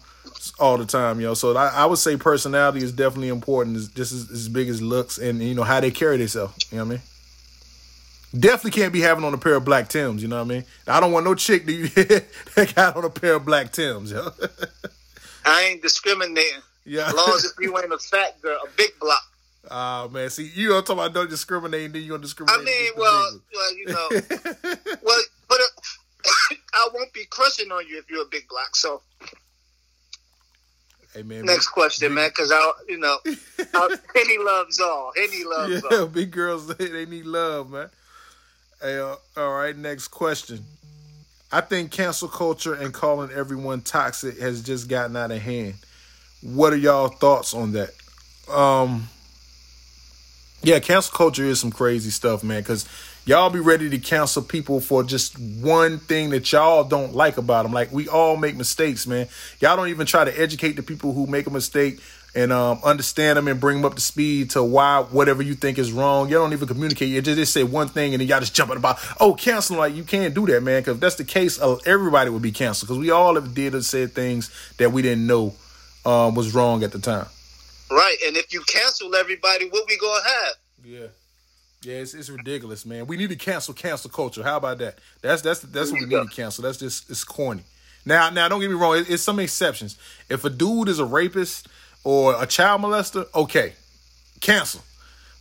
all 0.60 0.78
the 0.78 0.86
time 0.86 1.20
yo. 1.20 1.34
So 1.34 1.56
I, 1.56 1.70
I 1.70 1.86
would 1.86 2.00
say 2.00 2.18
personality 2.18 2.84
is 2.84 2.92
definitely 2.92 3.30
important 3.30 3.78
just 3.96 4.12
as, 4.12 4.30
as 4.30 4.50
big 4.50 4.70
as 4.70 4.82
looks 4.82 5.18
and 5.18 5.42
you 5.42 5.56
know 5.56 5.64
how 5.64 5.80
they 5.80 5.92
carry 5.92 6.18
themselves 6.18 6.54
you 6.72 6.78
know 6.78 6.84
what 6.84 6.92
I 6.92 6.96
mean 6.96 7.02
Definitely 8.38 8.72
can't 8.72 8.94
be 8.94 9.02
having 9.02 9.24
on 9.24 9.34
a 9.34 9.38
pair 9.38 9.56
of 9.56 9.66
black 9.66 9.88
Tims. 9.88 10.22
You 10.22 10.28
know 10.28 10.38
what 10.38 10.46
I 10.46 10.56
mean? 10.56 10.66
I 10.88 11.00
don't 11.00 11.12
want 11.12 11.26
no 11.26 11.34
chick 11.36 11.66
that 11.66 12.74
got 12.76 12.98
on 12.98 13.06
a 13.06 13.10
pair 13.10 13.36
of 13.36 13.46
black 13.46 13.72
Tims. 13.72 14.12
Yo. 14.12 14.30
I 15.46 15.64
ain't 15.64 15.82
discriminating. 15.82 16.62
Yeah. 16.86 17.08
As 17.08 17.14
long 17.14 17.30
as 17.30 17.46
if 17.46 17.52
you 17.60 17.78
ain't 17.78 17.92
a 17.92 17.98
fat 17.98 18.42
girl, 18.42 18.60
a 18.66 18.70
big 18.78 18.92
block. 19.00 19.24
Ah 19.70 20.04
uh, 20.04 20.08
man, 20.08 20.30
see 20.30 20.50
you 20.54 20.70
don't 20.70 20.86
talk 20.86 20.96
about 20.96 21.14
don't 21.14 21.30
discriminate, 21.30 21.92
then 21.92 22.02
you 22.02 22.10
don't 22.10 22.22
discriminate. 22.22 22.62
I 22.62 22.64
mean, 22.64 22.92
well, 22.96 23.42
well, 23.54 23.78
you 23.78 23.86
know, 23.88 24.08
well, 25.04 25.22
but 25.50 25.60
uh, 25.60 26.56
I 26.74 26.90
won't 26.94 27.12
be 27.12 27.26
crushing 27.30 27.70
on 27.72 27.86
you 27.88 27.98
if 27.98 28.10
you're 28.10 28.22
a 28.22 28.30
big 28.32 28.48
block. 28.48 28.76
So, 28.78 29.02
hey 31.14 31.24
man, 31.24 31.44
next 31.44 31.68
big, 31.68 31.74
question, 31.74 32.08
big, 32.10 32.16
man, 32.16 32.30
because 32.30 32.52
I, 32.54 32.72
you 32.88 32.98
know, 32.98 33.18
I, 33.74 33.96
Henny 34.16 34.38
loves 34.38 34.80
all. 34.80 35.12
Henny 35.18 35.44
loves 35.44 35.84
yeah, 35.92 35.98
all. 35.98 36.08
big 36.08 36.32
girls 36.32 36.68
they 36.68 37.06
need 37.06 37.26
love, 37.26 37.70
man. 37.70 37.90
Hey, 38.80 39.00
uh, 39.00 39.16
all 39.36 39.54
right, 39.54 39.76
next 39.76 40.10
question. 40.10 40.64
I 41.52 41.62
think 41.62 41.90
cancel 41.90 42.28
culture 42.28 42.76
and 42.76 42.94
calling 42.94 43.32
everyone 43.32 43.82
toxic 43.82 44.40
has 44.40 44.62
just 44.62 44.88
gotten 44.88 45.16
out 45.16 45.32
of 45.32 45.42
hand. 45.42 45.74
What 46.44 46.74
are 46.74 46.78
y'all 46.78 47.08
thoughts 47.08 47.56
on 47.56 47.72
that? 47.72 47.90
Um, 48.48 49.10
yeah, 50.62 50.78
cancel 50.80 51.18
culture 51.18 51.44
is 51.44 51.60
some 51.60 51.72
crazy 51.72 52.12
stuff, 52.12 52.44
man. 52.44 52.62
Because 52.62 52.88
y'all 53.26 53.50
be 53.50 53.60
ready 53.60 53.90
to 53.90 53.98
cancel 53.98 54.44
people 54.44 54.80
for 54.80 55.04
just 55.04 55.40
one 55.40 55.98
thing 55.98 56.30
that 56.30 56.52
y'all 56.52 56.84
don't 56.84 57.16
like 57.16 57.38
about 57.38 57.64
them. 57.64 57.74
Like 57.74 57.92
we 57.92 58.08
all 58.08 58.38
make 58.38 58.56
mistakes, 58.56 59.08
man. 59.08 59.28
Y'all 59.60 59.76
don't 59.76 59.90
even 59.90 60.06
try 60.06 60.24
to 60.24 60.40
educate 60.40 60.74
the 60.74 60.84
people 60.84 61.14
who 61.14 61.26
make 61.26 61.48
a 61.48 61.52
mistake 61.52 62.00
and 62.38 62.54
um, 62.54 62.80
understand 62.84 63.36
them 63.36 63.48
and 63.48 63.60
bring 63.60 63.78
them 63.78 63.86
up 63.86 63.96
to 63.96 64.02
speed 64.02 64.52
to 64.52 64.64
why 64.64 65.02
whatever 65.02 65.42
you 65.42 65.56
think 65.56 65.80
is 65.80 65.92
wrong. 65.92 66.30
You 66.30 66.36
don't 66.36 66.54
even 66.54 66.68
communicate. 66.68 67.10
You 67.10 67.20
just, 67.20 67.36
just 67.36 67.52
say 67.52 67.64
one 67.64 67.88
thing 67.88 68.14
and 68.14 68.22
then 68.22 68.28
y'all 68.28 68.40
just 68.40 68.54
jumping 68.54 68.78
about, 68.78 69.00
oh, 69.20 69.34
cancel. 69.34 69.78
Like, 69.78 69.96
you 69.96 70.04
can't 70.04 70.36
do 70.36 70.46
that, 70.46 70.62
man. 70.62 70.82
Because 70.82 70.96
if 70.98 71.02
that's 71.02 71.16
the 71.16 71.24
case, 71.24 71.60
uh, 71.60 71.78
everybody 71.88 72.30
would 72.30 72.44
be 72.44 72.52
canceled. 72.52 72.90
Because 72.90 73.00
we 73.00 73.10
all 73.10 73.34
have 73.34 73.56
did 73.56 73.74
and 73.74 73.84
said 73.84 74.14
things 74.14 74.52
that 74.78 74.92
we 74.92 75.02
didn't 75.02 75.26
know 75.26 75.56
um, 76.06 76.36
was 76.36 76.54
wrong 76.54 76.84
at 76.84 76.92
the 76.92 77.00
time. 77.00 77.26
Right. 77.90 78.18
And 78.28 78.38
if 78.38 78.54
you 78.54 78.62
cancel 78.68 79.16
everybody, 79.16 79.68
what 79.70 79.86
we 79.88 79.98
going 79.98 80.22
to 80.22 80.30
have? 80.30 80.54
Yeah. 80.86 81.08
Yeah, 81.82 82.02
it's, 82.02 82.14
it's 82.14 82.30
ridiculous, 82.30 82.86
man. 82.86 83.08
We 83.08 83.18
need 83.18 83.30
to 83.30 83.36
cancel 83.36 83.74
cancel 83.74 84.12
culture. 84.12 84.44
How 84.44 84.58
about 84.58 84.78
that? 84.80 85.00
That's 85.22 85.42
that's 85.44 85.60
that's 85.62 85.92
what 85.92 86.02
we 86.02 86.08
need 86.08 86.30
to 86.30 86.36
cancel. 86.36 86.64
That's 86.64 86.78
just 86.78 87.10
it's 87.10 87.24
corny. 87.24 87.64
Now, 88.04 88.30
now, 88.30 88.48
don't 88.48 88.62
get 88.62 88.70
me 88.70 88.76
wrong. 88.76 88.98
It, 88.98 89.10
it's 89.10 89.22
some 89.22 89.38
exceptions. 89.38 89.98
If 90.28 90.44
a 90.44 90.50
dude 90.50 90.90
is 90.90 90.98
a 90.98 91.06
rapist 91.06 91.68
or 92.08 92.42
a 92.42 92.48
child 92.48 92.82
molester, 92.82 93.28
okay, 93.36 93.74
cancel. 94.40 94.82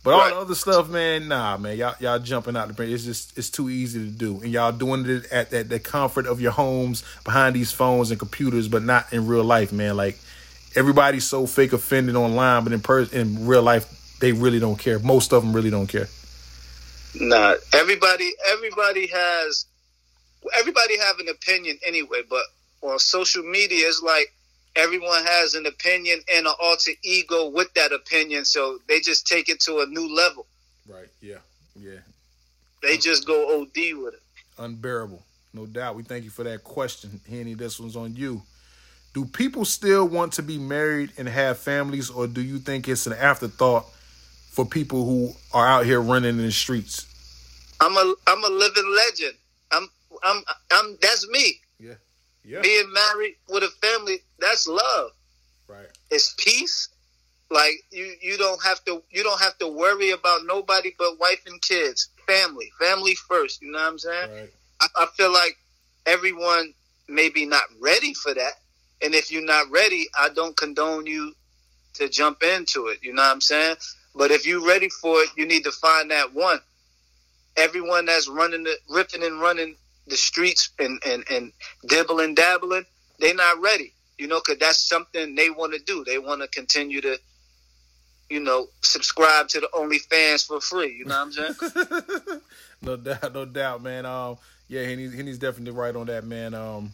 But 0.03 0.13
all 0.13 0.29
the 0.29 0.35
other 0.35 0.55
stuff, 0.55 0.89
man, 0.89 1.29
nah, 1.29 1.55
man, 1.55 1.77
y'all 1.77 1.95
y'all 2.01 2.19
jumping 2.19 2.57
out 2.57 2.67
the 2.67 2.73
brain. 2.73 2.91
It's 2.91 3.05
just 3.05 3.37
it's 3.37 3.49
too 3.49 3.69
easy 3.69 3.99
to 3.99 4.11
do, 4.11 4.41
and 4.41 4.51
y'all 4.51 4.73
doing 4.73 5.05
it 5.05 5.31
at, 5.31 5.53
at 5.53 5.69
the 5.69 5.79
comfort 5.79 6.27
of 6.27 6.41
your 6.41 6.51
homes 6.51 7.05
behind 7.23 7.55
these 7.55 7.71
phones 7.71 8.11
and 8.11 8.19
computers, 8.19 8.67
but 8.67 8.83
not 8.83 9.13
in 9.13 9.27
real 9.27 9.45
life, 9.45 9.71
man. 9.71 9.95
Like 9.95 10.19
everybody's 10.75 11.25
so 11.25 11.47
fake 11.47 11.71
offended 11.71 12.17
online, 12.17 12.65
but 12.65 12.73
in 12.73 12.81
person, 12.81 13.17
in 13.17 13.47
real 13.47 13.63
life, 13.63 13.85
they 14.19 14.33
really 14.33 14.59
don't 14.59 14.77
care. 14.77 14.99
Most 14.99 15.31
of 15.31 15.43
them 15.43 15.53
really 15.53 15.69
don't 15.69 15.87
care. 15.87 16.09
Nah, 17.15 17.55
everybody 17.73 18.29
everybody 18.51 19.07
has 19.07 19.67
everybody 20.53 20.97
have 20.97 21.17
an 21.19 21.29
opinion 21.29 21.79
anyway, 21.85 22.23
but 22.29 22.43
on 22.81 22.99
social 22.99 23.43
media, 23.43 23.87
it's 23.87 24.01
like 24.01 24.33
everyone 24.77 25.23
has 25.25 25.55
an 25.55 25.65
opinion 25.65 26.19
and 26.33 26.47
an 26.47 26.53
alter 26.61 26.91
ego 27.03 27.49
with 27.49 27.73
that 27.73 27.91
opinion, 27.91 28.45
so 28.45 28.79
they 28.87 28.99
just 28.99 29.27
take 29.27 29.49
it 29.49 29.59
to 29.61 29.79
a 29.79 29.85
new 29.87 30.15
level. 30.15 30.45
Right. 30.87 31.07
Yeah. 31.21 31.39
Yeah. 31.75 31.99
They 32.81 32.97
just 32.97 33.25
go 33.25 33.61
OD 33.61 34.01
with 34.01 34.13
it. 34.13 34.21
Unbearable, 34.57 35.21
no 35.53 35.65
doubt. 35.65 35.95
We 35.95 36.03
thank 36.03 36.23
you 36.23 36.29
for 36.29 36.43
that 36.43 36.63
question, 36.63 37.19
Henny. 37.29 37.53
This 37.53 37.79
one's 37.79 37.95
on 37.95 38.15
you. 38.15 38.41
Do 39.13 39.25
people 39.25 39.65
still 39.65 40.07
want 40.07 40.33
to 40.33 40.43
be 40.43 40.57
married 40.57 41.11
and 41.17 41.27
have 41.27 41.57
families, 41.57 42.09
or 42.09 42.27
do 42.27 42.41
you 42.41 42.59
think 42.59 42.87
it's 42.87 43.07
an 43.07 43.13
afterthought 43.13 43.85
for 44.51 44.65
people 44.65 45.05
who 45.05 45.33
are 45.53 45.67
out 45.67 45.85
here 45.85 46.01
running 46.01 46.37
in 46.37 46.45
the 46.45 46.51
streets? 46.51 47.05
I'm 47.79 47.95
a 47.95 48.15
I'm 48.27 48.43
a 48.43 48.49
living 48.49 48.95
legend. 49.05 49.33
I'm 49.71 49.89
I'm 50.23 50.43
I'm 50.71 50.97
that's 51.01 51.27
me. 51.29 51.59
Yeah, 52.47 52.61
Being 52.61 52.91
married 52.93 53.35
with 53.49 53.63
a 53.63 53.69
family, 53.85 54.19
that's 54.39 54.67
love. 54.69 55.11
right. 55.67 55.87
It's 56.09 56.33
peace. 56.37 56.87
Like 57.49 57.73
you 57.91 58.13
you 58.21 58.37
don't 58.37 58.61
have 58.63 58.83
to 58.85 59.03
you 59.09 59.21
don't 59.23 59.41
have 59.41 59.57
to 59.57 59.67
worry 59.67 60.11
about 60.11 60.41
nobody 60.45 60.93
but 60.97 61.19
wife 61.19 61.41
and 61.45 61.61
kids. 61.61 62.09
Family. 62.25 62.71
Family 62.79 63.15
first. 63.15 63.61
You 63.61 63.71
know 63.71 63.79
what 63.79 63.87
I'm 63.87 63.99
saying? 63.99 64.31
Right. 64.31 64.49
I, 64.81 64.87
I 64.95 65.05
feel 65.17 65.31
like 65.31 65.57
everyone 66.05 66.73
maybe 67.09 67.45
not 67.45 67.63
ready 67.81 68.13
for 68.13 68.33
that. 68.33 68.53
And 69.01 69.13
if 69.13 69.29
you're 69.31 69.45
not 69.45 69.69
ready, 69.69 70.07
I 70.17 70.29
don't 70.29 70.55
condone 70.55 71.05
you 71.05 71.33
to 71.95 72.07
jump 72.09 72.43
into 72.43 72.87
it. 72.87 72.99
You 73.01 73.13
know 73.13 73.21
what 73.23 73.31
I'm 73.31 73.41
saying? 73.41 73.75
But 74.15 74.31
if 74.31 74.45
you're 74.47 74.65
ready 74.65 74.89
for 74.89 75.19
it, 75.19 75.29
you 75.37 75.45
need 75.45 75.63
to 75.65 75.71
find 75.71 76.09
that 76.11 76.33
one. 76.33 76.59
Everyone 77.55 78.05
that's 78.05 78.27
running 78.27 78.63
the 78.63 78.75
ripping 78.89 79.23
and 79.23 79.39
running 79.41 79.75
the 80.07 80.15
streets 80.17 80.69
and, 80.79 81.01
and, 81.05 81.23
and 81.29 81.51
dibbling 81.87 82.35
dabbling, 82.35 82.85
they're 83.19 83.35
not 83.35 83.61
ready. 83.61 83.93
You 84.17 84.27
know, 84.27 84.39
because 84.43 84.57
that's 84.59 84.79
something 84.79 85.35
they 85.35 85.49
want 85.51 85.73
to 85.73 85.79
do. 85.79 86.03
They 86.03 86.17
want 86.17 86.41
to 86.41 86.47
continue 86.47 87.01
to, 87.01 87.19
you 88.29 88.39
know, 88.39 88.67
subscribe 88.81 89.47
to 89.49 89.59
the 89.59 89.69
OnlyFans 89.75 90.47
for 90.47 90.59
free. 90.59 90.95
You 90.97 91.05
know 91.05 91.25
what 91.25 91.39
I'm 91.39 91.55
saying? 92.17 92.41
no 92.81 92.95
doubt, 92.95 93.33
no 93.33 93.45
doubt, 93.45 93.83
man. 93.83 94.05
Um, 94.07 94.37
yeah, 94.69 94.81
Henny's, 94.83 95.13
Henny's 95.13 95.37
definitely 95.37 95.79
right 95.79 95.95
on 95.95 96.07
that, 96.07 96.23
man. 96.25 96.55
Um, 96.55 96.91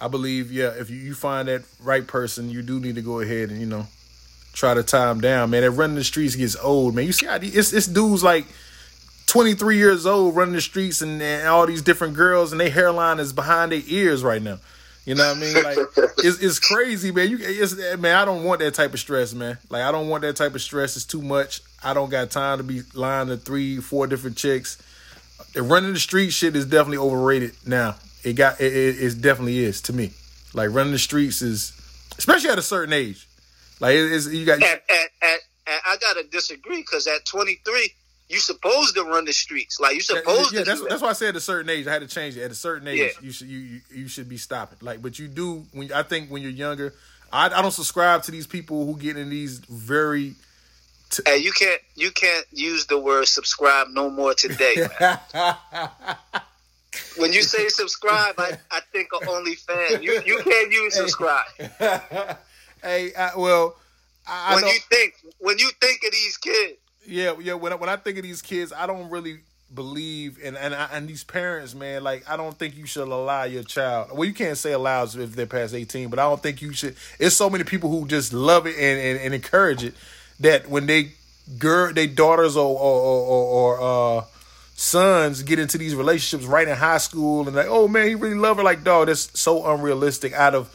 I 0.00 0.06
believe, 0.08 0.52
yeah, 0.52 0.68
if 0.78 0.90
you, 0.90 0.96
you 0.96 1.14
find 1.14 1.48
that 1.48 1.62
right 1.80 2.06
person, 2.06 2.50
you 2.50 2.62
do 2.62 2.78
need 2.78 2.94
to 2.94 3.02
go 3.02 3.20
ahead 3.20 3.50
and 3.50 3.60
you 3.60 3.66
know 3.66 3.86
try 4.52 4.74
to 4.74 4.82
tie 4.82 5.10
him 5.10 5.20
down, 5.20 5.50
man. 5.50 5.62
That 5.62 5.70
running 5.72 5.96
the 5.96 6.04
streets 6.04 6.36
gets 6.36 6.56
old, 6.56 6.94
man. 6.94 7.04
You 7.06 7.12
see 7.12 7.26
how 7.26 7.38
the- 7.38 7.48
it's 7.48 7.72
it's 7.72 7.86
dudes 7.86 8.22
like. 8.22 8.46
23 9.32 9.78
years 9.78 10.04
old 10.04 10.36
running 10.36 10.52
the 10.52 10.60
streets 10.60 11.00
and, 11.00 11.22
and 11.22 11.48
all 11.48 11.66
these 11.66 11.80
different 11.80 12.12
girls 12.12 12.52
and 12.52 12.60
their 12.60 12.68
hairline 12.68 13.18
is 13.18 13.32
behind 13.32 13.72
their 13.72 13.80
ears 13.86 14.22
right 14.22 14.42
now. 14.42 14.58
You 15.06 15.14
know 15.14 15.26
what 15.26 15.38
I 15.38 15.40
mean? 15.40 15.54
Like 15.54 15.78
it's, 16.18 16.38
it's 16.42 16.58
crazy, 16.58 17.12
man. 17.12 17.30
You 17.30 17.38
it's, 17.40 17.74
man, 17.96 18.14
I 18.14 18.26
don't 18.26 18.44
want 18.44 18.60
that 18.60 18.74
type 18.74 18.92
of 18.92 19.00
stress, 19.00 19.32
man. 19.32 19.56
Like 19.70 19.84
I 19.84 19.90
don't 19.90 20.10
want 20.10 20.20
that 20.20 20.36
type 20.36 20.54
of 20.54 20.60
stress. 20.60 20.96
It's 20.96 21.06
too 21.06 21.22
much. 21.22 21.62
I 21.82 21.94
don't 21.94 22.10
got 22.10 22.30
time 22.30 22.58
to 22.58 22.62
be 22.62 22.82
lying 22.92 23.28
to 23.28 23.38
three, 23.38 23.78
four 23.78 24.06
different 24.06 24.36
chicks. 24.36 24.76
The 25.54 25.62
running 25.62 25.94
the 25.94 25.98
street 25.98 26.28
shit 26.28 26.54
is 26.54 26.66
definitely 26.66 26.98
overrated 26.98 27.52
now. 27.66 27.94
It 28.22 28.34
got 28.34 28.60
it, 28.60 28.70
it, 28.70 29.02
it 29.02 29.22
definitely 29.22 29.60
is 29.60 29.80
to 29.82 29.94
me. 29.94 30.10
Like 30.52 30.68
running 30.74 30.92
the 30.92 30.98
streets 30.98 31.40
is, 31.40 31.72
especially 32.18 32.50
at 32.50 32.58
a 32.58 32.62
certain 32.62 32.92
age. 32.92 33.26
Like 33.80 33.94
it 33.94 34.12
is 34.12 34.30
you 34.30 34.44
got 34.44 34.62
at, 34.62 34.82
at, 34.90 35.40
I 35.66 35.96
gotta 35.96 36.24
disagree 36.24 36.82
because 36.82 37.06
at 37.06 37.24
23, 37.24 37.94
you 38.28 38.38
supposed 38.38 38.94
to 38.96 39.02
run 39.02 39.24
the 39.24 39.32
streets. 39.32 39.78
Like 39.78 39.94
you 39.94 40.00
supposed 40.00 40.52
yeah, 40.52 40.60
to. 40.60 40.64
that's 40.64 40.80
that. 40.80 40.88
that's 40.88 41.02
why 41.02 41.10
I 41.10 41.12
said 41.12 41.30
at 41.30 41.36
a 41.36 41.40
certain 41.40 41.68
age. 41.68 41.86
I 41.86 41.92
had 41.92 42.02
to 42.02 42.08
change 42.08 42.36
it. 42.36 42.42
At 42.42 42.50
a 42.50 42.54
certain 42.54 42.88
age, 42.88 42.98
Yeah. 42.98 43.08
you 43.20 43.32
should 43.32 43.48
you, 43.48 43.58
you 43.58 43.80
you 43.90 44.08
should 44.08 44.28
be 44.28 44.38
stopping. 44.38 44.78
Like, 44.80 45.02
but 45.02 45.18
you 45.18 45.28
do 45.28 45.64
when 45.72 45.92
I 45.92 46.02
think 46.02 46.30
when 46.30 46.42
you're 46.42 46.50
younger. 46.50 46.94
I, 47.32 47.46
I 47.46 47.62
don't 47.62 47.72
subscribe 47.72 48.22
to 48.24 48.30
these 48.30 48.46
people 48.46 48.84
who 48.84 48.98
get 48.98 49.16
in 49.16 49.30
these 49.30 49.58
very. 49.58 50.34
Hey, 51.26 51.38
you 51.38 51.52
can't 51.52 51.80
you 51.94 52.10
can't 52.10 52.46
use 52.52 52.86
the 52.86 52.98
word 52.98 53.26
subscribe 53.28 53.88
no 53.90 54.10
more 54.10 54.34
today. 54.34 54.88
Man. 55.00 55.18
when 57.16 57.32
you 57.32 57.42
say 57.42 57.68
subscribe, 57.68 58.34
I, 58.38 58.58
I 58.70 58.80
think 58.92 59.08
of 59.14 59.22
OnlyFans. 59.22 60.02
You 60.02 60.22
you 60.24 60.38
can't 60.42 60.72
use 60.72 60.94
subscribe. 60.94 61.44
hey, 62.82 63.14
I, 63.14 63.32
well, 63.36 63.76
I, 64.26 64.52
I 64.52 64.54
when 64.56 64.66
you 64.66 64.78
think 64.90 65.14
when 65.38 65.58
you 65.58 65.70
think 65.80 66.02
of 66.04 66.12
these 66.12 66.36
kids, 66.38 66.78
yeah, 67.06 67.34
yeah. 67.40 67.54
When 67.54 67.72
I, 67.72 67.76
when 67.76 67.88
I 67.88 67.96
think 67.96 68.16
of 68.18 68.22
these 68.22 68.42
kids, 68.42 68.72
I 68.72 68.86
don't 68.86 69.10
really 69.10 69.40
believe 69.74 70.38
and 70.44 70.56
and 70.56 70.74
and 70.74 71.08
these 71.08 71.24
parents, 71.24 71.74
man. 71.74 72.04
Like, 72.04 72.28
I 72.28 72.36
don't 72.36 72.56
think 72.58 72.76
you 72.76 72.86
should 72.86 73.08
allow 73.08 73.44
your 73.44 73.62
child. 73.62 74.10
Well, 74.12 74.24
you 74.24 74.34
can't 74.34 74.58
say 74.58 74.72
allow 74.72 75.04
if 75.04 75.34
they're 75.34 75.46
past 75.46 75.74
eighteen, 75.74 76.08
but 76.08 76.18
I 76.18 76.24
don't 76.24 76.42
think 76.42 76.62
you 76.62 76.72
should. 76.72 76.96
It's 77.18 77.36
so 77.36 77.48
many 77.48 77.64
people 77.64 77.90
who 77.90 78.06
just 78.06 78.32
love 78.32 78.66
it 78.66 78.76
and 78.76 79.00
and, 79.00 79.20
and 79.20 79.34
encourage 79.34 79.84
it 79.84 79.94
that 80.40 80.68
when 80.68 80.86
they 80.86 81.12
girl, 81.58 81.92
they 81.92 82.06
daughters 82.06 82.56
or 82.56 82.76
or 82.78 83.00
or, 83.00 83.26
or, 83.26 83.78
or 83.78 84.18
uh, 84.18 84.24
sons 84.74 85.42
get 85.42 85.58
into 85.58 85.78
these 85.78 85.94
relationships 85.94 86.44
right 86.44 86.68
in 86.68 86.76
high 86.76 86.98
school 86.98 87.46
and 87.46 87.56
like, 87.56 87.66
oh 87.68 87.88
man, 87.88 88.08
he 88.08 88.14
really 88.14 88.34
love 88.34 88.56
her. 88.58 88.62
Like, 88.62 88.84
dog, 88.84 89.06
that's 89.06 89.38
so 89.40 89.64
unrealistic. 89.72 90.32
Out 90.32 90.54
of 90.54 90.74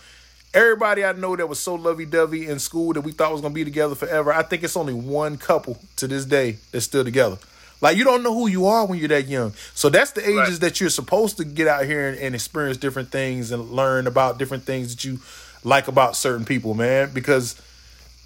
everybody 0.54 1.04
I 1.06 1.14
know 1.14 1.36
that 1.36 1.48
was 1.48 1.60
so 1.60 1.76
lovey 1.76 2.06
dovey 2.06 2.48
in 2.48 2.60
school 2.60 2.94
that 2.94 3.02
we 3.02 3.12
thought 3.12 3.32
was 3.32 3.42
gonna 3.42 3.54
be 3.54 3.66
together 3.66 3.96
forever, 3.96 4.34
I 4.34 4.44
think 4.44 4.64
it's 4.64 4.78
only 4.78 4.94
one 4.94 5.38
couple 5.38 5.78
to 5.98 6.08
this 6.08 6.26
day 6.26 6.58
that's 6.72 6.86
still 6.86 7.04
together. 7.04 7.38
Like 7.80 7.96
you 7.98 8.04
don't 8.04 8.24
know 8.24 8.34
who 8.34 8.48
you 8.48 8.66
are 8.66 8.86
when 8.86 8.98
you're 8.98 9.08
that 9.10 9.28
young. 9.28 9.54
So 9.76 9.90
that's 9.90 10.12
the 10.12 10.22
ages 10.22 10.36
Right. 10.36 10.60
that 10.62 10.82
you're 10.82 10.90
supposed 10.90 11.38
to 11.38 11.46
get 11.46 11.68
out 11.68 11.86
here 11.86 12.10
and, 12.10 12.18
and 12.18 12.34
experience 12.36 12.78
different 12.78 13.12
things 13.12 13.52
and 13.52 13.70
learn 13.70 14.08
about 14.08 14.40
different 14.40 14.64
things 14.64 14.96
that 14.96 15.04
you 15.04 15.20
like 15.64 15.88
about 15.88 16.16
certain 16.16 16.44
people, 16.46 16.74
man. 16.74 17.12
Because 17.14 17.56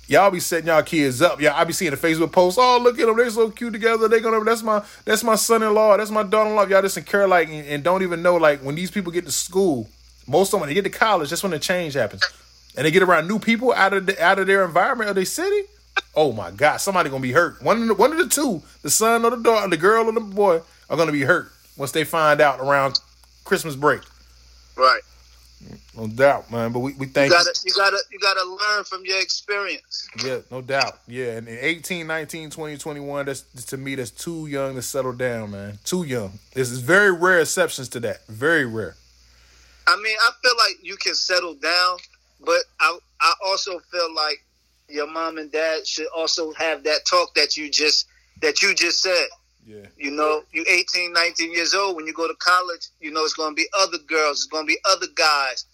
y'all 0.08 0.32
be 0.32 0.40
setting 0.40 0.68
y'all 0.68 0.84
kids 0.84 1.22
up. 1.22 1.42
Yeah, 1.42 1.54
I 1.54 1.66
be 1.66 1.74
seeing 1.74 1.92
the 1.92 1.98
Facebook 1.98 2.32
posts. 2.32 2.58
Oh, 2.62 2.80
look 2.82 2.98
at 2.98 3.06
them, 3.08 3.18
they're 3.18 3.30
so 3.30 3.50
cute 3.50 3.74
together. 3.74 4.08
They 4.08 4.22
gonna 4.22 4.42
that's 4.46 4.64
my 4.64 4.84
that's 5.04 5.24
my 5.24 5.36
son-in-law, 5.36 5.98
that's 5.98 6.12
my 6.12 6.24
daughter-in-law. 6.24 6.68
Y'all 6.68 6.82
just 6.82 7.06
care 7.06 7.28
like 7.28 7.50
and, 7.50 7.66
and 7.68 7.84
don't 7.84 8.04
even 8.04 8.22
know 8.22 8.38
like 8.38 8.62
when 8.62 8.76
these 8.76 8.92
people 8.92 9.12
get 9.12 9.26
to 9.26 9.32
school, 9.34 9.90
most 10.28 10.48
of 10.50 10.52
them 10.52 10.60
when 10.62 10.70
they 10.70 10.76
get 10.76 10.84
to 10.84 10.90
college, 10.90 11.30
that's 11.30 11.44
when 11.44 11.52
the 11.52 11.60
change 11.60 11.94
happens, 11.94 12.24
and 12.76 12.86
they 12.86 12.92
get 12.92 13.04
around 13.04 13.28
new 13.28 13.40
people 13.40 13.74
out 13.74 13.94
of 13.94 14.06
the, 14.06 14.22
out 14.24 14.40
of 14.40 14.48
their 14.48 14.64
environment 14.64 15.10
of 15.10 15.16
their 15.16 15.26
city. 15.26 15.68
Oh 16.16 16.32
my 16.32 16.52
God, 16.52 16.78
somebody 16.78 17.10
gonna 17.10 17.22
be 17.22 17.32
hurt. 17.34 17.62
One 17.62 17.82
of 17.82 17.88
the, 17.88 17.94
one 17.96 18.12
of 18.12 18.18
the 18.18 18.28
two, 18.28 18.62
the 18.82 18.90
son 18.90 19.26
or 19.26 19.32
the 19.32 19.38
daughter, 19.44 19.68
the 19.70 19.78
girl 19.78 20.06
or 20.08 20.12
the 20.14 20.20
boy, 20.22 20.62
are 20.90 20.98
gonna 20.98 21.12
be 21.12 21.22
hurt 21.24 21.52
once 21.78 21.92
they 21.92 22.04
find 22.04 22.40
out 22.42 22.60
around 22.60 23.00
Christmas 23.44 23.76
break. 23.76 24.02
right? 24.78 25.02
No 25.96 26.08
doubt, 26.08 26.50
man. 26.52 26.72
But 26.72 26.80
we, 26.80 26.94
we 26.94 27.06
You 27.06 27.12
thank 27.12 27.32
you. 27.32 27.38
gotta 27.38 27.54
you 27.66 27.72
gotta 27.76 27.98
you 28.12 28.20
gotta 28.20 28.44
learn 28.44 28.84
from 28.86 29.04
your 29.06 29.22
experience. 29.22 30.08
Yeah, 30.24 30.40
no 30.50 30.62
doubt. 30.62 31.00
Yeah, 31.08 31.34
and 31.38 31.48
in 31.48 31.58
18, 31.60 32.08
19, 32.08 32.50
20, 32.50 32.78
21, 32.78 33.26
that's 33.26 33.42
to 33.66 33.78
me 33.78 33.96
that's 33.96 34.10
too 34.12 34.48
young 34.48 34.76
to 34.76 34.82
settle 34.82 35.14
down, 35.14 35.52
man. 35.52 35.78
Too 35.84 36.04
young. 36.04 36.40
This 36.54 36.72
is 36.72 36.80
very 36.80 37.12
rare 37.12 37.42
exceptions 37.42 37.90
to 37.90 38.00
that. 38.00 38.26
Very 38.28 38.66
rare. 38.66 38.96
I 39.88 39.96
mean, 39.98 40.15
I 40.20 40.32
feel 40.41 40.54
like 40.58 40.78
you 40.82 40.96
can 40.96 41.15
settle 41.15 41.56
down, 41.56 41.98
but 42.39 42.62
I 42.80 42.98
I 43.20 43.34
also 43.46 43.80
feel 43.91 44.13
like 44.13 44.44
your 44.89 45.08
mom 45.08 45.38
and 45.38 45.52
dad 45.52 45.88
should 45.88 46.08
also 46.15 46.52
have 46.54 46.84
that 46.84 47.06
talk 47.06 47.34
that 47.36 47.58
you 47.58 47.70
just 47.70 48.08
that 48.41 48.62
you 48.62 48.74
just 48.76 49.02
said. 49.02 49.28
Yeah. 49.65 49.86
You 49.98 50.12
know, 50.12 50.44
you 50.52 50.65
18, 50.67 51.13
19 51.13 51.52
years 51.52 51.74
old. 51.74 51.96
When 51.96 52.08
you 52.08 52.13
go 52.13 52.28
to 52.28 52.34
college, 52.36 52.88
you 53.00 53.12
know 53.12 53.24
it's 53.24 53.34
going 53.34 53.52
to 53.52 53.56
be 53.56 53.67
other 53.78 54.00
girls. 54.08 54.38
It's 54.38 54.48
going 54.48 54.65
to 54.65 54.67
be 54.67 54.80
other 54.89 55.08
guys. 55.15 55.65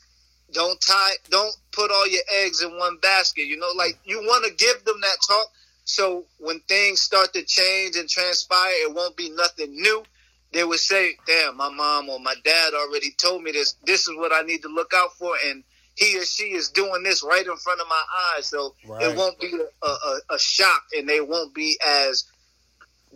Don't 0.51 0.79
tie. 0.81 1.15
Don't 1.29 1.55
put 1.71 1.91
all 1.91 2.07
your 2.07 2.23
eggs 2.33 2.61
in 2.61 2.77
one 2.77 2.97
basket. 3.01 3.45
You 3.45 3.57
know, 3.57 3.71
like 3.77 3.97
you 4.03 4.19
want 4.19 4.45
to 4.45 4.65
give 4.65 4.83
them 4.85 4.99
that 5.01 5.17
talk. 5.27 5.47
So 5.85 6.25
when 6.39 6.59
things 6.67 7.01
start 7.01 7.33
to 7.33 7.43
change 7.43 7.95
and 7.95 8.09
transpire, 8.09 8.73
it 8.83 8.93
won't 8.93 9.15
be 9.15 9.29
nothing 9.29 9.71
new. 9.71 10.03
They 10.51 10.63
would 10.63 10.79
say, 10.79 11.17
"Damn, 11.27 11.57
my 11.57 11.69
mom 11.69 12.09
or 12.09 12.19
my 12.19 12.35
dad 12.43 12.73
already 12.73 13.11
told 13.11 13.43
me 13.43 13.51
this. 13.51 13.75
This 13.85 14.07
is 14.07 14.15
what 14.17 14.31
I 14.31 14.41
need 14.41 14.61
to 14.63 14.69
look 14.69 14.91
out 14.95 15.17
for." 15.17 15.35
And 15.45 15.63
he 15.95 16.17
or 16.17 16.25
she 16.25 16.53
is 16.53 16.69
doing 16.69 17.03
this 17.03 17.23
right 17.23 17.45
in 17.45 17.57
front 17.57 17.81
of 17.81 17.87
my 17.87 18.01
eyes, 18.35 18.47
so 18.47 18.75
Right. 18.85 19.03
it 19.03 19.17
won't 19.17 19.39
be 19.39 19.51
a, 19.81 19.87
a, 19.87 20.19
a 20.31 20.39
shock, 20.39 20.83
and 20.95 21.09
they 21.09 21.21
won't 21.21 21.53
be 21.53 21.77
as 21.85 22.25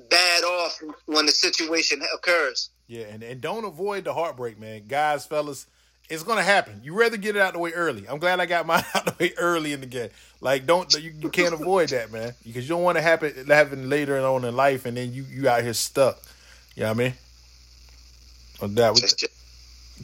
bad 0.10 0.44
off 0.44 0.82
when 1.06 1.26
the 1.26 1.32
situation 1.32 2.02
occurs. 2.14 2.70
Yeah, 2.88 3.04
and, 3.04 3.24
and 3.24 3.40
don't 3.40 3.66
avoid 3.66 4.04
the 4.04 4.14
heartbreak, 4.14 4.60
man. 4.60 4.88
Guys, 4.88 5.26
fellas, 5.26 5.68
it's 6.10 6.24
gonna 6.24 6.44
happen. 6.44 6.82
You 6.84 6.94
rather 6.94 7.18
get 7.18 7.36
it 7.36 7.42
out 7.42 7.54
the 7.54 7.60
way 7.60 7.72
early. 7.72 8.06
I'm 8.10 8.20
glad 8.20 8.40
I 8.40 8.46
got 8.46 8.66
mine 8.66 8.84
out 8.94 9.06
the 9.06 9.16
way 9.20 9.34
early 9.38 9.72
in 9.74 9.80
the 9.80 9.86
game. 9.88 10.10
Like, 10.42 10.66
don't 10.66 10.94
you, 10.96 11.14
you 11.20 11.30
can't 11.30 11.54
avoid 11.54 11.90
that, 11.90 12.12
man, 12.12 12.34
because 12.44 12.64
you 12.64 12.70
don't 12.70 12.84
want 12.84 12.98
to 12.98 13.02
happen 13.02 13.46
happen 13.48 13.90
later 13.90 14.20
on 14.20 14.44
in 14.44 14.56
life, 14.56 14.86
and 14.86 14.98
then 14.98 15.14
you 15.14 15.24
you 15.24 15.48
out 15.48 15.64
here 15.64 15.74
stuck. 15.74 16.20
You 16.82 16.88
know 16.88 16.94
what 16.94 17.00
I 17.00 17.04
mean? 17.04 17.14
No 18.60 18.68
doubt. 18.70 18.96
We- 18.96 19.28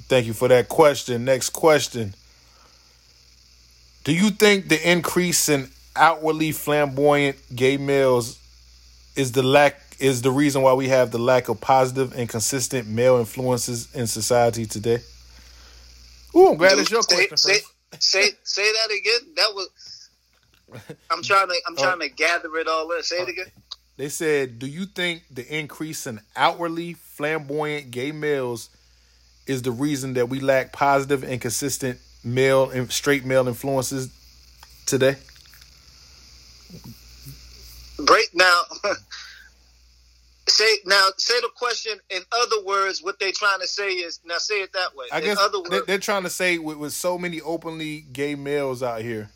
Thank 0.08 0.28
you 0.28 0.34
for 0.34 0.48
that 0.50 0.70
question. 0.70 1.26
Next 1.26 1.50
question. 1.50 2.14
Do 4.04 4.14
you 4.14 4.30
think 4.30 4.70
the 4.70 4.88
increase 4.88 5.50
in 5.50 5.72
outwardly 5.96 6.52
flamboyant 6.52 7.38
gay 7.56 7.78
males 7.78 8.38
is 9.16 9.32
the 9.32 9.42
lack 9.42 9.82
is 9.98 10.22
the 10.22 10.30
reason 10.30 10.62
why 10.62 10.74
we 10.74 10.90
have 10.90 11.10
the 11.10 11.18
lack 11.18 11.50
of 11.50 11.60
positive 11.60 12.14
and 12.16 12.30
consistent 12.30 12.88
male 12.88 13.18
influences 13.18 13.88
in 13.96 14.06
society 14.06 14.68
today? 14.68 15.00
Ooh, 16.36 16.50
I'm 16.50 16.58
glad 16.58 16.78
it's 16.78 16.92
your 16.92 17.02
say, 17.02 17.26
question 17.26 17.38
say, 17.38 17.60
say, 17.98 18.30
say 18.44 18.72
that 18.72 18.92
again. 18.92 19.34
That 19.36 19.50
was. 19.56 20.10
I'm 21.10 21.24
trying 21.24 21.48
to. 21.48 21.56
I'm 21.68 21.74
oh. 21.80 21.82
trying 21.82 22.02
to 22.02 22.10
gather 22.10 22.56
it 22.58 22.68
all 22.68 22.92
in. 22.92 23.02
Say 23.02 23.16
it 23.16 23.26
oh. 23.30 23.32
again. 23.32 23.52
They 23.98 24.10
said, 24.10 24.60
"Do 24.60 24.68
you 24.68 24.86
think 24.86 25.24
the 25.32 25.46
increase 25.46 26.06
in 26.06 26.22
outwardly 26.36 26.94
flamboyant 26.94 27.92
gay 27.92 28.12
males 28.12 28.70
is 29.48 29.64
the 29.64 29.72
reason 29.72 30.14
that 30.14 30.30
we 30.30 30.40
lack 30.40 30.72
positive 30.72 31.24
and 31.24 31.42
consistent 31.42 32.00
male 32.24 32.70
and 32.70 32.92
straight 32.92 33.26
male 33.26 33.48
influences 33.48 34.10
today? 34.86 35.16
Break 37.98 38.30
now. 38.36 38.62
say 40.48 40.78
now. 40.86 41.10
Say 41.18 41.40
the 41.42 41.50
question 41.56 41.98
in 42.10 42.22
other 42.32 42.64
words. 42.66 43.02
What 43.02 43.20
they're 43.20 43.32
trying 43.32 43.62
to 43.62 43.68
say 43.68 43.90
is 43.90 44.20
now. 44.26 44.38
Say 44.38 44.62
it 44.62 44.74
that 44.74 44.96
way. 44.96 45.08
I 45.12 45.20
in 45.20 45.24
guess 45.24 45.40
words, 45.54 45.86
they're 45.88 45.98
trying 45.98 46.24
to 46.24 46.30
say 46.30 46.58
with, 46.58 46.78
with 46.78 46.94
so 46.94 47.18
many 47.18 47.42
openly 47.42 48.06
gay 48.12 48.36
males 48.36 48.84
out 48.84 49.02
here. 49.02 49.30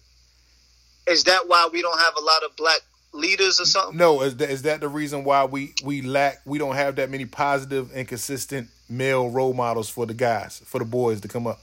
is 1.07 1.23
that 1.23 1.47
why 1.47 1.67
we 1.71 1.81
don't 1.81 1.99
have 1.99 2.13
a 2.15 2.21
lot 2.21 2.43
of 2.43 2.55
black 2.55 2.81
leaders 3.13 3.59
or 3.59 3.65
something? 3.65 3.97
No, 3.97 4.21
is 4.21 4.37
that, 4.37 4.49
is 4.49 4.61
that 4.63 4.81
the 4.81 4.87
reason 4.87 5.23
why 5.23 5.45
we 5.45 5.73
we 5.83 6.01
lack 6.01 6.41
we 6.45 6.57
don't 6.57 6.75
have 6.75 6.95
that 6.97 7.09
many 7.09 7.25
positive 7.25 7.91
and 7.93 8.07
consistent 8.07 8.69
male 8.89 9.29
role 9.29 9.53
models 9.53 9.89
for 9.89 10.05
the 10.05 10.13
guys 10.13 10.61
for 10.65 10.79
the 10.79 10.85
boys 10.85 11.21
to 11.21 11.27
come 11.27 11.47
up? 11.47 11.59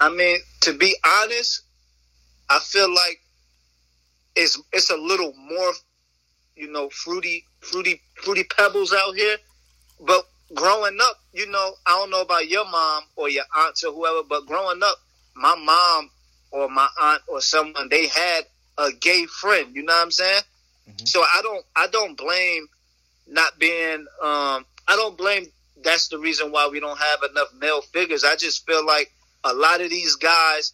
I 0.00 0.08
mean, 0.08 0.38
to 0.62 0.72
be 0.72 0.96
honest, 1.04 1.62
I 2.48 2.58
feel 2.58 2.88
like 2.92 3.20
it's 4.36 4.60
it's 4.72 4.90
a 4.90 4.96
little 4.96 5.34
more, 5.36 5.72
you 6.56 6.70
know, 6.72 6.88
fruity, 6.88 7.44
fruity, 7.60 8.00
fruity 8.14 8.44
pebbles 8.44 8.92
out 8.92 9.14
here. 9.14 9.36
But 10.00 10.26
growing 10.54 10.98
up, 11.02 11.20
you 11.32 11.50
know, 11.50 11.74
I 11.86 11.98
don't 11.98 12.10
know 12.10 12.22
about 12.22 12.48
your 12.48 12.64
mom 12.64 13.04
or 13.16 13.28
your 13.28 13.44
aunts 13.56 13.84
or 13.84 13.92
whoever, 13.92 14.22
but 14.26 14.46
growing 14.46 14.82
up, 14.82 14.96
my 15.34 15.54
mom 15.56 16.10
or 16.52 16.68
my 16.68 16.88
aunt 17.00 17.22
or 17.28 17.40
someone 17.40 17.88
they 17.90 18.08
had 18.08 18.44
a 18.80 18.92
gay 18.92 19.26
friend. 19.26 19.74
You 19.74 19.82
know 19.82 19.92
what 19.92 20.04
I'm 20.04 20.10
saying? 20.10 20.42
So 21.04 21.20
I 21.20 21.42
don't 21.42 21.64
I 21.76 21.86
don't 21.88 22.16
blame 22.16 22.66
not 23.28 23.58
being 23.58 24.06
um 24.22 24.66
I 24.88 24.96
don't 24.96 25.16
blame 25.16 25.46
that's 25.82 26.08
the 26.08 26.18
reason 26.18 26.50
why 26.52 26.68
we 26.70 26.80
don't 26.80 26.98
have 26.98 27.30
enough 27.30 27.48
male 27.58 27.80
figures. 27.80 28.24
I 28.24 28.36
just 28.36 28.66
feel 28.66 28.84
like 28.84 29.12
a 29.44 29.54
lot 29.54 29.80
of 29.80 29.90
these 29.90 30.16
guys 30.16 30.72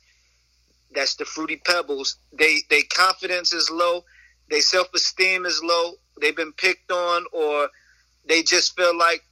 that's 0.95 1.17
the 1.17 1.25
fruity 1.25 1.61
pebbles, 1.65 2.17
they 2.33 2.59
they 2.71 2.83
confidence 2.83 3.53
is 3.53 3.71
low, 3.71 4.05
they 4.51 4.61
self 4.61 4.89
esteem 4.95 5.45
is 5.45 5.61
low, 5.63 5.95
they've 6.21 6.37
been 6.37 6.53
picked 6.53 6.91
on 6.91 7.27
or 7.33 7.69
they 8.27 8.43
just 8.43 8.75
feel 8.77 8.97
like 8.97 9.23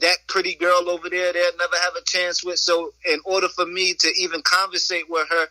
that 0.00 0.16
pretty 0.28 0.54
girl 0.54 0.88
over 0.88 1.08
there 1.08 1.32
they'll 1.32 1.56
never 1.58 1.76
have 1.82 1.94
a 1.96 2.04
chance 2.04 2.44
with. 2.44 2.58
So 2.58 2.92
in 3.04 3.20
order 3.24 3.48
for 3.48 3.66
me 3.66 3.94
to 3.94 4.08
even 4.18 4.42
conversate 4.42 5.08
with 5.08 5.28
her, 5.28 5.46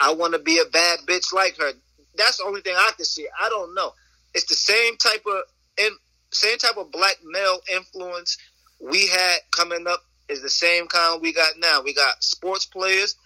I 0.00 0.14
want 0.14 0.32
to 0.32 0.38
be 0.38 0.58
a 0.58 0.70
bad 0.70 1.00
bitch 1.06 1.32
like 1.32 1.56
her. 1.58 1.72
That's 2.18 2.38
the 2.38 2.44
only 2.44 2.60
thing 2.60 2.74
I 2.76 2.90
can 2.96 3.04
see. 3.04 3.26
I 3.40 3.48
don't 3.48 3.74
know. 3.74 3.92
It's 4.34 4.46
the 4.46 4.54
same 4.54 4.96
type 4.96 5.24
of 5.26 5.42
in, 5.78 5.90
same 6.30 6.58
type 6.58 6.76
of 6.76 6.92
black 6.92 7.16
male 7.24 7.60
influence 7.72 8.36
we 8.80 9.06
had 9.08 9.38
coming 9.50 9.86
up 9.86 10.04
is 10.28 10.42
the 10.42 10.50
same 10.50 10.86
kind 10.86 11.20
we 11.22 11.32
got 11.32 11.54
now. 11.58 11.80
We 11.82 11.94
got 11.94 12.22
sports 12.22 12.66
players, 12.66 13.16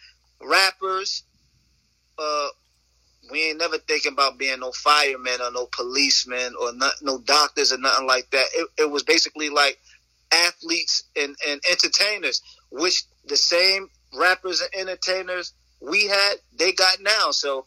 rappers. 0.40 1.24
Uh, 2.18 2.48
we 3.30 3.48
ain't 3.48 3.58
never 3.58 3.78
thinking 3.78 4.12
about 4.12 4.38
being 4.38 4.60
no 4.60 4.72
firemen 4.72 5.40
or 5.40 5.50
no 5.50 5.66
policemen 5.66 6.54
or 6.60 6.72
not, 6.74 6.92
no 7.02 7.18
doctors 7.18 7.72
or 7.72 7.78
nothing 7.78 8.06
like 8.06 8.30
that. 8.30 8.46
It, 8.54 8.68
it 8.78 8.90
was 8.90 9.02
basically 9.02 9.48
like 9.48 9.78
athletes 10.32 11.04
and, 11.16 11.34
and 11.48 11.60
entertainers, 11.70 12.42
which 12.70 13.04
the 13.26 13.36
same 13.36 13.88
rappers 14.14 14.60
and 14.60 14.88
entertainers 14.88 15.52
we 15.80 16.06
had, 16.06 16.34
they 16.56 16.72
got 16.72 17.00
now. 17.00 17.30
So 17.30 17.66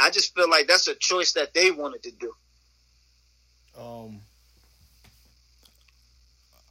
I 0.00 0.10
just 0.10 0.34
feel 0.34 0.48
like 0.48 0.66
that's 0.66 0.88
a 0.88 0.94
choice 0.94 1.32
that 1.32 1.54
they 1.54 1.70
wanted 1.70 2.02
to 2.04 2.10
do. 2.12 2.32
Um, 3.78 4.20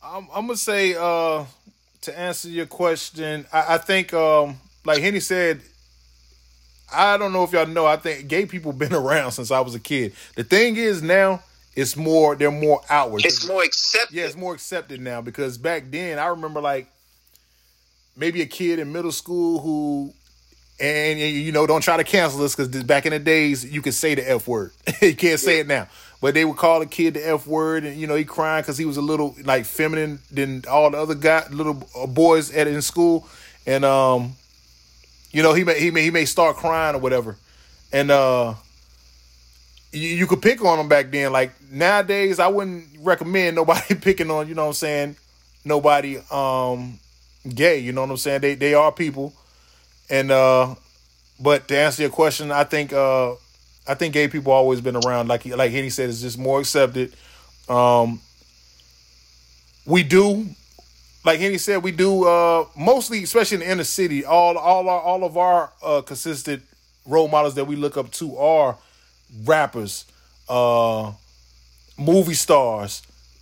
I'm, 0.03 0.27
I'm 0.33 0.47
gonna 0.47 0.57
say 0.57 0.95
uh, 0.95 1.45
to 2.01 2.19
answer 2.19 2.49
your 2.49 2.65
question, 2.65 3.45
I, 3.51 3.75
I 3.75 3.77
think 3.77 4.13
um, 4.13 4.57
like 4.85 4.99
Henny 4.99 5.19
said, 5.19 5.61
I 6.93 7.17
don't 7.17 7.33
know 7.33 7.43
if 7.43 7.51
y'all 7.51 7.67
know. 7.67 7.85
I 7.85 7.97
think 7.97 8.27
gay 8.27 8.45
people 8.45 8.71
been 8.73 8.93
around 8.93 9.31
since 9.31 9.51
I 9.51 9.59
was 9.59 9.75
a 9.75 9.79
kid. 9.79 10.13
The 10.35 10.43
thing 10.43 10.75
is 10.75 11.01
now 11.01 11.43
it's 11.75 11.95
more 11.95 12.35
they're 12.35 12.51
more 12.51 12.81
outward. 12.89 13.25
It's 13.25 13.47
more 13.47 13.63
accepted. 13.63 14.15
Yeah, 14.15 14.25
it's 14.25 14.35
more 14.35 14.53
accepted 14.53 14.99
now 14.99 15.21
because 15.21 15.57
back 15.57 15.83
then 15.89 16.19
I 16.19 16.27
remember 16.27 16.61
like 16.61 16.87
maybe 18.15 18.41
a 18.41 18.45
kid 18.45 18.79
in 18.79 18.91
middle 18.91 19.11
school 19.11 19.59
who 19.59 20.13
and 20.81 21.19
you 21.19 21.51
know 21.51 21.67
don't 21.67 21.81
try 21.81 21.97
to 21.97 22.03
cancel 22.03 22.43
us 22.43 22.55
because 22.55 22.83
back 22.83 23.05
in 23.05 23.11
the 23.11 23.19
days 23.19 23.65
you 23.65 23.81
could 23.81 23.93
say 23.93 24.15
the 24.15 24.29
f 24.29 24.47
word 24.47 24.71
you 25.01 25.15
can't 25.15 25.39
say 25.39 25.59
it 25.59 25.67
now 25.67 25.87
but 26.21 26.33
they 26.33 26.45
would 26.45 26.57
call 26.57 26.81
a 26.81 26.85
kid 26.85 27.13
the 27.15 27.27
f 27.27 27.45
word 27.47 27.83
and 27.83 27.99
you 27.99 28.07
know 28.07 28.15
he 28.15 28.23
crying 28.23 28.61
because 28.61 28.77
he 28.77 28.85
was 28.85 28.97
a 28.97 29.01
little 29.01 29.35
like 29.43 29.65
feminine 29.65 30.19
than 30.31 30.63
all 30.69 30.89
the 30.89 30.97
other 30.97 31.15
guy 31.15 31.43
little 31.51 31.87
uh, 31.97 32.07
boys 32.07 32.53
at 32.55 32.67
in 32.67 32.81
school 32.81 33.27
and 33.65 33.83
um 33.83 34.33
you 35.31 35.43
know 35.43 35.53
he 35.53 35.63
may 35.63 35.79
he 35.79 35.91
may 35.91 36.03
he 36.03 36.11
may 36.11 36.25
start 36.25 36.55
crying 36.55 36.95
or 36.95 36.99
whatever 36.99 37.35
and 37.91 38.11
uh 38.11 38.53
you, 39.91 40.09
you 40.09 40.27
could 40.27 40.41
pick 40.41 40.63
on 40.63 40.77
them 40.77 40.87
back 40.87 41.11
then. 41.11 41.31
Like 41.31 41.51
nowadays, 41.71 42.39
I 42.39 42.47
wouldn't 42.47 42.85
recommend 42.99 43.55
nobody 43.55 43.95
picking 44.01 44.29
on, 44.31 44.47
you 44.47 44.55
know 44.55 44.63
what 44.63 44.69
I'm 44.69 44.73
saying, 44.73 45.15
nobody 45.65 46.19
um 46.31 46.99
gay, 47.47 47.79
you 47.79 47.91
know 47.91 48.01
what 48.01 48.11
I'm 48.11 48.17
saying? 48.17 48.41
They 48.41 48.55
they 48.55 48.73
are 48.73 48.91
people. 48.91 49.33
And 50.09 50.31
uh 50.31 50.75
but 51.39 51.67
to 51.69 51.77
answer 51.77 52.01
your 52.03 52.11
question, 52.11 52.51
I 52.51 52.63
think 52.63 52.93
uh 52.93 53.33
I 53.87 53.95
think 53.95 54.13
gay 54.13 54.27
people 54.27 54.51
always 54.51 54.81
been 54.81 54.95
around. 54.95 55.27
Like 55.27 55.43
he 55.43 55.53
like 55.53 55.71
Henny 55.71 55.89
said, 55.89 56.09
it's 56.09 56.21
just 56.21 56.37
more 56.37 56.59
accepted. 56.59 57.15
Um 57.67 58.21
we 59.85 60.03
do 60.03 60.47
like 61.25 61.39
Henny 61.39 61.57
said, 61.57 61.83
we 61.83 61.91
do 61.91 62.25
uh 62.25 62.65
mostly, 62.77 63.23
especially 63.23 63.55
in 63.55 63.61
the 63.61 63.71
inner 63.71 63.83
city, 63.83 64.25
all 64.25 64.57
all 64.57 64.87
our 64.89 65.01
all 65.01 65.23
of 65.23 65.37
our 65.37 65.71
uh 65.83 66.01
consistent 66.01 66.63
role 67.05 67.27
models 67.27 67.55
that 67.55 67.65
we 67.65 67.75
look 67.75 67.97
up 67.97 68.11
to 68.11 68.37
are 68.37 68.77
rappers, 69.45 70.05
uh, 70.47 71.11
movie 71.97 72.33
stars, 72.33 73.01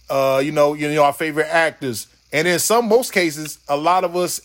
uh, 0.10 0.42
you 0.44 0.52
know, 0.52 0.74
you 0.74 0.92
know, 0.94 1.04
our 1.04 1.14
favorite 1.14 1.48
actors, 1.48 2.08
and 2.32 2.48
in 2.48 2.60
some 2.60 2.88
most 2.88 3.12
cases, 3.14 3.60
a 3.68 3.78
lot 3.78 4.04
of 4.04 4.16
us 4.16 4.42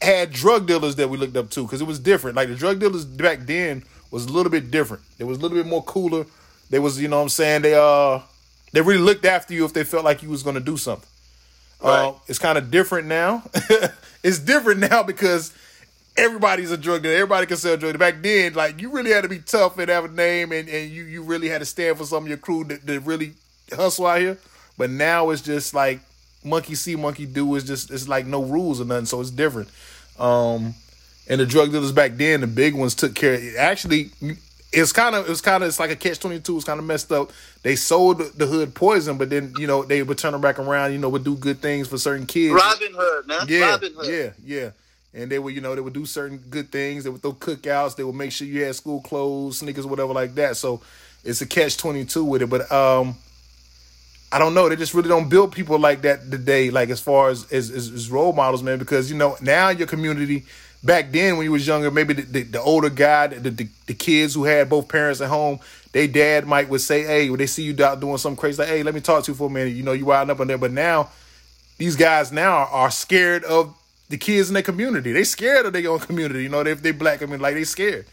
had 0.00 0.30
drug 0.32 0.66
dealers 0.66 0.96
that 0.96 1.08
we 1.08 1.16
looked 1.16 1.36
up 1.36 1.50
to 1.50 1.62
because 1.62 1.80
it 1.80 1.86
was 1.86 1.98
different. 1.98 2.36
Like 2.36 2.48
the 2.48 2.54
drug 2.54 2.80
dealers 2.80 3.04
back 3.04 3.40
then 3.40 3.82
was 4.10 4.26
a 4.26 4.32
little 4.32 4.50
bit 4.50 4.70
different. 4.70 5.02
It 5.18 5.24
was 5.24 5.38
a 5.38 5.40
little 5.40 5.56
bit 5.56 5.66
more 5.66 5.82
cooler. 5.82 6.26
They 6.70 6.78
was, 6.78 7.00
you 7.00 7.08
know, 7.08 7.16
what 7.16 7.22
I'm 7.24 7.28
saying 7.28 7.62
they 7.62 7.74
uh 7.74 8.20
they 8.72 8.80
really 8.80 9.00
looked 9.00 9.24
after 9.24 9.54
you 9.54 9.64
if 9.64 9.72
they 9.72 9.84
felt 9.84 10.04
like 10.04 10.22
you 10.22 10.28
was 10.28 10.42
gonna 10.42 10.60
do 10.60 10.76
something. 10.76 11.08
Right. 11.82 12.08
Uh, 12.08 12.14
it's 12.26 12.38
kind 12.38 12.58
of 12.58 12.70
different 12.70 13.06
now. 13.08 13.42
it's 14.22 14.38
different 14.38 14.80
now 14.80 15.02
because 15.02 15.52
everybody's 16.16 16.70
a 16.70 16.76
drug 16.76 17.02
dealer. 17.02 17.14
Everybody 17.14 17.46
can 17.46 17.56
sell 17.56 17.76
drugs. 17.76 17.98
Back 17.98 18.22
then, 18.22 18.54
like 18.54 18.80
you 18.80 18.90
really 18.90 19.10
had 19.10 19.22
to 19.22 19.28
be 19.28 19.38
tough 19.38 19.78
and 19.78 19.88
have 19.88 20.06
a 20.06 20.08
name, 20.08 20.52
and, 20.52 20.68
and 20.68 20.90
you 20.90 21.04
you 21.04 21.22
really 21.22 21.48
had 21.48 21.58
to 21.58 21.66
stand 21.66 21.98
for 21.98 22.04
some 22.04 22.24
of 22.24 22.28
your 22.28 22.38
crew 22.38 22.64
that, 22.64 22.86
that 22.86 23.00
really 23.00 23.34
hustle 23.74 24.06
out 24.06 24.20
here. 24.20 24.38
But 24.78 24.90
now 24.90 25.30
it's 25.30 25.42
just 25.42 25.74
like 25.74 26.00
monkey 26.46 26.74
see, 26.74 26.96
monkey 26.96 27.26
do. 27.26 27.54
It's 27.56 27.66
just 27.66 27.90
it's 27.90 28.08
like 28.08 28.26
no 28.26 28.42
rules 28.42 28.80
or 28.80 28.84
nothing, 28.84 29.06
so 29.06 29.20
it's 29.20 29.30
different. 29.30 29.68
Um, 30.18 30.74
and 31.28 31.40
the 31.40 31.46
drug 31.46 31.72
dealers 31.72 31.92
back 31.92 32.12
then, 32.16 32.40
the 32.40 32.46
big 32.46 32.74
ones 32.74 32.94
took 32.94 33.14
care. 33.14 33.34
Of, 33.34 33.56
actually, 33.58 34.10
it's 34.72 34.92
kind 34.92 35.14
of 35.14 35.28
it's 35.28 35.40
kind 35.40 35.62
of 35.62 35.68
it's 35.68 35.80
like 35.80 35.90
a 35.90 35.96
catch 35.96 36.18
twenty 36.18 36.40
two. 36.40 36.56
It's 36.56 36.64
kind 36.64 36.78
of 36.78 36.86
messed 36.86 37.10
up. 37.12 37.32
They 37.62 37.76
sold 37.76 38.18
the 38.18 38.46
hood 38.46 38.74
poison, 38.74 39.18
but 39.18 39.30
then 39.30 39.52
you 39.58 39.66
know 39.66 39.82
they 39.82 40.02
would 40.02 40.18
turn 40.18 40.32
them 40.32 40.40
back 40.40 40.58
around. 40.58 40.92
You 40.92 40.98
know, 40.98 41.08
would 41.08 41.24
do 41.24 41.36
good 41.36 41.60
things 41.60 41.88
for 41.88 41.98
certain 41.98 42.26
kids. 42.26 42.54
Robin 42.54 42.92
Hood, 42.94 43.26
man. 43.26 43.46
Yeah, 43.48 43.70
Robin 43.70 43.92
Hood. 43.94 44.06
yeah, 44.06 44.30
yeah. 44.44 44.70
And 45.14 45.32
they 45.32 45.38
would, 45.38 45.54
you 45.54 45.62
know, 45.62 45.74
they 45.74 45.80
would 45.80 45.94
do 45.94 46.04
certain 46.04 46.36
good 46.50 46.70
things. 46.70 47.04
They 47.04 47.10
would 47.10 47.22
throw 47.22 47.32
cookouts. 47.32 47.96
They 47.96 48.04
would 48.04 48.14
make 48.14 48.32
sure 48.32 48.46
you 48.46 48.64
had 48.64 48.74
school 48.74 49.00
clothes, 49.00 49.58
sneakers, 49.58 49.86
whatever 49.86 50.12
like 50.12 50.34
that. 50.34 50.58
So 50.58 50.82
it's 51.24 51.40
a 51.40 51.46
catch 51.46 51.78
twenty 51.78 52.04
two 52.04 52.24
with 52.24 52.42
it. 52.42 52.50
But 52.50 52.70
um, 52.70 53.16
I 54.32 54.38
don't 54.38 54.54
know. 54.54 54.68
They 54.68 54.76
just 54.76 54.94
really 54.94 55.08
don't 55.08 55.28
build 55.28 55.52
people 55.52 55.78
like 55.78 56.02
that 56.02 56.30
today. 56.30 56.70
Like 56.70 56.90
as 56.90 57.00
far 57.00 57.30
as 57.30 57.50
as, 57.52 57.70
as, 57.70 58.10
role 58.10 58.32
models, 58.32 58.62
man. 58.62 58.78
Because 58.78 59.10
you 59.10 59.16
know 59.16 59.36
now 59.40 59.68
your 59.68 59.86
community. 59.86 60.44
Back 60.84 61.10
then, 61.10 61.36
when 61.36 61.44
you 61.44 61.52
was 61.52 61.66
younger, 61.66 61.90
maybe 61.90 62.14
the, 62.14 62.22
the, 62.22 62.42
the 62.42 62.60
older 62.60 62.90
guy, 62.90 63.28
the, 63.28 63.50
the 63.50 63.68
the 63.86 63.94
kids 63.94 64.34
who 64.34 64.44
had 64.44 64.68
both 64.68 64.88
parents 64.88 65.20
at 65.20 65.28
home, 65.28 65.58
they 65.92 66.06
dad 66.06 66.46
might 66.46 66.68
would 66.68 66.80
say, 66.80 67.02
"Hey, 67.02 67.30
when 67.30 67.38
they 67.38 67.46
see 67.46 67.64
you 67.64 67.84
out 67.84 67.98
doing 67.98 68.18
something 68.18 68.38
crazy, 68.38 68.58
like, 68.58 68.68
hey, 68.68 68.82
let 68.82 68.94
me 68.94 69.00
talk 69.00 69.24
to 69.24 69.32
you 69.32 69.34
for 69.34 69.48
a 69.48 69.50
minute." 69.50 69.70
You 69.70 69.82
know, 69.82 69.92
you 69.92 70.12
and 70.12 70.30
up 70.30 70.38
on 70.38 70.46
there. 70.46 70.58
But 70.58 70.72
now, 70.72 71.08
these 71.78 71.96
guys 71.96 72.30
now 72.30 72.68
are 72.70 72.90
scared 72.90 73.42
of 73.44 73.74
the 74.08 74.16
kids 74.16 74.48
in 74.48 74.54
their 74.54 74.62
community. 74.62 75.12
They 75.12 75.24
scared 75.24 75.66
of 75.66 75.72
their 75.72 75.90
own 75.90 75.98
community. 75.98 76.42
You 76.42 76.50
know, 76.50 76.62
they 76.62 76.74
they 76.74 76.92
black. 76.92 77.22
I 77.22 77.26
mean, 77.26 77.40
like 77.40 77.54
they 77.54 77.64
scared, 77.64 78.06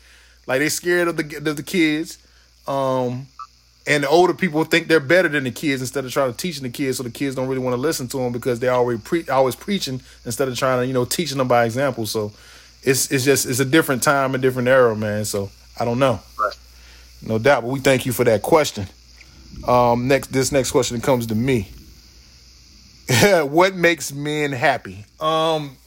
like 0.48 0.60
they 0.60 0.70
scared 0.70 1.10
of 1.10 1.18
the 1.18 1.50
of 1.50 1.58
the 1.58 1.64
kids. 1.64 2.18
Um, 2.68 3.28
and 3.86 4.04
the 4.04 4.10
older 4.10 4.34
people 4.34 4.64
think 4.64 4.88
they're 4.88 5.00
better 5.00 5.28
than 5.28 5.44
the 5.44 5.52
kids 5.52 5.82
instead 5.82 6.06
of 6.06 6.12
trying 6.12 6.32
to 6.32 6.38
teach 6.38 6.60
the 6.60 6.70
kids, 6.70 6.98
so 6.98 7.04
the 7.04 7.10
kids 7.10 7.36
don't 7.36 7.48
really 7.48 7.60
want 7.62 7.74
to 7.74 7.82
listen 7.82 8.08
to 8.10 8.18
them 8.18 8.32
because 8.32 8.60
they're 8.60 8.72
already 8.74 9.00
pre- 9.00 9.28
always 9.30 9.56
preaching 9.56 10.02
instead 10.26 10.48
of 10.48 10.58
trying 10.58 10.80
to 10.80 10.88
you 10.88 10.94
know 10.94 11.06
teaching 11.06 11.38
them 11.38 11.48
by 11.48 11.66
example. 11.66 12.06
So 12.06 12.32
it's 12.84 13.12
it's 13.12 13.26
just 13.26 13.46
it's 13.46 13.60
a 13.60 13.66
different 13.66 14.02
time, 14.04 14.36
a 14.36 14.38
different 14.38 14.68
era, 14.68 14.96
man. 14.96 15.26
So 15.26 15.50
I 15.80 15.86
don't 15.86 16.00
know, 16.00 16.20
Right. 16.40 16.58
no 17.22 17.40
doubt. 17.40 17.64
But 17.64 17.70
we 17.72 17.80
thank 17.80 18.06
you 18.06 18.14
for 18.14 18.24
that 18.24 18.42
question. 18.42 18.88
Um, 19.68 20.08
next, 20.08 20.32
this 20.32 20.52
next 20.52 20.72
question 20.72 21.00
comes 21.02 21.28
to 21.28 21.36
me. 21.36 21.70
what 23.44 23.76
makes 23.76 24.12
men 24.14 24.52
happy? 24.52 25.06
Um, 25.20 25.78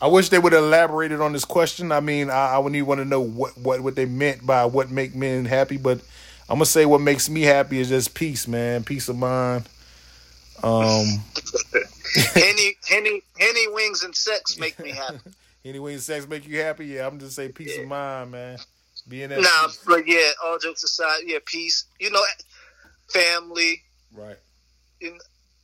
I 0.00 0.06
wish 0.06 0.28
they 0.28 0.38
would 0.38 0.52
have 0.52 0.62
elaborated 0.62 1.20
on 1.20 1.32
this 1.32 1.44
question. 1.44 1.90
I 1.90 2.00
mean, 2.00 2.30
I, 2.30 2.50
I 2.54 2.58
would 2.58 2.72
need 2.72 2.82
want 2.82 3.00
to 3.00 3.04
know 3.04 3.20
what, 3.20 3.56
what 3.58 3.80
what 3.80 3.94
they 3.96 4.04
meant 4.04 4.46
by 4.46 4.66
what 4.66 4.90
make 4.90 5.14
men 5.14 5.44
happy, 5.46 5.76
but 5.76 6.00
I'm 6.48 6.56
gonna 6.56 6.66
say 6.66 6.86
what 6.86 7.00
makes 7.00 7.28
me 7.28 7.42
happy 7.42 7.78
is 7.78 7.90
just 7.90 8.14
peace, 8.14 8.48
man, 8.48 8.82
peace 8.84 9.08
of 9.08 9.16
mind. 9.16 9.68
Um, 10.62 11.04
Henny, 12.34 12.76
Henny, 12.88 13.22
Henny 13.38 13.68
wings 13.68 14.02
and 14.02 14.14
sex 14.14 14.58
make 14.58 14.78
me 14.78 14.90
happy. 14.90 15.18
any 15.64 15.78
way 15.78 15.98
sex 15.98 16.26
make 16.26 16.48
you 16.48 16.60
happy? 16.60 16.86
Yeah, 16.86 17.06
I'm 17.06 17.18
just 17.18 17.36
say 17.36 17.48
peace 17.50 17.76
of 17.78 17.86
mind, 17.86 18.30
man. 18.30 18.58
Being 19.08 19.28
that 19.28 19.40
Nah, 19.40 19.66
peace. 19.66 19.84
but 19.86 20.06
yeah, 20.08 20.30
all 20.44 20.58
jokes 20.58 20.82
aside, 20.82 21.20
yeah, 21.26 21.38
peace. 21.44 21.84
You 22.00 22.10
know, 22.10 22.20
family, 23.08 23.82
right. 24.14 24.36
in 25.00 25.18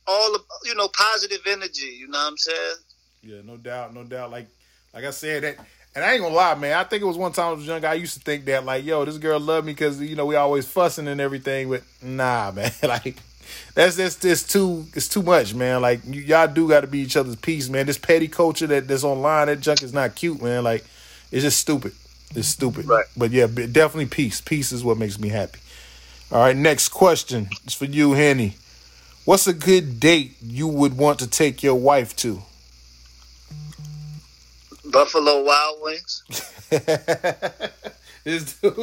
all 0.07 0.35
of 0.35 0.41
you 0.63 0.75
know, 0.75 0.87
positive 0.89 1.41
energy. 1.47 1.97
You 1.99 2.07
know 2.07 2.19
what 2.19 2.27
I'm 2.27 2.37
saying? 2.37 2.75
Yeah, 3.23 3.41
no 3.43 3.57
doubt, 3.57 3.93
no 3.93 4.03
doubt. 4.03 4.29
Like 4.31 4.47
like 4.93 5.03
I 5.03 5.11
said 5.11 5.43
that 5.43 5.57
and 5.95 6.03
I 6.03 6.13
ain't 6.13 6.21
gonna 6.21 6.35
lie, 6.35 6.55
man. 6.55 6.77
I 6.77 6.83
think 6.83 7.01
it 7.01 7.05
was 7.05 7.17
one 7.17 7.31
time 7.31 7.47
I 7.47 7.51
was 7.53 7.65
young. 7.65 7.83
I 7.85 7.93
used 7.93 8.15
to 8.15 8.19
think 8.19 8.45
that, 8.45 8.65
like, 8.65 8.83
yo, 8.83 9.05
this 9.05 9.17
girl 9.17 9.39
loved 9.39 9.65
me 9.65 9.73
because 9.73 10.01
you 10.01 10.15
know 10.15 10.25
we 10.25 10.35
always 10.35 10.67
fussing 10.67 11.07
and 11.07 11.21
everything. 11.21 11.69
But 11.69 11.83
nah, 12.01 12.51
man. 12.55 12.71
like 12.83 13.17
that's 13.73 13.95
that's 13.95 14.17
just 14.17 14.51
too 14.51 14.85
it's 14.93 15.07
too 15.07 15.23
much, 15.23 15.53
man. 15.53 15.81
Like 15.81 16.01
you, 16.05 16.21
y'all 16.21 16.47
do 16.47 16.67
got 16.67 16.81
to 16.81 16.87
be 16.87 16.99
each 16.99 17.15
other's 17.15 17.37
peace, 17.37 17.69
man. 17.69 17.85
This 17.85 17.97
petty 17.97 18.27
culture 18.27 18.67
that 18.67 18.87
that's 18.87 19.03
online, 19.05 19.47
that 19.47 19.61
junk 19.61 19.83
is 19.83 19.93
not 19.93 20.15
cute, 20.15 20.41
man. 20.41 20.63
Like 20.63 20.83
it's 21.31 21.43
just 21.43 21.59
stupid. 21.59 21.93
It's 22.35 22.49
stupid. 22.49 22.85
Right. 22.85 23.05
But 23.15 23.31
yeah, 23.31 23.47
definitely 23.47 24.07
peace. 24.07 24.41
Peace 24.41 24.73
is 24.73 24.83
what 24.83 24.97
makes 24.97 25.17
me 25.17 25.29
happy. 25.29 25.59
All 26.31 26.39
right, 26.39 26.55
next 26.55 26.89
question. 26.89 27.47
is 27.65 27.73
for 27.73 27.85
you, 27.85 28.13
Henny. 28.13 28.55
What's 29.25 29.47
a 29.47 29.53
good 29.53 29.99
date 29.99 30.35
you 30.41 30.67
would 30.67 30.97
want 30.97 31.19
to 31.19 31.27
take 31.27 31.63
your 31.63 31.75
wife 31.75 32.15
to? 32.17 32.41
Buffalo 34.91 35.43
Wild 35.43 35.79
Wings. 35.81 36.23
this 38.23 38.59
dude, 38.59 38.73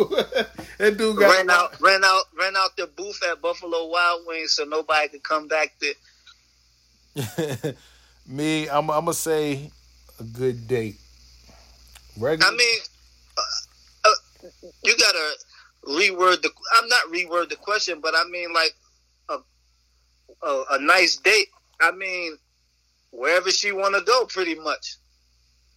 that 0.78 0.96
dude 0.96 1.18
got 1.18 1.36
Rent 1.36 1.50
out, 1.50 1.80
rent 1.80 2.04
out, 2.04 2.24
rent 2.38 2.56
out 2.56 2.76
the 2.76 2.86
booth 2.86 3.20
at 3.30 3.40
Buffalo 3.40 3.86
Wild 3.86 4.22
Wings 4.26 4.52
so 4.52 4.64
nobody 4.64 5.08
could 5.08 5.22
come 5.22 5.48
back 5.48 5.74
there. 5.80 5.94
Me, 8.26 8.68
I'm, 8.68 8.90
I'm 8.90 9.04
gonna 9.04 9.14
say 9.14 9.70
a 10.18 10.22
good 10.22 10.66
date. 10.66 10.96
Regular. 12.18 12.52
I 12.52 12.56
mean, 12.56 12.78
uh, 13.36 14.08
uh, 14.08 14.48
you 14.84 14.96
gotta 14.96 15.32
reword 15.84 16.42
the. 16.42 16.50
I'm 16.76 16.88
not 16.88 17.06
reword 17.12 17.48
the 17.48 17.56
question, 17.56 18.00
but 18.00 18.14
I 18.14 18.24
mean 18.30 18.52
like 18.52 18.74
a 19.28 19.38
a, 20.46 20.64
a 20.72 20.78
nice 20.78 21.16
date. 21.16 21.48
I 21.80 21.90
mean, 21.90 22.38
wherever 23.10 23.50
she 23.50 23.72
want 23.72 23.94
to 23.96 24.02
go, 24.02 24.24
pretty 24.26 24.54
much. 24.54 24.96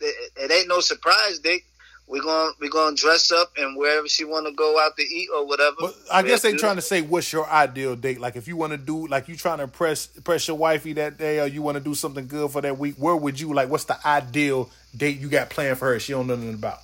It, 0.01 0.31
it 0.37 0.51
ain't 0.51 0.67
no 0.67 0.79
surprise 0.79 1.39
date. 1.39 1.63
We 2.07 2.19
going 2.19 2.53
we 2.59 2.69
gonna 2.69 2.95
dress 2.95 3.31
up 3.31 3.53
and 3.57 3.75
wherever 3.75 4.07
she 4.07 4.25
want 4.25 4.45
to 4.45 4.53
go 4.53 4.79
out 4.79 4.95
to 4.95 5.03
eat 5.03 5.27
or 5.35 5.47
whatever. 5.47 5.75
But 5.79 5.95
I 6.11 6.21
guess 6.21 6.43
they 6.43 6.53
trying 6.53 6.75
to 6.75 6.81
say 6.81 7.01
what's 7.01 7.33
your 7.33 7.49
ideal 7.49 7.95
date. 7.95 8.19
Like 8.19 8.35
if 8.35 8.47
you 8.47 8.55
want 8.55 8.73
to 8.73 8.77
do, 8.77 9.07
like 9.07 9.27
you 9.27 9.35
trying 9.35 9.57
to 9.57 9.63
impress 9.63 10.15
impress 10.15 10.47
your 10.47 10.55
wifey 10.55 10.93
that 10.93 11.17
day, 11.17 11.39
or 11.39 11.47
you 11.47 11.63
want 11.63 11.77
to 11.79 11.83
do 11.83 11.95
something 11.95 12.27
good 12.27 12.51
for 12.51 12.61
that 12.61 12.77
week. 12.77 12.95
Where 12.97 13.15
would 13.15 13.39
you 13.39 13.53
like? 13.53 13.69
What's 13.69 13.85
the 13.85 13.97
ideal 14.05 14.69
date 14.95 15.17
you 15.17 15.29
got 15.29 15.49
planned 15.49 15.79
for 15.79 15.87
her? 15.87 15.99
She 15.99 16.13
don't 16.13 16.27
know 16.27 16.35
nothing 16.35 16.53
about. 16.53 16.79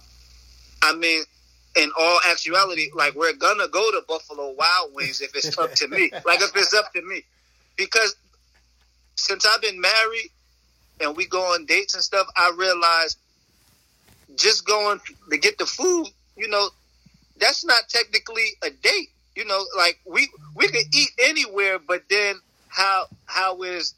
I 0.82 0.96
mean, 0.96 1.24
in 1.76 1.92
all 2.00 2.20
actuality, 2.28 2.90
like 2.96 3.14
we're 3.14 3.34
gonna 3.34 3.68
go 3.68 3.92
to 3.92 4.04
Buffalo 4.08 4.56
Wild 4.58 4.96
Wings 4.96 5.22
if 5.22 5.36
it's 5.36 5.56
up 5.58 5.74
to 5.76 5.88
me. 5.88 6.12
Like 6.26 6.42
if 6.42 6.56
it's 6.56 6.74
up 6.74 6.92
to 6.94 7.02
me, 7.04 7.24
because 7.78 8.16
since 9.16 9.46
I've 9.46 9.62
been 9.62 9.80
married 9.80 10.32
and 11.02 11.16
we 11.16 11.26
go 11.26 11.42
on 11.54 11.66
dates 11.66 11.94
and 11.96 12.04
stuff, 12.04 12.28
I 12.36 12.54
realized 12.58 13.18
just 14.36 14.66
going 14.66 15.00
to 15.30 15.38
get 15.38 15.58
the 15.58 15.66
food, 15.66 16.08
you 16.38 16.48
know, 16.48 16.70
that's 17.40 17.66
not 17.66 17.90
technically 17.90 18.46
a 18.64 18.70
date. 18.70 19.10
You 19.36 19.46
know, 19.46 19.64
like 19.78 20.00
we 20.06 20.30
we 20.56 20.68
could 20.68 20.86
eat 20.94 21.10
anywhere, 21.20 21.80
but 21.80 22.04
then 22.10 22.36
how 22.68 23.06
how 23.26 23.62
is 23.64 23.94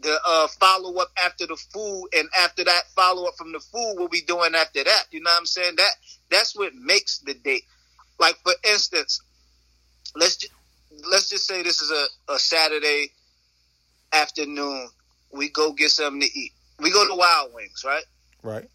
the 0.00 0.18
uh, 0.26 0.46
follow 0.46 0.94
up 1.00 1.08
after 1.22 1.46
the 1.46 1.56
food, 1.56 2.08
and 2.16 2.28
after 2.38 2.64
that 2.64 2.82
follow 2.94 3.26
up 3.26 3.34
from 3.36 3.52
the 3.52 3.60
food, 3.60 3.94
what 3.96 4.10
we 4.10 4.20
doing 4.20 4.54
after 4.54 4.84
that? 4.84 5.04
You 5.10 5.22
know 5.22 5.30
what 5.30 5.38
I'm 5.38 5.46
saying? 5.46 5.76
That 5.76 5.90
that's 6.30 6.54
what 6.54 6.74
makes 6.74 7.18
the 7.18 7.34
date. 7.34 7.64
Like 8.20 8.36
for 8.42 8.52
instance, 8.70 9.22
let's 10.14 10.36
just, 10.36 10.52
let's 11.10 11.30
just 11.30 11.46
say 11.46 11.62
this 11.62 11.80
is 11.80 11.90
a, 11.90 12.32
a 12.32 12.38
Saturday 12.38 13.12
afternoon. 14.12 14.88
We 15.32 15.48
go 15.50 15.72
get 15.72 15.90
something 15.90 16.20
to 16.20 16.38
eat. 16.38 16.52
We 16.80 16.90
go 16.90 17.06
to 17.06 17.14
Wild 17.14 17.52
Wings, 17.54 17.82
right? 17.84 18.04
Right. 18.42 18.68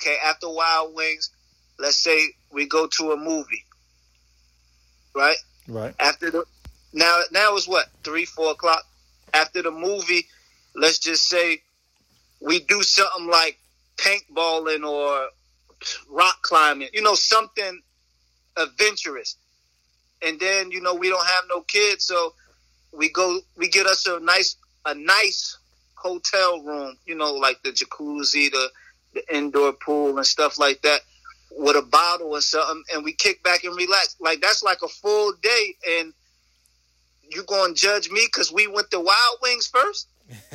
Okay, 0.00 0.16
after 0.24 0.48
Wild 0.48 0.94
Wings, 0.94 1.30
let's 1.78 1.96
say 1.96 2.28
we 2.52 2.66
go 2.66 2.86
to 2.86 3.12
a 3.12 3.16
movie, 3.16 3.64
right? 5.14 5.36
Right. 5.68 5.94
After 6.00 6.30
the 6.30 6.44
now 6.92 7.20
now 7.30 7.54
it's 7.56 7.68
what 7.68 7.86
three 8.02 8.24
four 8.24 8.50
o'clock. 8.52 8.82
After 9.32 9.62
the 9.62 9.70
movie, 9.70 10.26
let's 10.74 10.98
just 10.98 11.28
say 11.28 11.62
we 12.40 12.60
do 12.60 12.82
something 12.82 13.28
like 13.28 13.58
paintballing 13.96 14.86
or 14.86 15.28
rock 16.10 16.42
climbing. 16.42 16.88
You 16.92 17.02
know, 17.02 17.14
something 17.14 17.80
adventurous. 18.56 19.36
And 20.20 20.38
then 20.38 20.70
you 20.70 20.80
know 20.80 20.94
we 20.94 21.08
don't 21.08 21.26
have 21.26 21.44
no 21.48 21.62
kids, 21.62 22.04
so 22.04 22.34
we 22.92 23.08
go 23.08 23.40
we 23.56 23.68
get 23.68 23.86
us 23.86 24.06
a 24.06 24.20
nice 24.20 24.56
a 24.84 24.94
nice 24.94 25.58
hotel 26.02 26.62
room. 26.62 26.96
You 27.06 27.14
know, 27.14 27.34
like 27.34 27.62
the 27.62 27.70
jacuzzi, 27.70 28.50
the 28.50 28.70
the 29.14 29.36
indoor 29.36 29.72
pool 29.72 30.16
and 30.16 30.26
stuff 30.26 30.58
like 30.58 30.82
that 30.82 31.00
with 31.50 31.76
a 31.76 31.82
bottle 31.82 32.30
or 32.30 32.40
something 32.40 32.82
and 32.94 33.04
we 33.04 33.12
kick 33.12 33.42
back 33.42 33.64
and 33.64 33.76
relax. 33.76 34.16
Like 34.20 34.40
that's 34.40 34.62
like 34.62 34.78
a 34.82 34.88
full 34.88 35.32
day 35.42 35.74
and 35.98 36.14
you 37.30 37.44
to 37.44 37.74
judge 37.74 38.10
me 38.10 38.26
because 38.26 38.52
we 38.52 38.66
went 38.66 38.90
to 38.90 39.00
Wild 39.00 39.38
Wings 39.42 39.66
first? 39.66 40.08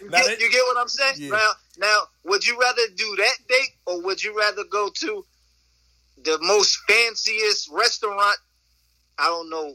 You, 0.00 0.10
Now 0.10 0.18
get, 0.22 0.40
you 0.40 0.50
get 0.50 0.62
what 0.62 0.76
I'm 0.76 0.88
saying? 0.88 1.14
Yeah. 1.16 1.30
Now, 1.30 1.50
now, 1.78 2.00
would 2.24 2.46
you 2.46 2.58
rather 2.60 2.82
do 2.96 3.16
that 3.16 3.34
date 3.48 3.70
or 3.86 4.02
would 4.02 4.22
you 4.22 4.36
rather 4.36 4.64
go 4.64 4.90
to 4.92 5.24
the 6.24 6.38
most 6.42 6.78
fanciest 6.88 7.70
restaurant? 7.72 8.36
I 9.18 9.26
don't 9.26 9.50
know 9.50 9.74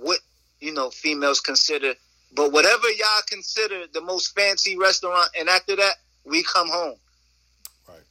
what 0.00 0.18
you 0.60 0.72
know 0.72 0.90
females 0.90 1.40
consider, 1.40 1.94
but 2.34 2.52
whatever 2.52 2.88
y'all 2.90 3.22
consider 3.28 3.86
the 3.92 4.00
most 4.00 4.34
fancy 4.34 4.76
restaurant, 4.76 5.28
and 5.38 5.48
after 5.48 5.76
that 5.76 5.94
we 6.24 6.42
come 6.42 6.68
home. 6.68 6.96
Right. 7.88 8.04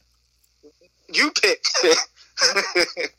You 1.12 1.30
pick. 1.32 1.64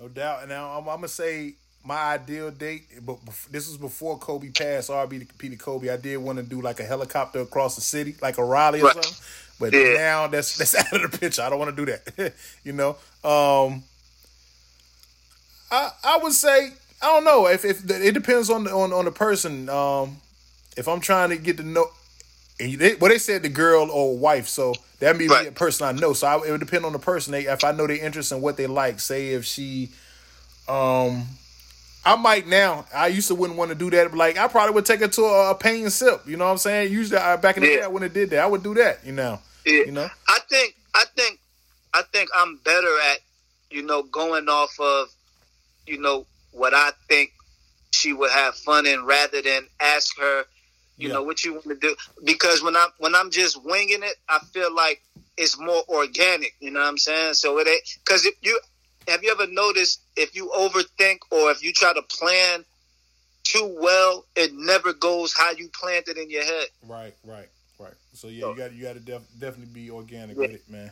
No 0.00 0.08
doubt. 0.08 0.40
And 0.40 0.48
now 0.48 0.70
I'm, 0.70 0.88
I'm 0.88 0.96
gonna 0.96 1.08
say 1.08 1.54
my 1.84 2.14
ideal 2.14 2.50
date, 2.50 2.84
but 3.04 3.18
this 3.50 3.68
was 3.68 3.76
before 3.76 4.18
Kobe 4.18 4.48
passed. 4.48 4.88
RB 4.90 5.28
to 5.28 5.56
Kobe. 5.56 5.90
I 5.90 5.98
did 5.98 6.16
want 6.16 6.38
to 6.38 6.42
do 6.42 6.60
like 6.62 6.80
a 6.80 6.84
helicopter 6.84 7.40
across 7.40 7.74
the 7.74 7.82
city, 7.82 8.16
like 8.22 8.38
a 8.38 8.44
Raleigh 8.44 8.80
or 8.80 8.84
Right. 8.84 8.94
something. 8.94 9.14
But 9.58 9.74
Yeah. 9.74 9.92
now 9.94 10.26
that's 10.26 10.56
that's 10.56 10.74
out 10.94 11.04
of 11.04 11.10
the 11.10 11.18
picture. 11.18 11.42
I 11.42 11.50
don't 11.50 11.58
want 11.58 11.76
to 11.76 11.84
do 11.84 11.92
that. 11.92 12.32
you 12.64 12.72
know. 12.72 12.90
Um. 13.22 13.84
I 15.70 15.90
I 16.02 16.18
would 16.22 16.32
say 16.32 16.70
I 17.02 17.06
don't 17.06 17.24
know 17.24 17.46
if 17.46 17.64
if 17.64 17.88
it 17.90 18.12
depends 18.12 18.50
on 18.50 18.64
the 18.64 18.70
on 18.72 18.92
on 18.92 19.04
the 19.04 19.12
person. 19.12 19.68
Um. 19.68 20.18
If 20.76 20.86
I'm 20.86 21.00
trying 21.00 21.30
to 21.30 21.36
get 21.36 21.56
to 21.56 21.64
know. 21.64 21.86
And 22.60 22.78
they, 22.78 22.94
well, 22.94 23.10
they 23.10 23.18
said 23.18 23.42
the 23.42 23.48
girl 23.48 23.90
or 23.90 24.16
wife, 24.16 24.46
so 24.46 24.72
that 25.00 25.16
may 25.16 25.24
be 25.24 25.28
Right. 25.28 25.48
a 25.48 25.52
person 25.52 25.84
I 25.86 25.98
know. 25.98 26.12
So 26.12 26.26
I, 26.28 26.36
it 26.46 26.50
would 26.50 26.60
depend 26.60 26.84
on 26.84 26.92
the 26.92 26.98
person. 26.98 27.32
They, 27.32 27.46
if 27.46 27.64
I 27.64 27.72
know 27.72 27.86
their 27.88 27.98
interest 28.02 28.30
and 28.32 28.40
what 28.40 28.56
they 28.56 28.66
like, 28.68 29.00
say 29.00 29.30
if 29.30 29.44
she, 29.44 29.90
um, 30.68 31.26
I 32.04 32.14
might 32.16 32.46
now. 32.46 32.86
I 32.94 33.08
used 33.08 33.28
to 33.28 33.34
wouldn't 33.34 33.58
want 33.58 33.70
to 33.70 33.74
do 33.74 33.90
that, 33.90 34.14
like 34.14 34.38
I 34.38 34.46
probably 34.46 34.74
would 34.74 34.86
take 34.86 35.00
her 35.00 35.08
to 35.08 35.22
a, 35.22 35.50
a 35.50 35.54
pain 35.56 35.90
sip. 35.90 36.22
You 36.26 36.36
know 36.36 36.44
what 36.46 36.52
I'm 36.52 36.58
saying? 36.58 36.92
Usually, 36.92 37.18
I, 37.18 37.36
back 37.36 37.56
in 37.56 37.62
the 37.64 37.68
Yeah. 37.68 37.76
day, 37.78 37.82
I 37.82 37.88
wouldn't 37.88 38.10
have 38.10 38.14
did 38.14 38.30
that. 38.30 38.44
I 38.44 38.46
would 38.46 38.62
do 38.62 38.74
that. 38.74 39.00
You 39.04 39.12
know, 39.12 39.40
Yeah. 39.66 39.84
you 39.86 39.92
know. 39.92 40.08
I 40.28 40.38
think 40.48 40.76
I 40.94 41.04
think 41.16 41.40
I 41.92 42.02
think 42.12 42.30
I'm 42.36 42.56
better 42.58 42.94
at 43.12 43.18
you 43.70 43.82
know 43.82 44.02
going 44.04 44.48
off 44.48 44.78
of 44.78 45.08
you 45.86 45.98
know 46.00 46.26
what 46.52 46.74
I 46.74 46.90
think 47.08 47.32
she 47.92 48.12
would 48.12 48.30
have 48.30 48.54
fun 48.54 48.86
in 48.86 49.04
rather 49.04 49.42
than 49.42 49.66
ask 49.80 50.18
her 50.18 50.44
you 50.96 51.08
Yeah. 51.08 51.14
know 51.14 51.22
what 51.22 51.44
you 51.44 51.52
want 51.54 51.64
to 51.64 51.74
do 51.76 51.96
because 52.24 52.62
when 52.62 52.76
I'm 52.76 52.88
when 52.98 53.14
I'm 53.14 53.30
just 53.30 53.62
winging 53.64 54.02
it 54.02 54.16
I 54.28 54.38
feel 54.52 54.74
like 54.74 55.02
it's 55.36 55.58
more 55.58 55.82
organic 55.88 56.54
you 56.60 56.70
know 56.70 56.80
what 56.80 56.88
I'm 56.88 56.98
saying 56.98 57.34
so 57.34 57.58
it 57.58 57.66
ain't 57.68 57.82
because 58.04 58.24
if 58.26 58.34
you 58.42 58.58
have 59.08 59.22
you 59.24 59.32
ever 59.32 59.46
noticed 59.50 60.02
if 60.16 60.34
you 60.34 60.50
overthink 60.56 61.18
or 61.30 61.50
if 61.50 61.62
you 61.62 61.72
try 61.72 61.92
to 61.94 62.02
plan 62.02 62.64
too 63.44 63.76
well 63.80 64.26
it 64.36 64.52
never 64.54 64.92
goes 64.92 65.32
how 65.34 65.50
you 65.52 65.68
planned 65.70 66.04
it 66.08 66.16
in 66.18 66.28
your 66.30 66.44
head 66.44 66.66
Right, 66.86 67.14
right, 67.24 67.48
right. 67.78 67.94
So 68.12 68.28
yeah, 68.28 68.48
you 68.50 68.56
got 68.56 68.72
you 68.72 68.82
got 68.84 68.94
to 68.94 69.00
def, 69.00 69.22
definitely 69.38 69.72
be 69.72 69.90
organic 69.90 70.36
Yeah. 70.36 70.42
with 70.48 70.54
it, 70.56 70.68
man. 70.68 70.90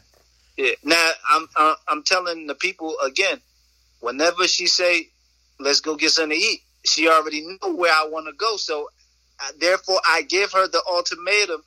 Yeah. 0.56 0.72
Now 0.84 1.10
I'm 1.30 1.46
uh, 1.56 1.74
I'm 1.88 2.02
telling 2.02 2.46
the 2.46 2.54
people 2.54 2.94
again. 3.04 3.40
Whenever 4.00 4.46
she 4.46 4.66
say, 4.68 5.08
"Let's 5.58 5.80
go 5.80 5.96
get 5.96 6.10
something 6.10 6.38
to 6.38 6.44
eat," 6.44 6.62
she 6.84 7.08
already 7.08 7.40
knew 7.42 7.76
where 7.76 7.92
I 7.92 8.06
want 8.08 8.26
to 8.26 8.32
go. 8.32 8.56
So, 8.56 8.90
uh, 9.40 9.52
therefore, 9.58 10.00
I 10.06 10.22
give 10.22 10.52
her 10.52 10.68
the 10.68 10.82
ultimatum: 10.90 11.62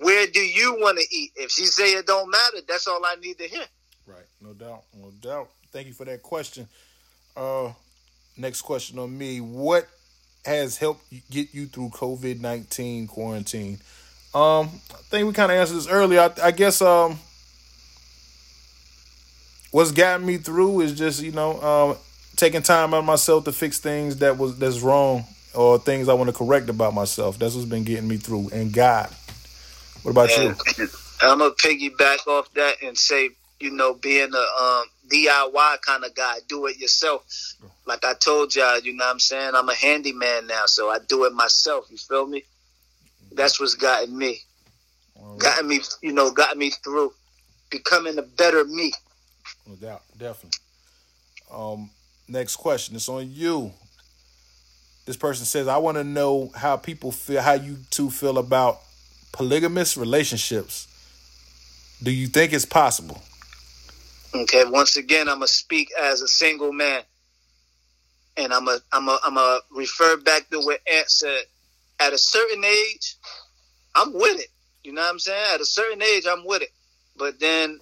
where 0.00 0.26
do 0.26 0.40
you 0.40 0.76
want 0.80 0.98
to 0.98 1.16
eat? 1.16 1.32
If 1.36 1.50
she 1.50 1.66
say 1.66 1.92
it 1.92 2.06
don't 2.06 2.30
matter, 2.30 2.58
that's 2.66 2.86
all 2.86 3.04
I 3.04 3.16
need 3.16 3.38
to 3.38 3.48
hear. 3.48 3.64
Right, 4.06 4.26
no 4.40 4.52
doubt, 4.52 4.84
no 4.94 5.10
doubt. 5.20 5.48
Thank 5.72 5.88
you 5.88 5.94
for 5.94 6.04
that 6.04 6.22
question. 6.22 6.68
Uh, 7.36 7.72
next 8.36 8.62
question 8.62 8.98
on 8.98 9.16
me: 9.16 9.40
What 9.40 9.88
has 10.44 10.76
helped 10.76 11.04
get 11.30 11.52
you 11.54 11.66
through 11.66 11.90
COVID 11.90 12.40
nineteen 12.40 13.06
quarantine? 13.06 13.80
Um, 14.34 14.68
I 14.92 14.98
think 15.08 15.26
we 15.26 15.32
kind 15.32 15.50
of 15.50 15.58
answered 15.58 15.76
this 15.76 15.88
earlier. 15.88 16.20
I, 16.20 16.48
I 16.48 16.50
guess 16.50 16.82
um, 16.82 17.18
what's 19.70 19.92
gotten 19.92 20.26
me 20.26 20.36
through 20.36 20.82
is 20.82 20.96
just 20.96 21.22
you 21.22 21.32
know 21.32 21.60
um, 21.62 21.96
taking 22.36 22.62
time 22.62 22.94
out 22.94 22.98
of 22.98 23.04
myself 23.04 23.44
to 23.44 23.52
fix 23.52 23.78
things 23.78 24.18
that 24.18 24.38
was 24.38 24.58
that's 24.58 24.80
wrong 24.80 25.24
or 25.54 25.78
things 25.78 26.08
I 26.08 26.14
want 26.14 26.28
to 26.28 26.36
correct 26.36 26.68
about 26.68 26.94
myself. 26.94 27.38
That's 27.38 27.54
what's 27.54 27.66
been 27.66 27.84
getting 27.84 28.08
me 28.08 28.18
through. 28.18 28.50
And 28.52 28.72
God, 28.72 29.10
what 30.02 30.10
about 30.12 30.30
And 30.30 30.56
you? 30.78 30.88
I'm 31.22 31.38
gonna 31.38 31.54
piggyback 31.54 32.26
off 32.26 32.52
that 32.54 32.82
and 32.82 32.96
say, 32.96 33.30
you 33.58 33.70
know, 33.70 33.94
being 33.94 34.30
a 34.34 34.62
um, 34.62 34.84
DIY 35.08 35.80
kind 35.82 36.04
of 36.04 36.14
guy, 36.14 36.36
do 36.46 36.66
it 36.66 36.78
yourself. 36.78 37.24
Like 37.86 38.04
I 38.04 38.14
told 38.14 38.54
y'all, 38.54 38.78
you 38.80 38.92
know 38.92 39.04
what 39.04 39.12
I'm 39.12 39.20
saying? 39.20 39.52
I'm 39.54 39.68
a 39.68 39.74
handyman 39.74 40.46
now, 40.46 40.66
so 40.66 40.90
I 40.90 40.98
do 41.08 41.24
it 41.24 41.32
myself. 41.32 41.86
You 41.90 41.96
feel 41.96 42.26
me? 42.26 42.44
That's 43.32 43.58
what's 43.58 43.74
gotten 43.74 44.16
me. 44.16 44.40
Gotten 45.38 45.68
me, 45.68 45.80
you 46.02 46.12
know, 46.12 46.30
gotten 46.30 46.58
me 46.58 46.70
through 46.70 47.12
becoming 47.70 48.18
a 48.18 48.22
better 48.22 48.64
me. 48.64 48.92
No 49.66 49.74
doubt, 49.76 50.02
definitely. 50.18 50.58
Um, 51.52 51.90
next 52.28 52.56
question. 52.56 52.96
It's 52.96 53.08
on 53.08 53.30
you. 53.32 53.72
This 55.04 55.16
person 55.16 55.44
says, 55.44 55.68
"I 55.68 55.76
want 55.76 55.96
to 55.98 56.04
know 56.04 56.50
how 56.54 56.76
people 56.76 57.12
feel, 57.12 57.40
how 57.40 57.52
you 57.52 57.78
two 57.90 58.10
feel 58.10 58.38
about 58.38 58.80
polygamous 59.32 59.96
relationships. 59.96 60.88
Do 62.02 62.10
you 62.10 62.26
think 62.26 62.52
it's 62.52 62.64
possible?" 62.64 63.22
Okay, 64.34 64.64
once 64.64 64.96
again, 64.96 65.28
I'm 65.28 65.36
gonna 65.36 65.48
speak 65.48 65.90
as 65.98 66.20
a 66.20 66.28
single 66.28 66.72
man, 66.72 67.02
and 68.36 68.52
I'm 68.52 68.68
a, 68.68 68.80
I'm 68.92 69.08
a, 69.08 69.18
I'm 69.24 69.36
a 69.38 69.60
refer 69.70 70.16
back 70.16 70.50
to 70.50 70.60
what 70.60 70.80
Ant 70.90 71.10
said. 71.10 71.44
At 71.98 72.12
a 72.12 72.18
certain 72.18 72.62
age, 72.64 73.16
I'm 73.94 74.12
with 74.12 74.40
it. 74.40 74.50
You 74.84 74.92
know 74.92 75.00
what 75.00 75.10
I'm 75.10 75.18
saying? 75.18 75.54
At 75.54 75.60
a 75.60 75.64
certain 75.64 76.02
age, 76.02 76.26
I'm 76.28 76.44
with 76.44 76.62
it. 76.62 76.72
But 77.16 77.40
then, 77.40 77.80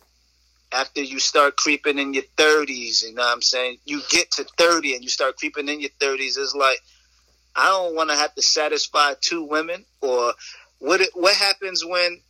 after 0.75 1.03
you 1.03 1.19
start 1.19 1.57
creeping 1.57 1.99
in 1.99 2.15
your 2.15 2.25
30s, 2.37 3.05
you 3.05 3.15
know 3.15 3.23
what 3.23 3.33
I'm 3.33 3.43
saying? 3.43 3.79
You 3.85 4.01
get 4.11 4.31
to 4.33 4.45
30 4.59 4.95
and 4.95 5.03
you 5.03 5.09
start 5.09 5.37
creeping 5.37 5.69
in 5.69 5.81
your 5.81 5.91
30s. 6.01 6.37
It's 6.37 6.55
like 6.55 6.79
I 7.57 7.67
don't 7.69 7.95
want 7.95 8.11
to 8.11 8.17
have 8.17 8.35
to 8.35 8.43
satisfy 8.43 9.15
two 9.21 9.45
women. 9.45 9.85
Or 10.01 10.35
what? 10.79 11.01
What 11.15 11.37
happens 11.37 11.85
when 11.85 12.21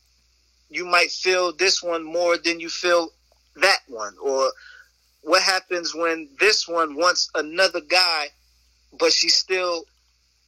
you 0.68 0.84
might 0.84 1.11
feel 1.11 1.53
this 1.53 1.82
one 1.82 2.05
more 2.05 2.36
than 2.36 2.61
you 2.61 2.68
feel 2.68 3.11
that 3.57 3.78
one 3.86 4.14
or 4.22 4.51
what 5.22 5.42
happens 5.42 5.95
when 5.95 6.28
this 6.40 6.66
one 6.66 6.97
wants 6.97 7.30
another 7.34 7.80
guy 7.80 8.26
but 8.99 9.12
she's 9.12 9.34
still 9.34 9.84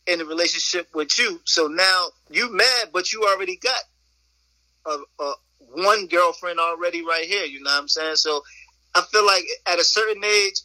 in 0.07 0.21
a 0.21 0.25
relationship 0.25 0.89
with 0.95 1.19
you 1.19 1.41
so 1.45 1.69
now 1.69 2.07
you 2.31 2.53
mad 2.53 2.89
but 2.93 3.13
you 3.13 3.25
already 3.25 3.57
got 3.57 3.83
a, 4.87 5.23
a 5.23 5.35
one 5.73 6.07
girlfriend 6.07 6.59
already 6.59 7.03
right 7.05 7.25
here 7.25 7.45
you 7.45 7.63
know 7.63 7.71
what 7.71 7.81
i'm 7.81 7.89
saying 7.89 8.17
so 8.17 8.43
i 8.95 9.03
feel 9.13 9.27
like 9.27 9.45
at 9.67 9.79
a 9.79 9.85
certain 9.85 10.23
age 10.25 10.61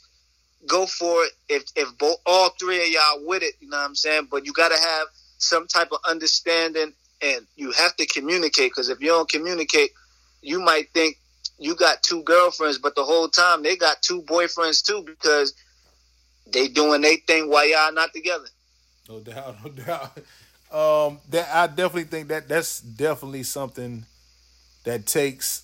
go 0.68 0.86
for 0.86 1.24
it 1.24 1.32
if 1.50 1.64
if 1.76 1.98
both 1.98 2.18
all 2.26 2.50
three 2.60 2.82
of 2.82 2.88
y'all 2.90 3.28
with 3.28 3.44
it 3.44 3.56
you 3.60 3.70
know 3.70 3.78
what 3.78 3.86
i'm 3.86 3.96
saying 3.96 4.28
but 4.30 4.46
you 4.46 4.54
got 4.54 4.70
to 4.70 4.80
have 4.80 5.08
some 5.38 5.68
type 5.68 5.90
of 5.92 5.98
understanding 6.08 6.94
and 7.22 7.46
you 7.56 7.72
have 7.72 7.96
to 7.96 8.06
communicate 8.06 8.72
because 8.72 8.90
if 8.90 9.02
you 9.02 9.08
don't 9.08 9.30
communicate 9.30 9.92
you 10.42 10.60
might 10.60 10.92
think 10.94 11.18
you 11.62 11.76
got 11.76 12.02
two 12.02 12.24
girlfriends, 12.24 12.80
but 12.80 12.96
the 12.96 13.04
whole 13.04 13.30
time 13.30 13.62
they 13.62 13.78
got 13.78 14.02
two 14.02 14.24
boyfriends 14.24 14.84
too 14.84 15.04
because 15.06 15.54
they 16.52 16.68
doing 16.68 17.02
their 17.02 17.18
thing 17.28 17.50
while 17.50 17.68
y'all 17.70 17.94
not 17.94 18.12
together. 18.14 18.48
No 19.08 19.20
doubt, 19.20 19.58
no 19.64 19.70
doubt. 19.72 20.18
Um, 20.72 21.20
that 21.30 21.50
I 21.54 21.68
definitely 21.68 22.06
think 22.06 22.30
that 22.30 22.48
that's 22.48 22.82
definitely 22.82 23.44
something 23.44 24.06
that 24.84 25.06
takes 25.06 25.64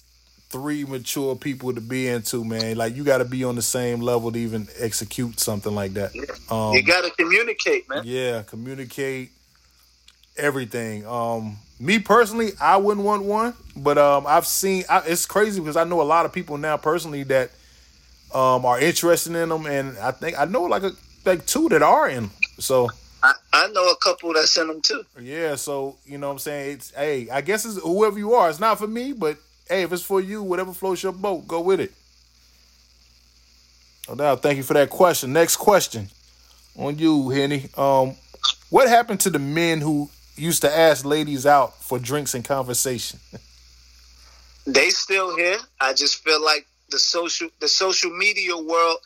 three 0.49 0.85
mature 0.85 1.35
people 1.35 1.73
to 1.73 1.81
be 1.81 2.07
into, 2.07 2.43
man. 2.45 2.77
Like 2.77 2.95
you 2.95 3.03
got 3.03 3.17
to 3.17 3.25
be 3.25 3.43
on 3.43 3.55
the 3.55 3.61
same 3.61 3.99
level 3.99 4.31
to 4.31 4.39
even 4.39 4.67
execute 4.79 5.39
something 5.39 5.73
like 5.75 5.93
that. 5.93 6.11
Um, 6.49 6.73
you 6.73 6.83
got 6.83 7.03
to 7.03 7.11
communicate, 7.11 7.89
man. 7.89 8.03
yeah, 8.05 8.43
communicate 8.43 9.31
everything. 10.37 11.05
Um, 11.05 11.57
me 11.79 11.99
personally, 11.99 12.51
I 12.61 12.77
wouldn't 12.77 13.05
want 13.05 13.23
one, 13.23 13.53
but 13.75 13.97
um, 13.97 14.25
I've 14.27 14.45
seen. 14.47 14.83
I, 14.89 15.01
it's 15.05 15.25
crazy 15.25 15.59
because 15.59 15.77
I 15.77 15.83
know 15.83 16.01
a 16.01 16.03
lot 16.03 16.25
of 16.25 16.33
people 16.33 16.57
now 16.57 16.77
personally 16.77 17.23
that 17.23 17.51
um 18.33 18.65
are 18.65 18.79
interested 18.79 19.35
in 19.35 19.49
them, 19.49 19.65
and 19.65 19.97
I 19.99 20.11
think 20.11 20.39
I 20.39 20.45
know 20.45 20.63
like 20.63 20.83
a 20.83 20.91
like 21.25 21.45
two 21.45 21.69
that 21.69 21.81
are 21.81 22.09
in. 22.09 22.25
'em. 22.25 22.31
So 22.59 22.89
I, 23.27 23.33
I 23.65 23.67
know 23.69 23.89
a 23.89 23.95
couple 23.97 24.33
that 24.33 24.47
sent 24.47 24.67
them 24.69 24.81
too. 24.81 25.03
yeah, 25.19 25.55
so 25.55 25.95
you 26.05 26.17
know 26.17 26.27
what 26.27 26.33
I'm 26.33 26.39
saying. 26.39 26.71
It's 26.73 26.91
hey, 26.91 27.29
I 27.29 27.41
guess 27.41 27.65
it's 27.65 27.81
whoever 27.81 28.17
you 28.17 28.33
are. 28.33 28.49
It's 28.49 28.59
not 28.59 28.77
for 28.77 28.87
me, 28.87 29.13
but 29.13 29.37
hey, 29.67 29.83
if 29.83 29.91
it's 29.91 30.03
for 30.03 30.21
you, 30.21 30.43
whatever 30.43 30.73
floats 30.73 31.03
your 31.03 31.11
boat, 31.11 31.47
go 31.47 31.59
with 31.61 31.79
it. 31.79 31.91
No 34.07 34.15
doubt. 34.15 34.41
Thank 34.41 34.57
you 34.57 34.63
for 34.63 34.73
that 34.75 34.89
question. 34.89 35.33
Next 35.33 35.57
question 35.57 36.07
on 36.77 36.97
you, 36.97 37.29
Henny. 37.29 37.69
Um, 37.75 38.15
what 38.69 38.87
happened 38.87 39.19
to 39.21 39.29
the 39.29 39.39
men 39.39 39.81
who 39.81 40.09
used 40.35 40.61
to 40.61 40.71
ask 40.73 41.03
ladies 41.03 41.45
out 41.45 41.81
for 41.81 41.99
drinks 41.99 42.33
and 42.33 42.45
conversation? 42.45 43.19
They 44.69 44.89
still 44.89 45.33
here. 45.37 45.57
I 45.79 45.93
just 45.93 46.21
feel 46.25 46.43
like 46.43 46.67
the 46.89 46.99
social 46.99 47.47
the 47.61 47.69
social 47.69 48.11
media 48.11 48.57
world 48.57 48.97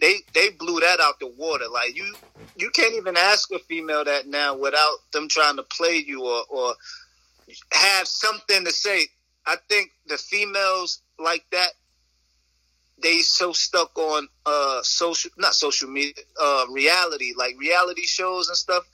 they 0.00 0.16
they 0.34 0.50
blew 0.50 0.80
that 0.80 1.00
out 1.00 1.20
the 1.20 1.26
water. 1.26 1.66
Like 1.72 1.96
you 1.96 2.14
you 2.56 2.70
can't 2.70 2.94
even 2.94 3.16
ask 3.16 3.50
a 3.52 3.58
female 3.60 4.04
that 4.04 4.26
now 4.26 4.56
without 4.56 4.98
them 5.12 5.28
trying 5.28 5.56
to 5.56 5.62
play 5.64 5.96
you 6.06 6.24
or 6.24 6.42
or 6.48 6.74
have 7.72 8.06
something 8.06 8.64
to 8.64 8.72
say. 8.72 9.06
I 9.46 9.56
think 9.68 9.90
the 10.06 10.18
females 10.18 11.02
like 11.18 11.44
that 11.52 11.70
they 13.02 13.20
so 13.20 13.52
stuck 13.52 13.96
on 13.98 14.28
uh 14.46 14.80
social 14.82 15.30
not 15.38 15.54
social 15.54 15.88
media 15.88 16.12
uh 16.40 16.64
reality 16.70 17.32
like 17.36 17.54
reality 17.58 18.02
shows 18.02 18.48
and 18.48 18.56
stuff 18.56 18.84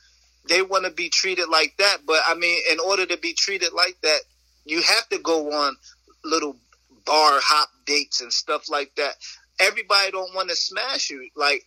they 0.48 0.62
want 0.62 0.84
to 0.84 0.90
be 0.92 1.08
treated 1.08 1.48
like 1.48 1.74
that 1.78 1.98
but 2.06 2.20
i 2.26 2.34
mean 2.34 2.60
in 2.70 2.78
order 2.80 3.04
to 3.06 3.16
be 3.18 3.32
treated 3.32 3.72
like 3.72 3.96
that 4.02 4.20
you 4.64 4.80
have 4.82 5.08
to 5.08 5.18
go 5.18 5.52
on 5.52 5.76
little 6.24 6.56
bar 7.04 7.40
hop 7.42 7.68
dates 7.84 8.20
and 8.20 8.32
stuff 8.32 8.68
like 8.68 8.94
that 8.96 9.14
everybody 9.60 10.10
don't 10.10 10.34
want 10.34 10.48
to 10.50 10.56
smash 10.56 11.10
you 11.10 11.28
like 11.36 11.64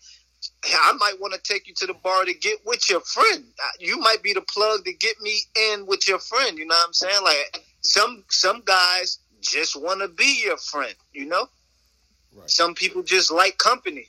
I 0.64 0.94
might 0.94 1.20
want 1.20 1.34
to 1.34 1.40
take 1.42 1.68
you 1.68 1.74
to 1.76 1.86
the 1.88 1.94
bar 1.94 2.24
to 2.24 2.34
get 2.34 2.60
with 2.66 2.90
your 2.90 3.02
friend. 3.02 3.44
You 3.80 4.00
might 4.00 4.24
be 4.24 4.34
the 4.34 4.42
plug 4.42 4.86
to 4.86 4.94
get 4.94 5.20
me 5.22 5.38
in 5.74 5.86
with 5.86 6.08
your 6.08 6.20
friend. 6.20 6.58
You 6.58 6.66
know 6.66 6.76
what 6.76 6.88
I'm 6.88 6.94
saying? 6.94 7.24
Like 7.24 7.62
some 7.82 8.24
some 8.30 8.62
guys 8.66 9.20
just 9.42 9.76
want 9.76 10.02
to 10.02 10.08
be 10.08 10.42
your 10.46 10.58
friend. 10.58 10.96
You 11.14 11.26
know, 11.26 11.48
Right. 12.34 12.50
some 12.50 12.74
people 12.76 13.04
just 13.04 13.32
like 13.32 13.58
company. 13.58 14.08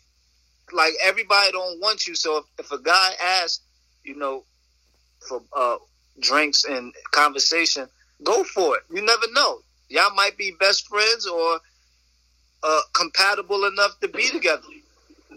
Like 0.73 0.93
everybody 1.03 1.51
don't 1.51 1.81
want 1.81 2.07
you. 2.07 2.15
So 2.15 2.39
if, 2.39 2.45
if 2.59 2.71
a 2.73 2.79
guy 2.81 3.13
asks, 3.21 3.61
you 4.05 4.15
know, 4.17 4.45
for 5.29 5.43
uh, 5.57 5.79
drinks 6.21 6.65
and 6.65 6.95
conversation, 7.11 7.89
go 8.23 8.45
for 8.45 8.77
it. 8.77 8.83
You 8.93 9.03
never 9.03 9.27
know. 9.33 9.61
Y'all 9.89 10.15
might 10.15 10.37
be 10.37 10.53
best 10.61 10.87
friends 10.87 11.27
or 11.27 11.59
uh, 12.63 12.81
compatible 12.93 13.65
enough 13.67 13.99
to 14.01 14.09
be 14.09 14.29
together. 14.31 14.63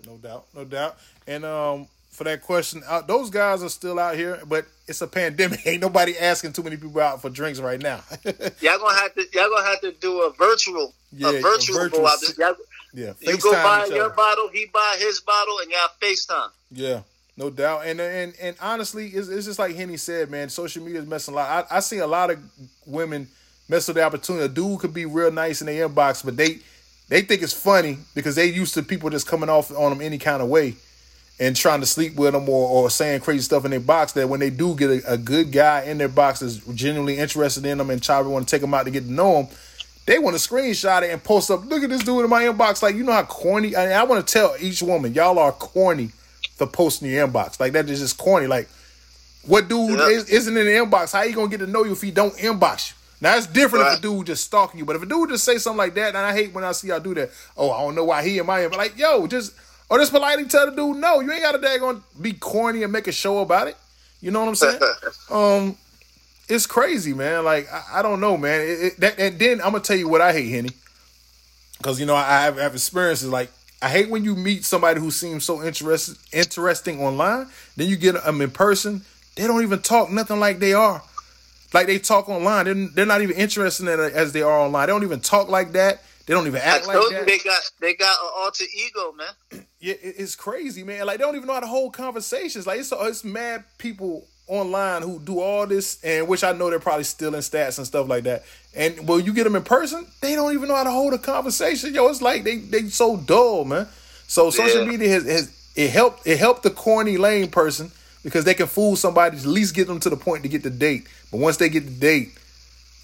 No 0.05 0.17
doubt, 0.17 0.45
no 0.55 0.65
doubt. 0.65 0.97
And 1.27 1.45
um, 1.45 1.87
for 2.11 2.25
that 2.25 2.41
question, 2.41 2.83
uh, 2.87 3.01
those 3.01 3.29
guys 3.29 3.63
are 3.63 3.69
still 3.69 3.99
out 3.99 4.15
here, 4.15 4.39
but 4.47 4.65
it's 4.87 5.01
a 5.01 5.07
pandemic. 5.07 5.61
Ain't 5.65 5.81
nobody 5.81 6.17
asking 6.17 6.53
too 6.53 6.63
many 6.63 6.75
people 6.77 6.99
out 6.99 7.21
for 7.21 7.29
drinks 7.29 7.59
right 7.59 7.79
now. 7.81 8.01
Y'all 8.61 8.79
gonna 8.79 8.99
have 8.99 9.13
to 9.15 9.25
y'all 9.33 9.49
gonna 9.49 9.67
have 9.67 9.81
to 9.81 9.91
do 9.93 10.21
a 10.23 10.33
virtual 10.33 10.93
Yeah, 11.13 11.29
a 11.29 11.35
a 11.35 11.41
virtual, 11.41 11.77
virtual 11.77 12.07
out. 12.07 12.19
si- 12.19 12.33
yeah, 12.95 13.13
you 13.21 13.37
go 13.39 13.51
buy 13.53 13.85
your 13.89 14.05
other. 14.05 14.13
bottle, 14.13 14.49
he 14.53 14.67
buy 14.71 14.97
his 14.99 15.19
bottle, 15.21 15.55
and 15.63 15.71
y'all 15.71 15.89
FaceTime. 15.99 16.49
Yeah, 16.71 17.01
no 17.37 17.49
doubt. 17.49 17.87
And 17.87 17.99
and 17.99 18.33
and 18.39 18.55
honestly, 18.61 19.07
it's, 19.07 19.29
it's 19.29 19.47
just 19.47 19.57
like 19.57 19.75
Henny 19.75 19.97
said, 19.97 20.29
man. 20.29 20.49
Social 20.49 20.83
media 20.83 21.01
is 21.01 21.07
messing 21.07 21.33
a 21.33 21.37
lot. 21.37 21.67
I, 21.71 21.77
I 21.77 21.79
see 21.79 21.97
a 21.99 22.05
lot 22.07 22.29
of 22.29 22.39
women 22.85 23.27
mess 23.67 23.87
with 23.87 23.95
the 23.95 24.03
opportunity. 24.03 24.45
A 24.45 24.47
dude 24.49 24.79
could 24.79 24.93
be 24.93 25.05
real 25.05 25.31
nice 25.31 25.61
in 25.61 25.67
their 25.67 25.89
inbox, 25.89 26.23
but 26.23 26.37
they 26.37 26.59
they 27.13 27.21
think 27.21 27.43
it's 27.43 27.53
funny 27.53 27.99
because 28.15 28.35
they 28.35 28.47
used 28.47 28.73
to 28.73 28.81
people 28.81 29.07
just 29.11 29.27
coming 29.27 29.47
off 29.47 29.71
on 29.71 29.91
them 29.91 30.01
any 30.01 30.17
kind 30.17 30.41
of 30.41 30.49
way 30.49 30.73
and 31.39 31.55
trying 31.55 31.79
to 31.79 31.85
sleep 31.85 32.15
with 32.15 32.33
them 32.33 32.49
or, 32.49 32.67
or 32.67 32.89
saying 32.89 33.21
crazy 33.21 33.43
stuff 33.43 33.65
in 33.65 33.69
their 33.69 33.79
box. 33.79 34.13
That 34.13 34.27
when 34.27 34.39
they 34.39 34.49
do 34.49 34.73
get 34.73 34.89
a, 34.89 35.13
a 35.13 35.15
good 35.15 35.51
guy 35.51 35.83
in 35.83 35.99
their 35.99 36.07
box 36.07 36.39
that's 36.39 36.55
genuinely 36.73 37.19
interested 37.19 37.67
in 37.67 37.77
them 37.77 37.91
and 37.91 38.01
try 38.01 38.23
to 38.23 38.27
want 38.27 38.47
to 38.47 38.51
take 38.51 38.61
them 38.61 38.73
out 38.73 38.85
to 38.85 38.89
get 38.91 39.03
to 39.03 39.11
know 39.11 39.43
them. 39.43 39.47
They 40.07 40.17
want 40.17 40.35
to 40.35 40.41
screenshot 40.41 41.03
it 41.03 41.11
and 41.11 41.23
post 41.23 41.51
up. 41.51 41.63
Look 41.65 41.83
at 41.83 41.91
this 41.91 42.01
dude 42.03 42.23
in 42.23 42.31
my 42.31 42.45
inbox. 42.45 42.81
Like 42.81 42.95
you 42.95 43.03
know 43.03 43.11
how 43.11 43.21
corny. 43.25 43.75
I, 43.75 44.01
I 44.01 44.03
want 44.05 44.25
to 44.25 44.33
tell 44.33 44.55
each 44.59 44.81
woman, 44.81 45.13
y'all 45.13 45.37
are 45.37 45.51
corny 45.51 46.07
for 46.55 46.65
posting 46.65 47.11
your 47.11 47.27
inbox. 47.27 47.59
Like 47.59 47.73
that 47.73 47.87
is 47.91 47.99
just 47.99 48.17
corny. 48.17 48.47
Like 48.47 48.67
what 49.45 49.67
dude 49.67 49.99
Yeah. 49.99 50.07
is, 50.07 50.27
isn't 50.29 50.57
in 50.57 50.65
the 50.65 50.71
inbox? 50.71 51.13
How 51.13 51.21
you 51.21 51.35
gonna 51.35 51.47
get 51.47 51.59
to 51.59 51.67
know 51.67 51.83
you 51.83 51.91
if 51.91 52.01
he 52.01 52.09
don't 52.09 52.33
inbox 52.37 52.89
you? 52.89 52.95
Now 53.23 53.37
it's 53.37 53.47
different 53.47 53.87
if 53.87 53.99
a 53.99 54.01
dude 54.01 54.27
just 54.27 54.43
stalking 54.43 54.79
you, 54.79 54.85
but 54.85 54.97
if 54.97 55.01
a 55.01 55.05
dude 55.05 55.29
just 55.29 55.45
say 55.45 55.57
something 55.57 55.77
like 55.77 55.93
that, 55.93 56.09
and 56.09 56.17
I 56.17 56.33
hate 56.33 56.53
when 56.53 56.65
I 56.65 56.73
see 56.73 56.89
y'all 56.89 56.99
do 56.99 57.13
that. 57.13 57.29
Oh, 57.55 57.71
I 57.71 57.79
don't 57.79 57.95
know 57.95 58.03
why 58.03 58.21
he 58.21 58.37
and 58.37 58.45
my 58.45 58.67
but 58.67 58.77
like, 58.77 58.97
yo, 58.97 59.27
just 59.27 59.53
or 59.89 59.97
just 59.97 60.11
politely 60.11 60.43
tell 60.43 60.69
the 60.69 60.75
dude, 60.75 60.97
no, 60.97 61.21
you 61.21 61.31
ain't 61.31 61.41
got 61.41 61.55
a 61.55 61.57
day 61.57 61.79
gonna 61.79 61.99
daggone 61.99 62.21
be 62.21 62.33
corny 62.33 62.83
and 62.83 62.91
make 62.91 63.07
a 63.07 63.13
show 63.13 63.39
about 63.39 63.69
it. 63.69 63.77
You 64.19 64.31
know 64.31 64.41
what 64.41 64.49
I'm 64.49 64.55
saying? 64.55 64.79
um, 65.31 65.77
it's 66.49 66.65
crazy, 66.65 67.13
man. 67.13 67.45
Like 67.45 67.71
I, 67.71 67.99
I 67.99 68.01
don't 68.01 68.19
know, 68.19 68.35
man. 68.35 68.59
It, 68.59 68.65
it, 68.65 68.99
that, 68.99 69.17
and 69.17 69.39
then 69.39 69.61
I'm 69.61 69.71
gonna 69.71 69.79
tell 69.79 69.95
you 69.95 70.09
what 70.09 70.19
I 70.19 70.33
hate, 70.33 70.49
Henny, 70.49 70.71
because 71.77 72.01
you 72.01 72.05
know 72.05 72.15
I 72.15 72.41
have, 72.41 72.59
I 72.59 72.63
have 72.63 72.73
experiences. 72.73 73.29
Like 73.29 73.49
I 73.81 73.87
hate 73.87 74.09
when 74.09 74.25
you 74.25 74.35
meet 74.35 74.65
somebody 74.65 74.99
who 74.99 75.11
seems 75.11 75.45
so 75.45 75.63
interested, 75.63 76.17
interesting 76.33 76.99
online. 76.99 77.47
Then 77.77 77.87
you 77.87 77.95
get 77.95 78.21
them 78.21 78.41
in 78.41 78.51
person, 78.51 79.05
they 79.37 79.47
don't 79.47 79.63
even 79.63 79.81
talk 79.81 80.11
nothing 80.11 80.41
like 80.41 80.59
they 80.59 80.73
are. 80.73 81.01
Like 81.73 81.87
they 81.87 81.99
talk 81.99 82.29
online, 82.29 82.65
they're, 82.65 82.87
they're 82.93 83.05
not 83.05 83.21
even 83.21 83.35
interested 83.35 83.87
in 83.87 83.99
it 83.99 84.13
as 84.13 84.31
they 84.31 84.41
are 84.43 84.59
online. 84.59 84.87
They 84.87 84.93
don't 84.93 85.03
even 85.03 85.19
talk 85.21 85.49
like 85.49 85.71
that. 85.73 86.01
They 86.25 86.33
don't 86.33 86.47
even 86.47 86.61
act 86.61 86.87
like 86.87 86.95
that. 86.97 87.25
they 87.27 87.37
got 87.39 87.61
they 87.81 87.93
got 87.95 88.17
an 88.21 88.29
alter 88.37 88.63
ego, 88.75 89.11
man. 89.13 89.65
Yeah, 89.79 89.95
it- 89.95 90.15
it's 90.19 90.35
crazy, 90.35 90.83
man. 90.83 91.05
Like 91.05 91.17
they 91.17 91.23
don't 91.25 91.35
even 91.35 91.47
know 91.47 91.53
how 91.55 91.59
to 91.59 91.67
hold 91.67 91.93
conversations. 91.93 92.65
Like 92.65 92.79
it's 92.79 92.93
uh, 92.93 92.97
it's 93.01 93.23
mad 93.25 93.65
people 93.77 94.25
online 94.47 95.01
who 95.01 95.19
do 95.19 95.39
all 95.41 95.65
this, 95.67 96.01
and 96.03 96.27
which 96.27 96.43
I 96.43 96.53
know 96.53 96.69
they're 96.69 96.79
probably 96.79 97.03
stealing 97.03 97.41
stats 97.41 97.77
and 97.77 97.85
stuff 97.87 98.07
like 98.07 98.23
that. 98.23 98.43
And 98.75 99.05
when 99.07 99.25
you 99.25 99.33
get 99.33 99.43
them 99.43 99.55
in 99.57 99.63
person, 99.63 100.05
they 100.21 100.35
don't 100.35 100.53
even 100.53 100.69
know 100.69 100.75
how 100.75 100.83
to 100.85 100.91
hold 100.91 101.13
a 101.13 101.17
conversation. 101.17 101.93
Yo, 101.93 102.07
it's 102.07 102.21
like 102.21 102.43
they 102.45 102.57
they 102.57 102.83
so 102.83 103.17
dull, 103.17 103.65
man. 103.65 103.87
So 104.27 104.49
social 104.49 104.83
Yeah. 104.83 104.87
media 104.91 105.09
has, 105.09 105.25
has 105.25 105.71
it 105.75 105.89
helped 105.91 106.25
it 106.25 106.37
helped 106.39 106.63
the 106.63 106.69
corny 106.69 107.17
lame 107.17 107.49
person 107.49 107.91
because 108.23 108.45
they 108.45 108.53
can 108.53 108.67
fool 108.67 108.95
somebody 108.95 109.37
to 109.37 109.43
at 109.43 109.49
least 109.49 109.75
get 109.75 109.87
them 109.87 109.99
to 109.99 110.09
the 110.09 110.17
point 110.17 110.43
to 110.43 110.49
get 110.49 110.63
the 110.63 110.69
date. 110.69 111.07
But 111.31 111.39
once 111.39 111.57
they 111.57 111.69
get 111.69 111.85
the 111.85 111.91
date, 111.91 112.29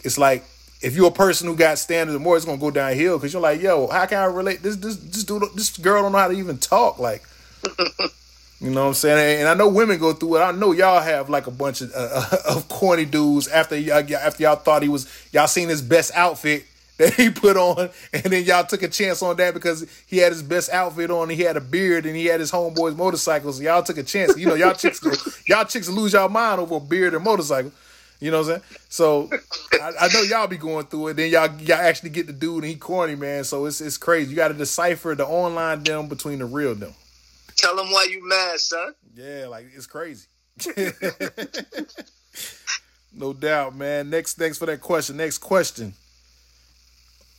it's 0.03 0.17
like 0.17 0.43
if 0.81 0.95
you're 0.95 1.09
a 1.09 1.11
person 1.11 1.47
who 1.47 1.55
got 1.55 1.77
standards 1.77 2.15
and 2.15 2.23
more, 2.23 2.37
it's 2.37 2.45
gonna 2.45 2.57
go 2.57 2.71
downhill 2.71 3.17
because 3.17 3.33
you're 3.33 3.41
like, 3.41 3.61
yo, 3.61 3.87
how 3.87 4.05
can 4.05 4.19
I 4.19 4.25
relate? 4.25 4.63
This 4.63 4.77
this 4.77 4.95
this 4.95 5.23
dude, 5.23 5.43
this 5.55 5.77
girl 5.77 6.01
don't 6.01 6.11
know 6.11 6.17
how 6.17 6.29
to 6.29 6.33
even 6.33 6.57
talk. 6.57 6.99
Like, 6.99 7.23
you 8.61 8.69
know 8.71 8.83
what 8.83 8.87
I'm 8.87 8.93
saying? 8.93 9.41
And 9.41 9.49
I 9.49 9.53
know 9.55 9.67
women 9.67 9.99
go 9.99 10.13
through 10.13 10.37
it. 10.37 10.39
I 10.39 10.51
know 10.51 10.71
y'all 10.71 11.01
have 11.01 11.29
like 11.29 11.47
a 11.47 11.51
bunch 11.51 11.81
of 11.81 11.91
uh, 11.93 12.37
of 12.49 12.69
corny 12.69 13.05
dudes 13.05 13.47
after 13.49 13.77
y'all 13.77 14.03
after 14.15 14.43
y'all 14.43 14.55
thought 14.55 14.81
he 14.81 14.89
was 14.89 15.11
y'all 15.33 15.47
seen 15.47 15.67
his 15.67 15.81
best 15.81 16.11
outfit 16.15 16.65
that 16.99 17.13
he 17.13 17.29
put 17.29 17.55
on, 17.55 17.89
and 18.13 18.23
then 18.23 18.43
y'all 18.43 18.65
took 18.65 18.83
a 18.83 18.87
chance 18.89 19.23
on 19.23 19.37
that 19.37 19.53
because 19.53 19.89
he 20.05 20.17
had 20.17 20.33
his 20.33 20.43
best 20.43 20.69
outfit 20.69 21.09
on, 21.09 21.29
he 21.29 21.41
had 21.41 21.55
a 21.55 21.61
beard, 21.61 22.05
and 22.05 22.15
he 22.15 22.25
had 22.25 22.41
his 22.41 22.51
homeboy's 22.51 22.95
motorcycles. 22.95 23.59
Y'all 23.59 23.81
took 23.81 23.97
a 23.97 24.03
chance. 24.03 24.37
You 24.37 24.47
know, 24.47 24.53
y'all 24.53 24.73
chicks, 24.73 25.01
y'all 25.47 25.63
chicks 25.63 25.87
lose 25.87 26.11
y'all 26.13 26.27
mind 26.27 26.59
over 26.59 26.75
a 26.75 26.79
beard 26.79 27.13
and 27.13 27.23
motorcycle. 27.23 27.71
You 28.19 28.31
know 28.31 28.41
what 28.41 28.51
I'm 28.51 28.61
saying? 28.61 28.79
So 28.89 29.29
I, 29.81 29.93
I 30.01 30.07
know 30.13 30.21
y'all 30.23 30.47
be 30.47 30.57
going 30.57 30.87
through 30.87 31.07
it. 31.07 31.13
Then 31.13 31.31
y'all 31.31 31.49
y'all 31.61 31.77
actually 31.77 32.09
get 32.09 32.27
the 32.27 32.33
dude 32.33 32.63
and 32.63 32.71
he 32.71 32.75
corny, 32.75 33.15
man. 33.15 33.45
So 33.45 33.65
it's 33.65 33.79
it's 33.79 33.95
crazy. 33.95 34.31
You 34.31 34.35
got 34.35 34.49
to 34.49 34.53
decipher 34.53 35.15
the 35.15 35.25
online 35.25 35.83
them 35.83 36.09
between 36.09 36.39
the 36.39 36.45
real 36.45 36.75
them. 36.75 36.93
Tell 37.55 37.77
them 37.77 37.89
why 37.91 38.07
you 38.11 38.27
mad, 38.27 38.59
son. 38.59 38.93
Yeah, 39.15 39.47
like 39.47 39.67
it's 39.73 39.87
crazy. 39.87 40.27
no 43.13 43.31
doubt, 43.31 43.77
man. 43.77 44.09
Next, 44.09 44.33
thanks 44.33 44.57
for 44.57 44.65
that 44.65 44.81
question. 44.81 45.15
Next 45.15 45.37
question 45.37 45.93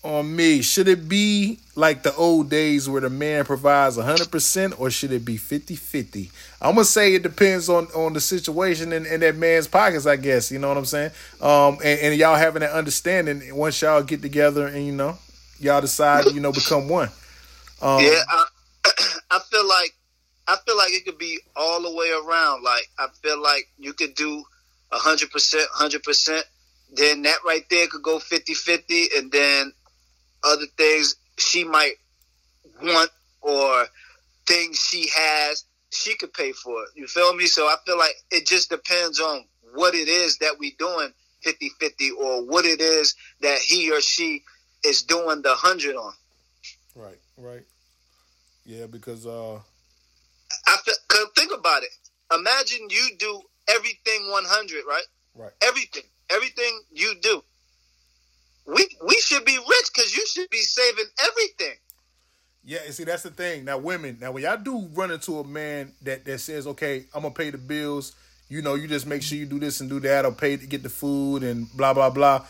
on 0.02 0.34
me: 0.34 0.62
Should 0.62 0.88
it 0.88 1.08
be 1.08 1.58
like 1.74 2.02
the 2.02 2.14
old 2.14 2.50
days 2.50 2.88
where 2.88 3.00
the 3.00 3.10
man 3.10 3.44
provides 3.44 3.96
100, 3.96 4.30
percent 4.30 4.80
or 4.80 4.90
should 4.90 5.12
it 5.12 5.24
be 5.24 5.36
50-50? 5.36 6.30
I'm 6.60 6.74
gonna 6.74 6.84
say 6.84 7.14
it 7.14 7.22
depends 7.22 7.68
on 7.68 7.86
on 7.88 8.12
the 8.12 8.20
situation 8.20 8.92
and, 8.92 9.06
and 9.06 9.22
that 9.22 9.36
man's 9.36 9.66
pockets. 9.66 10.06
I 10.06 10.16
guess 10.16 10.50
you 10.50 10.58
know 10.58 10.68
what 10.68 10.76
I'm 10.76 10.84
saying. 10.84 11.10
Um, 11.40 11.78
and, 11.84 12.00
and 12.00 12.16
y'all 12.16 12.36
having 12.36 12.60
that 12.60 12.72
understanding 12.72 13.54
once 13.54 13.80
y'all 13.82 14.02
get 14.02 14.22
together 14.22 14.66
and 14.66 14.86
you 14.86 14.92
know 14.92 15.18
y'all 15.58 15.80
decide 15.80 16.26
you 16.32 16.40
know 16.40 16.52
become 16.52 16.88
one. 16.88 17.10
Um, 17.82 18.02
yeah, 18.02 18.20
I, 18.28 18.44
I 19.30 19.38
feel 19.50 19.66
like 19.68 19.94
I 20.48 20.56
feel 20.66 20.76
like 20.76 20.92
it 20.92 21.04
could 21.04 21.18
be 21.18 21.38
all 21.54 21.82
the 21.82 21.94
way 21.94 22.10
around. 22.10 22.62
Like 22.62 22.88
I 22.98 23.06
feel 23.22 23.40
like 23.40 23.68
you 23.78 23.92
could 23.92 24.14
do 24.14 24.44
hundred 24.90 25.30
percent, 25.30 25.68
hundred 25.72 26.02
percent. 26.02 26.44
Then 26.92 27.22
that 27.22 27.38
right 27.46 27.64
there 27.70 27.86
could 27.86 28.02
go 28.02 28.18
50-50 28.18 29.16
and 29.16 29.30
then 29.30 29.72
other 30.44 30.66
things 30.76 31.16
she 31.38 31.64
might 31.64 31.94
want 32.82 33.10
or 33.40 33.86
things 34.46 34.78
she 34.78 35.08
has, 35.14 35.64
she 35.90 36.16
could 36.16 36.32
pay 36.32 36.52
for 36.52 36.82
it. 36.84 36.90
You 36.94 37.06
feel 37.06 37.34
me? 37.34 37.46
So 37.46 37.66
I 37.66 37.76
feel 37.86 37.98
like 37.98 38.14
it 38.30 38.46
just 38.46 38.70
depends 38.70 39.20
on 39.20 39.44
what 39.74 39.94
it 39.94 40.08
is 40.08 40.38
that 40.38 40.56
we 40.58 40.72
doing 40.72 41.12
50-50 41.44 42.10
or 42.18 42.44
what 42.44 42.64
it 42.64 42.80
is 42.80 43.14
that 43.40 43.58
he 43.58 43.90
or 43.92 44.00
she 44.00 44.42
is 44.84 45.02
doing 45.02 45.42
the 45.42 45.54
hundred 45.54 45.96
on. 45.96 46.12
Right, 46.94 47.18
right. 47.36 47.62
Yeah, 48.66 48.86
because 48.86 49.26
uh 49.26 49.58
I 50.66 50.76
feel, 50.84 50.94
cause 51.08 51.26
think 51.36 51.52
about 51.56 51.82
it. 51.82 51.90
Imagine 52.32 52.88
you 52.90 53.10
do 53.18 53.40
everything 53.68 54.30
100, 54.30 54.84
right? 54.86 55.02
right. 55.34 55.50
Everything, 55.62 56.02
everything 56.30 56.80
you 56.92 57.14
do. 57.20 57.42
We 58.74 58.88
we 59.06 59.14
should 59.20 59.44
be 59.44 59.56
rich 59.56 59.90
because 59.94 60.16
you 60.16 60.26
should 60.26 60.48
be 60.50 60.58
saving 60.58 61.06
everything. 61.24 61.76
Yeah, 62.64 62.80
and 62.84 62.94
see 62.94 63.04
that's 63.04 63.22
the 63.22 63.30
thing. 63.30 63.64
Now 63.64 63.78
women, 63.78 64.18
now 64.20 64.32
when 64.32 64.42
y'all 64.42 64.56
do 64.58 64.88
run 64.92 65.10
into 65.10 65.38
a 65.40 65.44
man 65.44 65.92
that 66.02 66.24
that 66.24 66.38
says, 66.38 66.66
"Okay, 66.66 67.06
I'm 67.14 67.22
gonna 67.22 67.34
pay 67.34 67.50
the 67.50 67.58
bills," 67.58 68.12
you 68.48 68.62
know, 68.62 68.74
you 68.74 68.86
just 68.86 69.06
make 69.06 69.22
sure 69.22 69.38
you 69.38 69.46
do 69.46 69.58
this 69.58 69.80
and 69.80 69.88
do 69.88 69.98
that, 70.00 70.24
or 70.24 70.32
pay 70.32 70.56
to 70.56 70.66
get 70.66 70.82
the 70.82 70.88
food 70.90 71.42
and 71.42 71.66
blah 71.76 71.94
blah 71.94 72.10
blah. 72.10 72.44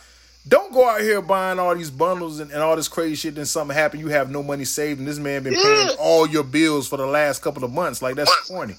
Don't 0.49 0.73
go 0.73 0.89
out 0.89 1.03
here 1.03 1.21
buying 1.21 1.59
all 1.59 1.75
these 1.75 1.91
bundles 1.91 2.41
and, 2.41 2.51
and 2.51 2.61
all 2.63 2.75
this 2.75 2.89
crazy 2.89 3.15
shit. 3.15 3.35
Then 3.35 3.45
something 3.47 3.77
happen, 3.77 4.01
you 4.01 4.09
have 4.09 4.31
no 4.31 4.43
money 4.43 4.65
saved, 4.65 4.99
and 4.99 5.07
this 5.07 5.19
man 5.19 5.43
been 5.43 5.55
paying 5.55 5.89
Yeah. 5.89 5.95
all 5.99 6.27
your 6.27 6.45
bills 6.45 6.89
for 6.89 6.97
the 6.97 7.07
last 7.07 7.41
couple 7.43 7.63
of 7.63 7.71
months. 7.73 8.03
Like 8.03 8.17
that's 8.17 8.35
corny. 8.49 8.75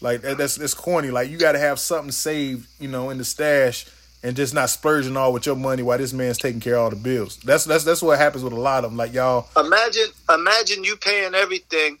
Like 0.00 0.22
that's 0.22 0.56
that's 0.56 0.74
corny. 0.74 1.10
Like 1.10 1.30
you 1.30 1.38
got 1.38 1.52
to 1.52 1.58
have 1.58 1.78
something 1.78 2.10
saved, 2.12 2.68
you 2.78 2.88
know, 2.88 3.10
in 3.10 3.18
the 3.18 3.24
stash, 3.24 3.86
and 4.24 4.34
just 4.34 4.54
not 4.54 4.70
splurging 4.70 5.18
all 5.18 5.34
with 5.34 5.44
your 5.44 5.54
money 5.54 5.82
while 5.82 5.98
this 5.98 6.14
man's 6.14 6.38
taking 6.38 6.58
care 6.58 6.76
of 6.76 6.80
all 6.80 6.90
the 6.90 6.96
bills. 6.96 7.36
That's 7.44 7.64
that's 7.64 7.84
that's 7.84 8.02
what 8.02 8.18
happens 8.18 8.42
with 8.42 8.54
a 8.54 8.58
lot 8.58 8.82
of 8.82 8.90
them. 8.90 8.96
Like 8.96 9.12
y'all, 9.12 9.48
Imagine 9.56 10.08
imagine 10.30 10.82
you 10.82 10.96
paying 10.96 11.34
everything, 11.34 11.98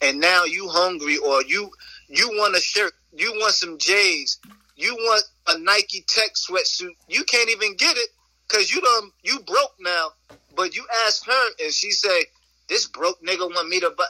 and 0.00 0.20
now 0.20 0.44
you 0.44 0.68
hungry 0.68 1.18
or 1.18 1.42
you 1.42 1.70
you 2.08 2.28
want 2.34 2.56
a 2.56 2.60
shirt, 2.60 2.92
you 3.12 3.32
want 3.32 3.52
some 3.54 3.78
J's, 3.78 4.38
you 4.76 4.94
want 4.94 5.24
a 5.48 5.58
Nike 5.58 6.04
Tech 6.06 6.34
sweatsuit. 6.34 6.94
You 7.08 7.24
can't 7.24 7.50
even 7.50 7.74
get 7.76 7.96
it 7.96 8.10
because 8.48 8.72
you 8.72 8.80
done 8.80 9.10
you 9.22 9.40
broke 9.40 9.74
now. 9.80 10.12
But 10.56 10.76
you 10.76 10.86
ask 11.06 11.26
her 11.26 11.48
and 11.64 11.72
she 11.72 11.90
say, 11.90 12.26
"This 12.68 12.86
broke 12.86 13.20
nigga 13.22 13.40
want 13.40 13.68
me 13.68 13.80
to 13.80 13.90
buy." 13.90 14.04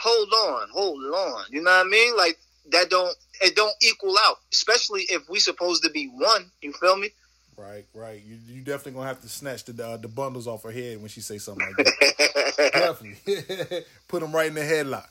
Hold 0.00 0.32
on, 0.32 0.68
hold 0.72 1.02
on. 1.12 1.44
You 1.50 1.60
know 1.60 1.72
what 1.72 1.86
I 1.86 1.88
mean? 1.88 2.16
Like 2.16 2.38
that 2.70 2.88
don't 2.88 3.16
it 3.40 3.56
don't 3.56 3.74
equal 3.82 4.16
out, 4.24 4.36
especially 4.52 5.02
if 5.02 5.28
we 5.28 5.38
supposed 5.38 5.84
to 5.84 5.90
be 5.90 6.06
one. 6.06 6.50
You 6.62 6.72
feel 6.72 6.96
me? 6.96 7.10
Right, 7.56 7.84
right. 7.94 8.22
You 8.24 8.38
you 8.46 8.62
definitely 8.62 8.92
gonna 8.92 9.08
have 9.08 9.20
to 9.22 9.28
snatch 9.28 9.64
the 9.64 9.86
uh, 9.86 9.96
the 9.96 10.08
bundles 10.08 10.46
off 10.46 10.62
her 10.62 10.70
head 10.70 11.00
when 11.00 11.08
she 11.08 11.20
say 11.20 11.38
something 11.38 11.66
like 11.66 11.86
that. 11.86 12.70
definitely 12.72 13.84
put 14.08 14.20
them 14.20 14.32
right 14.32 14.48
in 14.48 14.54
the 14.54 14.60
headlock. 14.60 15.08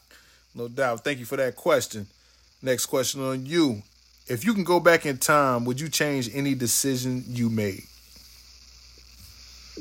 No 0.55 0.67
doubt. 0.67 1.03
Thank 1.03 1.19
you 1.19 1.25
for 1.25 1.35
that 1.37 1.55
question. 1.55 2.07
Next 2.61 2.85
question 2.85 3.21
on 3.21 3.45
you. 3.45 3.83
If 4.27 4.43
you 4.43 4.53
can 4.53 4.63
go 4.63 4.79
back 4.79 5.05
in 5.05 5.17
time, 5.17 5.65
would 5.65 5.79
you 5.79 5.89
change 5.89 6.29
any 6.33 6.55
decision 6.55 7.23
you 7.27 7.49
made? 7.49 7.83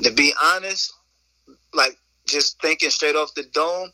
to 0.03 0.11
be 0.11 0.33
honest, 0.41 0.93
like 1.73 1.97
just 2.25 2.61
thinking 2.61 2.89
straight 2.89 3.15
off 3.15 3.33
the 3.33 3.43
dome, 3.43 3.91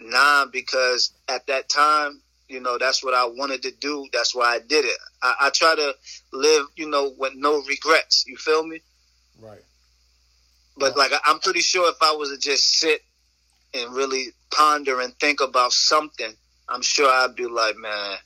nah, 0.00 0.46
because 0.46 1.12
at 1.28 1.46
that 1.46 1.68
time, 1.68 2.20
you 2.52 2.60
know, 2.60 2.76
that's 2.78 3.02
what 3.02 3.14
I 3.14 3.24
wanted 3.24 3.62
to 3.62 3.70
do. 3.70 4.06
That's 4.12 4.34
why 4.34 4.54
I 4.54 4.58
did 4.58 4.84
it. 4.84 4.96
I, 5.22 5.34
I 5.42 5.50
try 5.50 5.74
to 5.74 5.94
live, 6.32 6.66
you 6.76 6.88
know, 6.88 7.14
with 7.16 7.34
no 7.34 7.62
regrets. 7.62 8.24
You 8.26 8.36
feel 8.36 8.66
me? 8.66 8.80
Right. 9.40 9.62
But 10.76 10.96
like, 10.96 11.12
I'm 11.26 11.38
pretty 11.38 11.60
sure 11.60 11.88
if 11.90 11.96
I 12.02 12.12
was 12.12 12.30
to 12.30 12.38
just 12.38 12.78
sit 12.78 13.02
and 13.74 13.94
really 13.94 14.28
ponder 14.50 15.00
and 15.00 15.14
think 15.18 15.40
about 15.40 15.72
something, 15.72 16.32
I'm 16.68 16.82
sure 16.82 17.10
I'd 17.10 17.34
be 17.34 17.46
like, 17.46 17.76
man, 17.76 18.18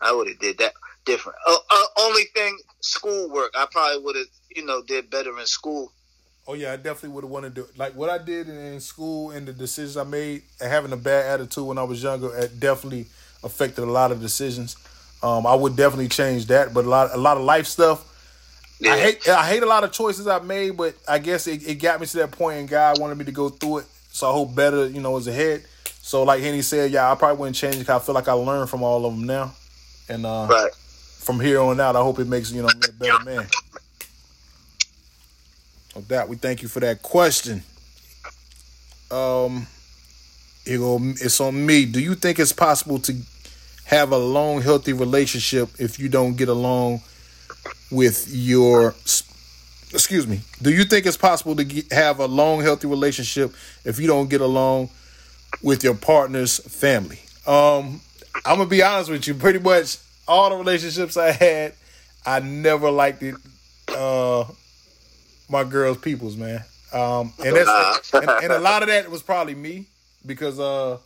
I 0.00 0.12
would 0.12 0.28
have 0.28 0.38
did 0.38 0.58
that 0.58 0.72
different. 1.04 1.38
Uh, 1.46 1.56
uh, 1.70 1.86
only 2.00 2.24
thing, 2.34 2.58
schoolwork. 2.80 3.50
I 3.54 3.66
probably 3.70 4.02
would 4.02 4.16
have, 4.16 4.26
you 4.54 4.64
know, 4.64 4.82
did 4.82 5.10
better 5.10 5.38
in 5.38 5.46
school. 5.46 5.92
Oh 6.46 6.54
yeah, 6.54 6.72
I 6.72 6.76
definitely 6.76 7.10
would 7.10 7.24
have 7.24 7.30
wanted 7.30 7.54
to 7.54 7.62
do 7.62 7.68
like 7.76 7.94
what 7.94 8.08
I 8.08 8.16
did 8.16 8.48
in, 8.48 8.56
in 8.56 8.80
school 8.80 9.32
and 9.32 9.46
the 9.46 9.52
decisions 9.52 9.98
I 9.98 10.04
made. 10.04 10.44
And 10.60 10.70
having 10.70 10.92
a 10.92 10.96
bad 10.96 11.40
attitude 11.40 11.66
when 11.66 11.76
I 11.76 11.82
was 11.82 12.02
younger, 12.02 12.34
it 12.34 12.58
definitely 12.58 13.06
affected 13.44 13.82
a 13.84 13.90
lot 13.90 14.12
of 14.12 14.20
decisions. 14.20 14.76
Um, 15.22 15.46
I 15.46 15.54
would 15.54 15.76
definitely 15.76 16.08
change 16.08 16.46
that, 16.46 16.72
but 16.72 16.84
a 16.84 16.88
lot, 16.88 17.10
a 17.12 17.16
lot 17.16 17.36
of 17.36 17.42
life 17.42 17.66
stuff. 17.66 18.04
Yeah. 18.80 18.92
I 18.92 18.98
hate, 18.98 19.28
I 19.28 19.48
hate 19.48 19.62
a 19.62 19.66
lot 19.66 19.82
of 19.82 19.90
choices 19.92 20.26
I 20.28 20.38
made, 20.38 20.76
but 20.76 20.94
I 21.08 21.18
guess 21.18 21.46
it, 21.48 21.66
it 21.66 21.74
got 21.76 22.00
me 22.00 22.06
to 22.06 22.16
that 22.18 22.30
point, 22.30 22.58
and 22.58 22.68
God 22.68 23.00
wanted 23.00 23.18
me 23.18 23.24
to 23.24 23.32
go 23.32 23.48
through 23.48 23.78
it. 23.78 23.86
So 24.10 24.28
I 24.30 24.32
hope 24.32 24.54
better, 24.54 24.86
you 24.86 25.00
know, 25.00 25.16
is 25.16 25.26
ahead. 25.26 25.64
So 26.00 26.22
like 26.22 26.40
Henny 26.40 26.62
said, 26.62 26.90
yeah, 26.92 27.10
I 27.10 27.14
probably 27.16 27.38
wouldn't 27.38 27.56
change 27.56 27.76
it. 27.76 27.90
I 27.90 27.98
feel 27.98 28.14
like 28.14 28.28
I 28.28 28.32
learned 28.32 28.70
from 28.70 28.82
all 28.82 29.04
of 29.04 29.14
them 29.14 29.26
now, 29.26 29.52
and 30.08 30.24
uh, 30.24 30.46
Right. 30.48 30.72
from 30.74 31.40
here 31.40 31.60
on 31.60 31.80
out, 31.80 31.96
I 31.96 32.00
hope 32.02 32.18
it 32.20 32.28
makes 32.28 32.52
you 32.52 32.62
know 32.62 32.68
me 32.68 32.88
a 32.88 32.92
better 32.92 33.24
man. 33.24 33.46
With 35.96 36.08
that, 36.08 36.28
We 36.28 36.36
thank 36.36 36.62
you 36.62 36.68
for 36.68 36.78
that 36.80 37.02
question. 37.02 37.62
Um, 39.10 39.66
here 40.68 40.78
go. 40.78 40.98
It's 41.02 41.40
on 41.40 41.64
me. 41.64 41.86
Do 41.86 42.00
you 42.00 42.14
think 42.14 42.38
it's 42.38 42.52
possible 42.52 42.98
to 43.00 43.16
have 43.86 44.12
a 44.12 44.18
long, 44.18 44.60
healthy 44.60 44.92
relationship 44.92 45.70
if 45.78 45.98
you 45.98 46.08
don't 46.08 46.36
get 46.36 46.48
along 46.48 47.00
with 47.90 48.28
your? 48.30 48.94
Excuse 49.90 50.26
me. 50.26 50.40
Do 50.60 50.70
you 50.70 50.84
think 50.84 51.06
it's 51.06 51.16
possible 51.16 51.56
to 51.56 51.64
get, 51.64 51.90
have 51.92 52.20
a 52.20 52.26
long, 52.26 52.60
healthy 52.60 52.86
relationship 52.86 53.52
if 53.84 53.98
you 53.98 54.06
don't 54.06 54.28
get 54.28 54.42
along 54.42 54.90
with 55.62 55.82
your 55.82 55.94
partner's 55.94 56.58
family? 56.58 57.20
Um, 57.46 58.02
I'm 58.44 58.58
gonna 58.58 58.66
be 58.66 58.82
honest 58.82 59.10
with 59.10 59.26
you. 59.26 59.34
Pretty 59.34 59.58
much 59.58 59.96
all 60.26 60.50
the 60.50 60.56
relationships 60.56 61.16
I 61.16 61.30
had, 61.30 61.72
I 62.26 62.40
never 62.40 62.90
liked 62.90 63.22
it. 63.22 63.34
Uh, 63.88 64.44
my 65.48 65.64
girl's 65.64 65.96
peoples, 65.96 66.36
man. 66.36 66.62
Um, 66.92 67.32
and 67.42 67.56
that's 67.56 68.14
and, 68.14 68.28
and, 68.28 68.52
a 68.52 68.58
lot 68.58 68.82
of 68.82 68.88
that 68.88 69.10
was 69.10 69.22
probably 69.22 69.54
me 69.54 69.86
because 70.24 70.58
uh, 70.58 70.98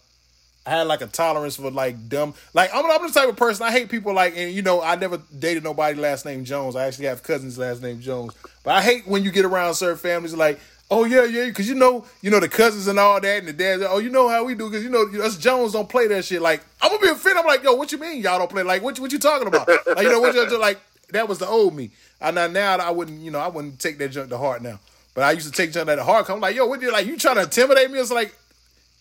I 0.66 0.70
had 0.70 0.86
like 0.86 1.00
a 1.00 1.06
tolerance 1.06 1.56
for 1.56 1.70
like 1.70 2.08
dumb. 2.08 2.34
Like 2.54 2.70
I'm, 2.74 2.84
I'm 2.90 3.06
the 3.06 3.12
type 3.12 3.28
of 3.28 3.36
person 3.36 3.66
I 3.66 3.72
hate 3.72 3.88
people 3.88 4.14
like, 4.14 4.34
and 4.36 4.52
you 4.52 4.62
know, 4.62 4.82
I 4.82 4.96
never 4.96 5.20
dated 5.38 5.64
nobody 5.64 5.98
last 5.98 6.24
name 6.24 6.44
Jones. 6.44 6.76
I 6.76 6.86
actually 6.86 7.06
have 7.06 7.22
cousins 7.22 7.58
last 7.58 7.82
name 7.82 8.00
Jones, 8.00 8.34
but 8.64 8.74
I 8.74 8.82
hate 8.82 9.06
when 9.06 9.24
you 9.24 9.30
get 9.30 9.44
around 9.44 9.74
certain 9.74 9.98
families 9.98 10.34
like. 10.34 10.60
Oh 10.90 11.04
yeah, 11.04 11.24
yeah, 11.24 11.46
because 11.46 11.66
you 11.66 11.74
know, 11.74 12.04
you 12.20 12.30
know 12.30 12.38
the 12.38 12.50
cousins 12.50 12.86
and 12.86 12.98
all 12.98 13.18
that, 13.18 13.38
and 13.38 13.48
the 13.48 13.54
dads. 13.54 13.82
Oh, 13.88 13.96
you 13.96 14.10
know 14.10 14.28
how 14.28 14.44
we 14.44 14.54
do, 14.54 14.68
because 14.68 14.84
you 14.84 14.90
know 14.90 15.06
us 15.24 15.38
Jones 15.38 15.72
don't 15.72 15.88
play 15.88 16.06
that 16.08 16.22
shit. 16.22 16.42
Like 16.42 16.62
I'm 16.82 16.90
gonna 16.90 17.00
be 17.00 17.08
offended. 17.08 17.38
I'm 17.38 17.46
like, 17.46 17.62
yo, 17.62 17.72
what 17.72 17.92
you 17.92 17.96
mean 17.96 18.20
y'all 18.20 18.38
don't 18.38 18.50
play? 18.50 18.62
Like 18.62 18.82
what? 18.82 19.00
What 19.00 19.10
you 19.10 19.18
talking 19.18 19.48
about? 19.48 19.68
Like 19.68 20.02
you 20.02 20.10
know 20.10 20.20
what 20.20 20.34
you 20.34 20.58
like? 20.58 20.78
That 21.12 21.28
was 21.28 21.38
the 21.38 21.46
old 21.46 21.74
me. 21.74 21.92
And 22.20 22.34
now 22.34 22.46
now 22.46 22.76
I 22.76 22.90
wouldn't, 22.90 23.20
you 23.20 23.30
know, 23.30 23.38
I 23.38 23.48
wouldn't 23.48 23.78
take 23.78 23.98
that 23.98 24.08
junk 24.08 24.30
to 24.30 24.38
heart 24.38 24.62
now. 24.62 24.80
But 25.14 25.24
I 25.24 25.32
used 25.32 25.46
to 25.46 25.52
take 25.52 25.72
junk 25.72 25.88
to 25.88 26.04
heart. 26.04 26.28
I'm 26.30 26.40
like, 26.40 26.56
yo, 26.56 26.66
what 26.66 26.80
you 26.80 26.90
like? 26.90 27.06
You 27.06 27.18
trying 27.18 27.36
to 27.36 27.42
intimidate 27.42 27.90
me? 27.90 27.98
It's 27.98 28.10
like 28.10 28.34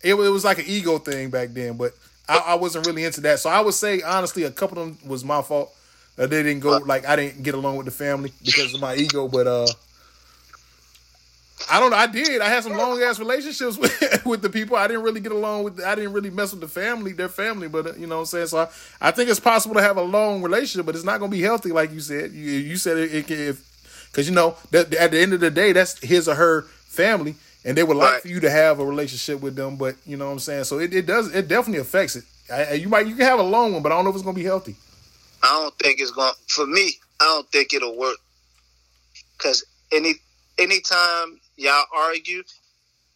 it, 0.03 0.13
it 0.13 0.29
was 0.29 0.43
like 0.43 0.59
an 0.59 0.65
ego 0.67 0.97
thing 0.97 1.29
back 1.29 1.49
then. 1.49 1.77
But 1.77 1.93
I, 2.27 2.37
I, 2.37 2.55
wasn't 2.55 2.85
really 2.87 3.03
into 3.03 3.21
that. 3.21 3.39
So 3.39 3.49
I 3.49 3.61
would 3.61 3.73
say 3.73 4.01
honestly, 4.01 4.43
a 4.43 4.51
couple 4.51 4.79
of 4.79 4.99
them 4.99 5.09
was 5.09 5.23
my 5.23 5.41
fault. 5.41 5.73
Uh, 6.17 6.27
they 6.27 6.43
didn't 6.43 6.61
go 6.61 6.77
like 6.77 7.05
I 7.05 7.15
didn't 7.15 7.43
get 7.43 7.55
along 7.55 7.77
with 7.77 7.85
the 7.85 7.91
family 7.91 8.31
because 8.43 8.73
of 8.73 8.81
my 8.81 8.95
ego. 8.95 9.27
But 9.27 9.47
uh, 9.47 9.67
I 11.69 11.79
don't 11.79 11.91
know. 11.91 11.97
I 11.97 12.07
did. 12.07 12.41
I 12.41 12.49
had 12.49 12.63
some 12.63 12.75
long 12.75 13.01
ass 13.01 13.19
relationships 13.19 13.77
with, 13.77 14.25
with 14.25 14.41
the 14.41 14.49
people. 14.49 14.75
I 14.75 14.87
didn't 14.87 15.03
really 15.03 15.21
get 15.21 15.31
along 15.31 15.63
with. 15.63 15.83
I 15.83 15.95
didn't 15.95 16.13
really 16.13 16.29
mess 16.29 16.51
with 16.51 16.61
the 16.61 16.67
family, 16.67 17.13
their 17.13 17.29
family. 17.29 17.67
But 17.67 17.87
uh, 17.87 17.93
you 17.97 18.07
know 18.07 18.15
what 18.15 18.21
I'm 18.21 18.25
saying. 18.27 18.47
So 18.47 18.59
I, 18.59 19.07
I 19.09 19.11
think 19.11 19.29
it's 19.29 19.39
possible 19.39 19.75
to 19.75 19.81
have 19.81 19.97
a 19.97 20.01
long 20.01 20.41
relationship, 20.41 20.85
but 20.85 20.95
it's 20.95 21.03
not 21.05 21.19
going 21.19 21.31
to 21.31 21.37
be 21.37 21.43
healthy, 21.43 21.71
like 21.71 21.91
you 21.91 21.99
said. 21.99 22.31
You, 22.31 22.51
you 22.51 22.77
said 22.77 22.97
it, 22.97 23.13
it 23.13 23.31
if 23.31 23.71
because 24.11 24.27
you 24.27 24.35
know 24.35 24.55
that 24.71 24.93
at 24.93 25.11
the 25.11 25.19
end 25.19 25.33
of 25.33 25.39
the 25.39 25.51
day, 25.51 25.71
that's 25.71 25.99
his 26.03 26.27
or 26.27 26.35
her 26.35 26.63
family, 26.63 27.35
and 27.63 27.77
they 27.77 27.83
would 27.83 27.97
like 27.97 28.13
right. 28.13 28.21
for 28.21 28.27
you 28.27 28.39
to 28.39 28.49
have 28.49 28.79
a 28.79 28.85
relationship 28.85 29.41
with 29.41 29.55
them. 29.55 29.75
But 29.75 29.95
you 30.05 30.17
know 30.17 30.25
what 30.25 30.33
I'm 30.33 30.39
saying. 30.39 30.65
So 30.65 30.79
it, 30.79 30.93
it 30.93 31.05
does. 31.05 31.33
It 31.33 31.47
definitely 31.47 31.81
affects 31.81 32.15
it. 32.15 32.23
I, 32.51 32.73
you 32.73 32.89
might 32.89 33.07
you 33.07 33.15
can 33.15 33.25
have 33.25 33.39
a 33.39 33.43
long 33.43 33.73
one, 33.73 33.81
but 33.81 33.91
I 33.91 33.95
don't 33.95 34.03
know 34.03 34.09
if 34.09 34.15
it's 34.15 34.23
going 34.23 34.35
to 34.35 34.39
be 34.39 34.45
healthy. 34.45 34.75
I 35.43 35.47
don't 35.47 35.77
think 35.79 35.99
it's 35.99 36.11
gonna 36.11 36.33
For 36.47 36.67
me, 36.67 36.93
I 37.19 37.25
don't 37.25 37.49
think 37.51 37.73
it'll 37.73 37.97
work. 37.97 38.17
Because 39.37 39.63
any 39.91 40.13
anytime 40.59 41.39
y'all 41.57 41.85
argue, 41.95 42.43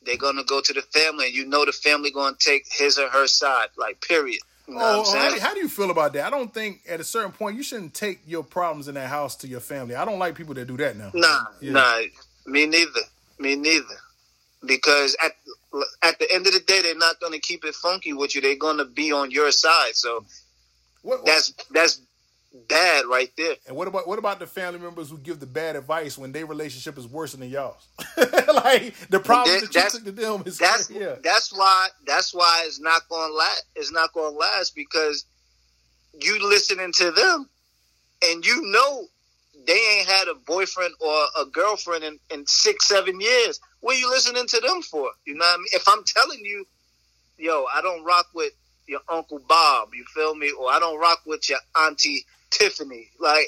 they're 0.06 0.18
gonna 0.18 0.43
go 0.43 0.62
to 0.62 0.74
the 0.74 0.82
family, 0.82 1.28
and 1.28 1.36
you 1.36 1.46
know 1.46 1.66
the 1.66 1.72
family 1.72 2.12
gonna 2.12 2.36
take 2.39 2.66
his 2.72 2.98
or 2.98 3.10
her 3.10 3.28
side. 3.28 3.68
Like 3.78 4.02
period. 4.02 4.39
You 4.68 4.74
know 4.74 5.04
oh, 5.06 5.14
how, 5.14 5.39
how, 5.39 5.54
do 5.54 5.60
you 5.60 5.70
feel 5.70 5.91
about 5.91 6.14
that? 6.14 6.26
I 6.26 6.32
don't 6.32 6.52
think 6.52 6.82
at 6.89 7.00
a 7.00 7.04
certain 7.04 7.32
point 7.32 7.56
you 7.56 7.62
shouldn't 7.62 7.93
take 7.93 8.22
your 8.26 8.43
problems 8.43 8.88
in 8.88 8.96
that 8.96 9.10
house 9.10 9.36
to 9.38 9.48
your 9.48 9.60
family. 9.60 9.93
I 9.93 10.06
don't 10.06 10.18
like 10.18 10.34
people 10.34 10.56
that 10.56 10.66
do 10.66 10.76
that 10.78 10.98
now. 10.98 11.12
Nah, 11.14 11.46
yeah. 11.62 11.72
nah, 11.72 12.00
me 12.48 12.66
neither. 12.66 13.02
Me 13.38 13.56
neither. 13.56 13.96
Because 14.66 15.16
at 15.24 15.34
at 16.03 16.20
the 16.20 16.32
end 16.32 16.47
of 16.47 16.53
the 16.53 16.59
day, 16.59 16.82
they're 16.82 16.97
not 16.97 17.20
going 17.20 17.34
to 17.34 17.39
keep 17.39 17.66
it 17.66 17.76
funky 17.76 18.13
with 18.13 18.36
you. 18.36 18.41
They're 18.41 18.55
going 18.55 18.78
to 18.78 18.86
be 18.86 19.11
on 19.11 19.32
your 19.32 19.51
side. 19.51 19.95
So 19.95 20.26
what, 21.01 21.20
what, 21.20 21.26
that's 21.26 21.53
that's 21.72 22.01
bad 22.68 23.05
right 23.05 23.32
there. 23.38 23.55
And 23.68 23.76
what 23.76 23.88
about 23.88 24.07
what 24.07 24.20
about 24.20 24.39
the 24.39 24.47
family 24.47 24.80
members 24.80 25.09
who 25.09 25.18
give 25.18 25.39
the 25.39 25.45
bad 25.45 25.76
advice 25.76 26.18
when 26.18 26.32
their 26.32 26.45
relationship 26.45 26.97
is 26.97 27.07
worse 27.07 27.34
than 27.34 27.49
y'all's? 27.49 27.88
like 28.18 28.95
the 29.09 29.20
problem 29.20 29.59
that, 29.59 29.74
that 29.74 29.93
you 29.93 29.99
took 29.99 30.05
to 30.05 30.11
them 30.11 30.43
is 30.45 30.57
that's 30.57 30.89
yeah. 30.89 31.16
that's 31.24 31.51
why 31.53 31.89
that's 32.05 32.34
why 32.34 32.63
it's 32.66 32.80
not 32.80 33.07
going 33.09 33.30
to 33.30 33.36
last. 33.36 33.63
It's 33.76 33.91
not 33.91 34.13
going 34.13 34.34
to 34.34 34.38
last 34.38 34.76
because 34.76 35.26
you 36.22 36.47
listening 36.47 36.91
to 36.93 37.11
them 37.11 37.49
and 38.24 38.45
you 38.45 38.61
know 38.72 39.07
they 39.66 39.97
ain't 39.97 40.07
had 40.07 40.28
a 40.28 40.36
boyfriend 40.36 40.93
or 40.99 41.26
a 41.39 41.45
girlfriend 41.45 42.03
in, 42.03 42.20
in 42.32 42.45
six 42.45 42.88
seven 42.88 43.20
years. 43.20 43.59
What 43.82 43.95
are 43.95 43.99
you 43.99 44.09
listening 44.09 44.47
to 44.47 44.59
them 44.59 44.82
for? 44.82 45.11
You 45.26 45.36
know 45.36 45.45
what 45.45 45.55
I 45.55 45.57
mean? 45.57 45.68
If 45.74 45.88
I'm 45.88 46.03
telling 46.03 46.39
you, 46.43 46.66
yo, 47.38 47.66
I 47.74 47.82
don't 47.82 48.03
rock 48.03 48.28
with 48.34 48.53
your 48.88 49.01
uncle 49.09 49.39
Bob, 49.47 49.89
you 49.93 50.05
feel 50.13 50.36
me? 50.36 50.51
Or 50.51 50.70
I 50.70 50.80
don't 50.80 50.99
rock 50.99 51.22
with 51.26 51.49
your 51.49 51.59
auntie 51.78 52.26
Tiffany. 52.49 53.09
Like, 53.20 53.47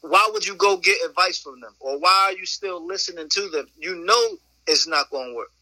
why 0.00 0.28
would 0.32 0.46
you 0.46 0.54
go 0.54 0.76
get 0.76 0.98
advice 1.08 1.38
from 1.38 1.60
them? 1.60 1.72
Or 1.80 1.98
why 1.98 2.30
are 2.30 2.38
you 2.38 2.46
still 2.46 2.84
listening 2.86 3.28
to 3.30 3.48
them? 3.48 3.66
You 3.78 4.04
know 4.04 4.38
it's 4.66 4.86
not 4.86 5.10
going 5.10 5.30
to 5.30 5.36
work. 5.36 5.52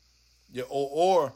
Yeah, 0.52 0.64
or, 0.68 0.88
or 0.92 1.32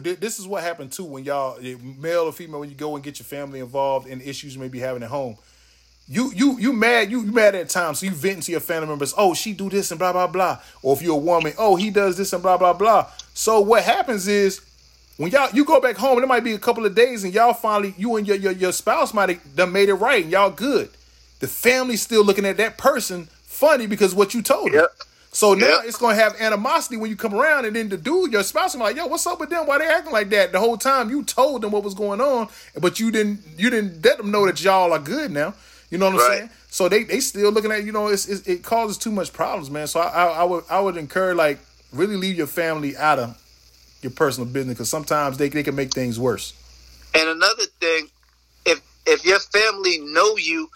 this 0.00 0.38
is 0.38 0.46
what 0.46 0.62
happened 0.62 0.92
too 0.92 1.04
when 1.04 1.24
y'all, 1.24 1.60
male 1.60 2.22
or 2.22 2.32
female, 2.32 2.60
when 2.60 2.70
you 2.70 2.74
go 2.74 2.94
and 2.94 3.04
get 3.04 3.18
your 3.18 3.26
family 3.26 3.60
involved 3.60 4.08
in 4.08 4.20
issues 4.20 4.54
you 4.54 4.60
may 4.60 4.68
be 4.68 4.78
having 4.78 5.02
at 5.02 5.10
home. 5.10 5.36
You 6.08 6.32
you 6.34 6.58
you 6.58 6.72
mad 6.72 7.10
you, 7.10 7.22
you 7.22 7.32
mad 7.32 7.54
at 7.54 7.68
times 7.68 8.00
so 8.00 8.06
you 8.06 8.12
vent 8.12 8.42
to 8.44 8.52
your 8.52 8.60
family 8.60 8.88
members 8.88 9.14
oh 9.16 9.34
she 9.34 9.52
do 9.52 9.70
this 9.70 9.90
and 9.92 9.98
blah 9.98 10.12
blah 10.12 10.26
blah 10.26 10.58
or 10.82 10.94
if 10.94 11.00
you're 11.00 11.14
a 11.14 11.18
woman 11.18 11.52
oh 11.56 11.76
he 11.76 11.90
does 11.90 12.16
this 12.16 12.32
and 12.32 12.42
blah 12.42 12.58
blah 12.58 12.72
blah 12.72 13.08
so 13.34 13.60
what 13.60 13.84
happens 13.84 14.26
is 14.28 14.60
when 15.16 15.30
y'all 15.30 15.50
you 15.52 15.64
go 15.64 15.80
back 15.80 15.96
home, 15.96 16.18
and 16.18 16.24
it 16.24 16.26
might 16.26 16.44
be 16.44 16.52
a 16.52 16.58
couple 16.58 16.86
of 16.86 16.94
days, 16.94 17.22
and 17.24 17.34
y'all 17.34 17.52
finally 17.52 17.94
you 17.96 18.16
and 18.16 18.26
your 18.26 18.36
your, 18.36 18.52
your 18.52 18.72
spouse 18.72 19.12
might 19.12 19.28
have 19.28 19.56
done 19.56 19.72
made 19.72 19.88
it 19.88 19.94
right, 19.94 20.24
and 20.24 20.32
y'all 20.32 20.50
good. 20.50 20.90
The 21.40 21.48
family's 21.48 22.02
still 22.02 22.24
looking 22.24 22.46
at 22.46 22.56
that 22.56 22.78
person 22.78 23.28
funny 23.42 23.86
because 23.86 24.14
what 24.14 24.34
you 24.34 24.42
told 24.42 24.72
them. 24.72 24.86
So 25.34 25.54
now 25.54 25.66
yep. 25.66 25.84
it's 25.84 25.96
gonna 25.96 26.14
have 26.14 26.38
animosity 26.40 26.96
when 26.96 27.10
you 27.10 27.16
come 27.16 27.34
around, 27.34 27.66
and 27.66 27.76
then 27.76 27.88
the 27.88 27.96
dude, 27.96 28.32
your 28.32 28.42
spouse, 28.42 28.74
is 28.74 28.80
like, 28.80 28.96
"Yo, 28.96 29.06
what's 29.06 29.26
up 29.26 29.38
with 29.38 29.50
them? 29.50 29.66
Why 29.66 29.78
they 29.78 29.86
acting 29.86 30.12
like 30.12 30.30
that?" 30.30 30.52
The 30.52 30.60
whole 30.60 30.76
time 30.76 31.10
you 31.10 31.22
told 31.22 31.62
them 31.62 31.72
what 31.72 31.84
was 31.84 31.94
going 31.94 32.20
on, 32.20 32.48
but 32.80 32.98
you 32.98 33.10
didn't 33.10 33.40
you 33.56 33.70
didn't 33.70 34.04
let 34.04 34.18
them 34.18 34.30
know 34.30 34.46
that 34.46 34.62
y'all 34.62 34.92
are 34.92 34.98
good 34.98 35.30
now. 35.30 35.54
You 35.92 35.98
know 35.98 36.06
what 36.06 36.14
I'm 36.14 36.20
right. 36.20 36.38
saying? 36.38 36.50
So 36.70 36.88
they 36.88 37.04
they 37.04 37.20
still 37.20 37.52
looking 37.52 37.70
at 37.70 37.84
you 37.84 37.92
know 37.92 38.06
it's, 38.06 38.26
it's, 38.26 38.48
it 38.48 38.64
causes 38.64 38.96
too 38.96 39.10
much 39.10 39.30
problems, 39.30 39.70
man. 39.70 39.86
So 39.86 40.00
I, 40.00 40.06
I, 40.08 40.26
I 40.40 40.44
would 40.44 40.64
I 40.70 40.80
would 40.80 40.96
encourage 40.96 41.36
like 41.36 41.58
really 41.92 42.16
leave 42.16 42.34
your 42.34 42.46
family 42.46 42.96
out 42.96 43.18
of 43.18 43.38
your 44.00 44.10
personal 44.10 44.48
business 44.48 44.76
because 44.76 44.88
sometimes 44.88 45.36
they 45.36 45.50
they 45.50 45.62
can 45.62 45.74
make 45.74 45.92
things 45.92 46.18
worse. 46.18 46.54
And 47.14 47.28
another 47.28 47.64
thing, 47.78 48.08
if 48.64 48.80
if 49.04 49.22
your 49.26 49.38
family 49.38 49.98
know 49.98 50.38
you 50.38 50.70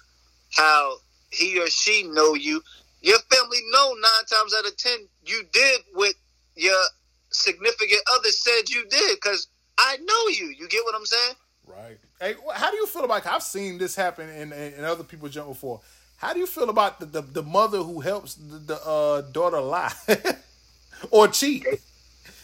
how 0.54 0.98
he 1.30 1.58
or 1.58 1.68
she 1.68 2.02
know 2.02 2.34
you, 2.34 2.60
your 3.00 3.18
family 3.30 3.58
know 3.70 3.94
nine 3.94 4.26
times 4.30 4.54
out 4.54 4.66
of 4.66 4.76
ten 4.76 4.98
you 5.24 5.44
did 5.50 5.80
what 5.94 6.12
your 6.56 6.82
significant 7.30 8.02
other 8.12 8.28
said 8.28 8.68
you 8.68 8.84
did 8.90 9.16
because 9.16 9.48
I 9.78 9.96
know 9.96 10.28
you. 10.28 10.54
You 10.58 10.68
get 10.68 10.84
what 10.84 10.94
I'm 10.94 11.06
saying? 11.06 11.34
Right. 11.66 11.98
Hey, 12.20 12.34
how 12.54 12.70
do 12.70 12.76
you 12.76 12.86
feel 12.86 13.04
about? 13.04 13.26
I've 13.26 13.42
seen 13.42 13.78
this 13.78 13.94
happen 13.94 14.28
in, 14.30 14.52
in, 14.52 14.84
other 14.84 15.04
people 15.04 15.28
jump 15.28 15.48
before. 15.48 15.80
How 16.16 16.32
do 16.32 16.38
you 16.38 16.46
feel 16.46 16.70
about 16.70 16.98
the, 16.98 17.06
the, 17.06 17.20
the 17.20 17.42
mother 17.42 17.78
who 17.78 18.00
helps 18.00 18.34
the, 18.34 18.58
the 18.58 18.86
uh, 18.86 19.20
daughter 19.32 19.60
lie 19.60 19.92
or 21.10 21.28
cheat? 21.28 21.66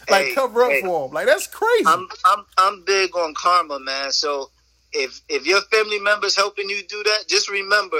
like 0.09 0.35
cover 0.35 0.63
up 0.63 0.71
hey, 0.71 0.81
for 0.81 1.07
them. 1.07 1.13
Like 1.13 1.25
that's 1.25 1.47
crazy. 1.47 1.85
I'm 1.85 2.07
I'm 2.25 2.45
I'm 2.57 2.83
big 2.85 3.15
on 3.15 3.33
karma, 3.35 3.79
man. 3.79 4.11
So 4.11 4.51
if 4.91 5.21
if 5.29 5.45
your 5.45 5.61
family 5.61 5.99
members 5.99 6.35
helping 6.35 6.69
you 6.69 6.83
do 6.87 7.01
that, 7.03 7.25
just 7.27 7.49
remember 7.49 7.97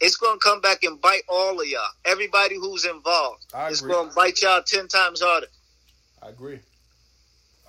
it's 0.00 0.16
gonna 0.16 0.38
come 0.38 0.60
back 0.60 0.82
and 0.82 1.00
bite 1.00 1.22
all 1.28 1.60
of 1.60 1.66
y'all. 1.66 1.80
Everybody 2.04 2.56
who's 2.56 2.84
involved. 2.84 3.44
It's 3.68 3.80
gonna 3.80 4.10
bite 4.14 4.42
y'all 4.42 4.62
ten 4.62 4.88
times 4.88 5.20
harder. 5.22 5.46
I 6.22 6.30
agree. 6.30 6.60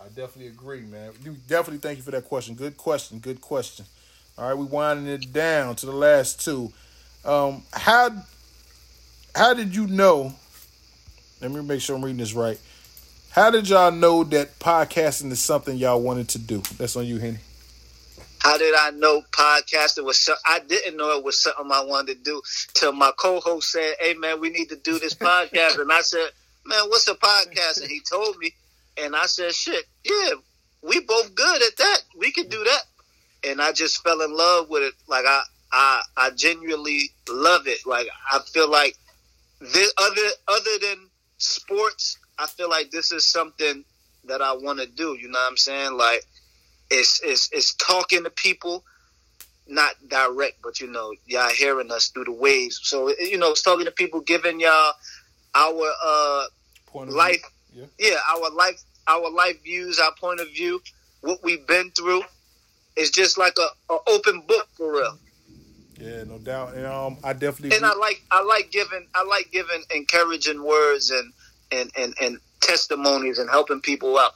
I 0.06 0.08
definitely 0.10 0.48
agree, 0.48 0.82
man. 0.82 1.14
You 1.24 1.36
definitely 1.48 1.80
thank 1.80 1.98
you 1.98 2.04
for 2.04 2.12
that 2.12 2.26
question. 2.26 2.54
Good 2.54 2.78
question. 2.78 3.18
Good 3.18 3.42
question. 3.42 3.86
All 4.38 4.48
right, 4.48 4.54
we 4.56 4.66
winding 4.66 5.08
it 5.08 5.34
down 5.34 5.76
to 5.78 5.88
the 5.88 5.94
last 5.94 6.44
two. 6.46 6.72
Um, 7.24 7.64
how 7.74 8.12
how 9.34 9.56
did 9.56 9.76
you 9.76 9.88
know? 9.88 10.36
Let 11.42 11.50
me 11.50 11.62
make 11.62 11.82
sure 11.82 11.96
I'm 11.96 12.06
reading 12.06 12.20
this 12.20 12.34
right. 12.34 12.60
How 13.32 13.50
did 13.50 13.68
y'all 13.68 13.92
know 13.92 14.24
that 14.26 14.60
podcasting 14.60 15.32
is 15.32 15.40
something 15.40 15.76
y'all 15.76 16.02
wanted 16.02 16.30
to 16.30 16.38
do? 16.38 16.62
That's 16.78 16.96
on 16.96 17.06
you, 17.06 17.18
Henny. 17.18 17.40
How 18.40 18.60
did 18.60 18.76
I 18.76 18.92
know 18.92 19.24
podcasting 19.32 20.06
was 20.06 20.20
something? 20.20 20.44
I 20.46 20.60
didn't 20.60 20.98
know 20.98 21.18
it 21.18 21.24
was 21.24 21.42
something 21.42 21.66
I 21.72 21.84
wanted 21.84 22.18
to 22.18 22.24
do 22.24 22.42
till 22.76 22.92
my 22.92 23.12
co-host 23.18 23.72
said, 23.72 23.96
"Hey, 24.00 24.14
man, 24.14 24.40
we 24.40 24.52
need 24.52 24.70
to 24.70 24.76
do 24.76 25.00
this 25.00 25.14
podcast." 25.16 25.80
and 25.80 25.92
I 25.92 26.02
said, 26.02 26.30
"Man, 26.64 26.84
what's 26.90 27.08
a 27.08 27.16
podcast?" 27.16 27.82
And 27.82 27.90
he 27.90 28.02
told 28.02 28.38
me, 28.38 28.54
and 28.98 29.16
I 29.16 29.26
said, 29.26 29.54
"Shit, 29.54 29.86
yeah, 30.04 30.32
we 30.82 31.00
both 31.02 31.36
good 31.36 31.62
at 31.62 31.78
that. 31.78 32.02
We 32.18 32.32
can 32.32 32.48
do 32.48 32.64
that." 32.64 32.84
And 33.44 33.62
I 33.62 33.72
just 33.72 34.02
fell 34.04 34.22
in 34.22 34.36
love 34.36 34.70
with 34.70 34.84
it. 34.84 34.94
Like 35.08 35.26
I, 35.28 35.42
I, 35.72 36.02
I 36.18 36.30
genuinely 36.32 37.12
love 37.30 37.68
it. 37.68 37.86
Like 37.86 38.08
I 38.32 38.40
feel 38.40 38.70
like 38.70 38.96
this, 39.60 39.94
other 39.98 40.28
other 40.48 40.78
than 40.82 41.10
sports, 41.38 42.18
I 42.38 42.48
feel 42.48 42.70
like 42.70 42.92
this 42.92 43.12
is 43.12 43.28
something 43.28 43.84
that 44.26 44.42
I 44.42 44.54
want 44.54 44.80
to 44.80 44.88
do. 44.88 45.18
You 45.20 45.30
know 45.30 45.40
what 45.40 45.50
I'm 45.50 45.58
saying? 45.58 45.94
Like, 45.98 46.24
it's 46.90 47.22
it's 47.24 47.50
it's 47.52 47.74
talking 47.76 48.24
to 48.24 48.30
people, 48.30 48.84
not 49.68 49.94
direct, 50.08 50.62
but 50.64 50.80
you 50.80 50.88
know, 50.88 51.14
y'all 51.26 51.50
hearing 51.50 51.92
us 51.92 52.10
through 52.10 52.26
the 52.26 52.32
waves. 52.32 52.80
So 52.84 53.14
you 53.20 53.38
know, 53.38 53.52
it's 53.52 53.62
talking 53.62 53.86
to 53.86 53.92
people, 53.92 54.22
giving 54.22 54.60
y'all 54.60 54.94
our 55.54 55.92
uh 56.04 56.46
Point 56.88 57.10
of 57.10 57.16
life, 57.16 57.44
view. 57.76 57.90
yeah, 58.00 58.18
our 58.30 58.50
life, 58.52 58.82
our 59.08 59.30
life 59.30 59.62
views, 59.64 60.00
our 60.00 60.14
point 60.20 60.40
of 60.40 60.48
view, 60.48 60.82
what 61.22 61.40
we've 61.44 61.66
been 61.68 61.92
through. 61.92 62.24
is 62.96 63.12
just 63.12 63.38
like 63.38 63.58
a, 63.60 63.94
a 63.94 63.98
open 64.08 64.42
book 64.48 64.68
for 64.78 64.94
real. 64.94 65.18
Yeah, 66.00 66.24
no 66.24 66.38
doubt. 66.38 66.76
And 66.76 66.86
um, 66.86 67.18
I 67.24 67.34
definitely. 67.34 67.76
and 67.76 67.86
I 67.86 67.94
like 67.96 68.22
I 68.32 68.44
like 68.44 68.72
giving 68.72 69.08
I 69.14 69.24
like 69.24 69.50
giving 69.52 69.82
encouraging 69.94 70.64
words 70.64 71.12
and 71.12 71.34
and 71.72 71.92
and, 71.98 72.14
and 72.22 72.38
testimonies 72.62 73.40
and 73.40 73.50
helping 73.50 73.82
people 73.82 74.18
out. 74.18 74.34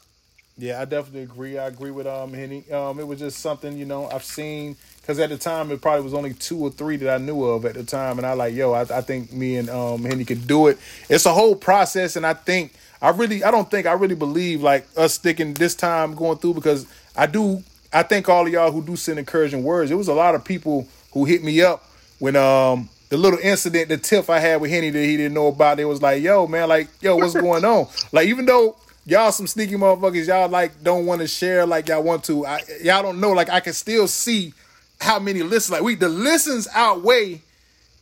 Yeah, 0.57 0.81
I 0.81 0.85
definitely 0.85 1.23
agree. 1.23 1.57
I 1.57 1.67
agree 1.67 1.91
with 1.91 2.07
um 2.07 2.33
Henny. 2.33 2.69
Um, 2.71 2.99
it 2.99 3.07
was 3.07 3.19
just 3.19 3.39
something 3.39 3.77
you 3.77 3.85
know 3.85 4.09
I've 4.09 4.23
seen 4.23 4.77
because 5.01 5.19
at 5.19 5.29
the 5.29 5.37
time 5.37 5.71
it 5.71 5.81
probably 5.81 6.03
was 6.03 6.13
only 6.13 6.33
two 6.33 6.59
or 6.59 6.69
three 6.69 6.97
that 6.97 7.13
I 7.13 7.17
knew 7.17 7.43
of 7.43 7.65
at 7.65 7.75
the 7.75 7.83
time, 7.83 8.17
and 8.17 8.25
I 8.25 8.33
like 8.33 8.53
yo, 8.53 8.73
I, 8.73 8.81
I 8.81 9.01
think 9.01 9.33
me 9.33 9.57
and 9.57 9.69
um 9.69 10.03
Henny 10.03 10.25
could 10.25 10.47
do 10.47 10.67
it. 10.67 10.77
It's 11.09 11.25
a 11.25 11.33
whole 11.33 11.55
process, 11.55 12.15
and 12.15 12.25
I 12.25 12.33
think 12.33 12.73
I 13.01 13.09
really 13.09 13.43
I 13.43 13.51
don't 13.51 13.69
think 13.69 13.87
I 13.87 13.93
really 13.93 14.15
believe 14.15 14.61
like 14.61 14.87
us 14.97 15.13
sticking 15.13 15.53
this 15.53 15.75
time 15.75 16.15
going 16.15 16.37
through 16.37 16.55
because 16.55 16.85
I 17.15 17.25
do. 17.25 17.63
I 17.91 18.03
thank 18.03 18.29
all 18.29 18.45
of 18.45 18.53
y'all 18.53 18.71
who 18.71 18.83
do 18.83 18.95
send 18.95 19.17
encouraging 19.17 19.63
words. 19.63 19.89
It 19.89 19.95
was 19.95 20.07
a 20.07 20.13
lot 20.13 20.35
of 20.35 20.45
people 20.45 20.87
who 21.13 21.25
hit 21.25 21.43
me 21.43 21.61
up 21.61 21.83
when 22.19 22.35
um 22.35 22.89
the 23.09 23.17
little 23.17 23.39
incident, 23.39 23.89
the 23.89 23.97
tiff 23.97 24.29
I 24.29 24.39
had 24.39 24.61
with 24.61 24.69
Henny 24.69 24.91
that 24.91 25.03
he 25.03 25.17
didn't 25.17 25.33
know 25.33 25.47
about. 25.47 25.79
It 25.79 25.85
was 25.85 26.01
like, 26.01 26.21
yo, 26.21 26.45
man, 26.45 26.69
like, 26.69 26.89
yo, 27.01 27.15
what's 27.17 27.33
going 27.39 27.65
on? 27.65 27.87
Like, 28.11 28.27
even 28.27 28.45
though 28.45 28.77
y'all 29.05 29.31
some 29.31 29.47
sneaky 29.47 29.75
motherfuckers, 29.75 30.27
y'all 30.27 30.47
like 30.47 30.83
don't 30.83 31.05
want 31.05 31.21
to 31.21 31.27
share 31.27 31.65
like 31.65 31.87
y'all 31.87 32.03
want 32.03 32.23
to. 32.25 32.45
I, 32.45 32.61
y'all 32.83 33.01
don't 33.01 33.19
know. 33.19 33.31
Like, 33.31 33.49
I 33.49 33.59
can 33.59 33.73
still 33.73 34.07
see 34.07 34.53
how 35.01 35.19
many 35.19 35.41
listens. 35.41 35.71
Like, 35.71 35.81
we 35.81 35.95
the 35.95 36.09
listens 36.09 36.67
outweigh, 36.73 37.41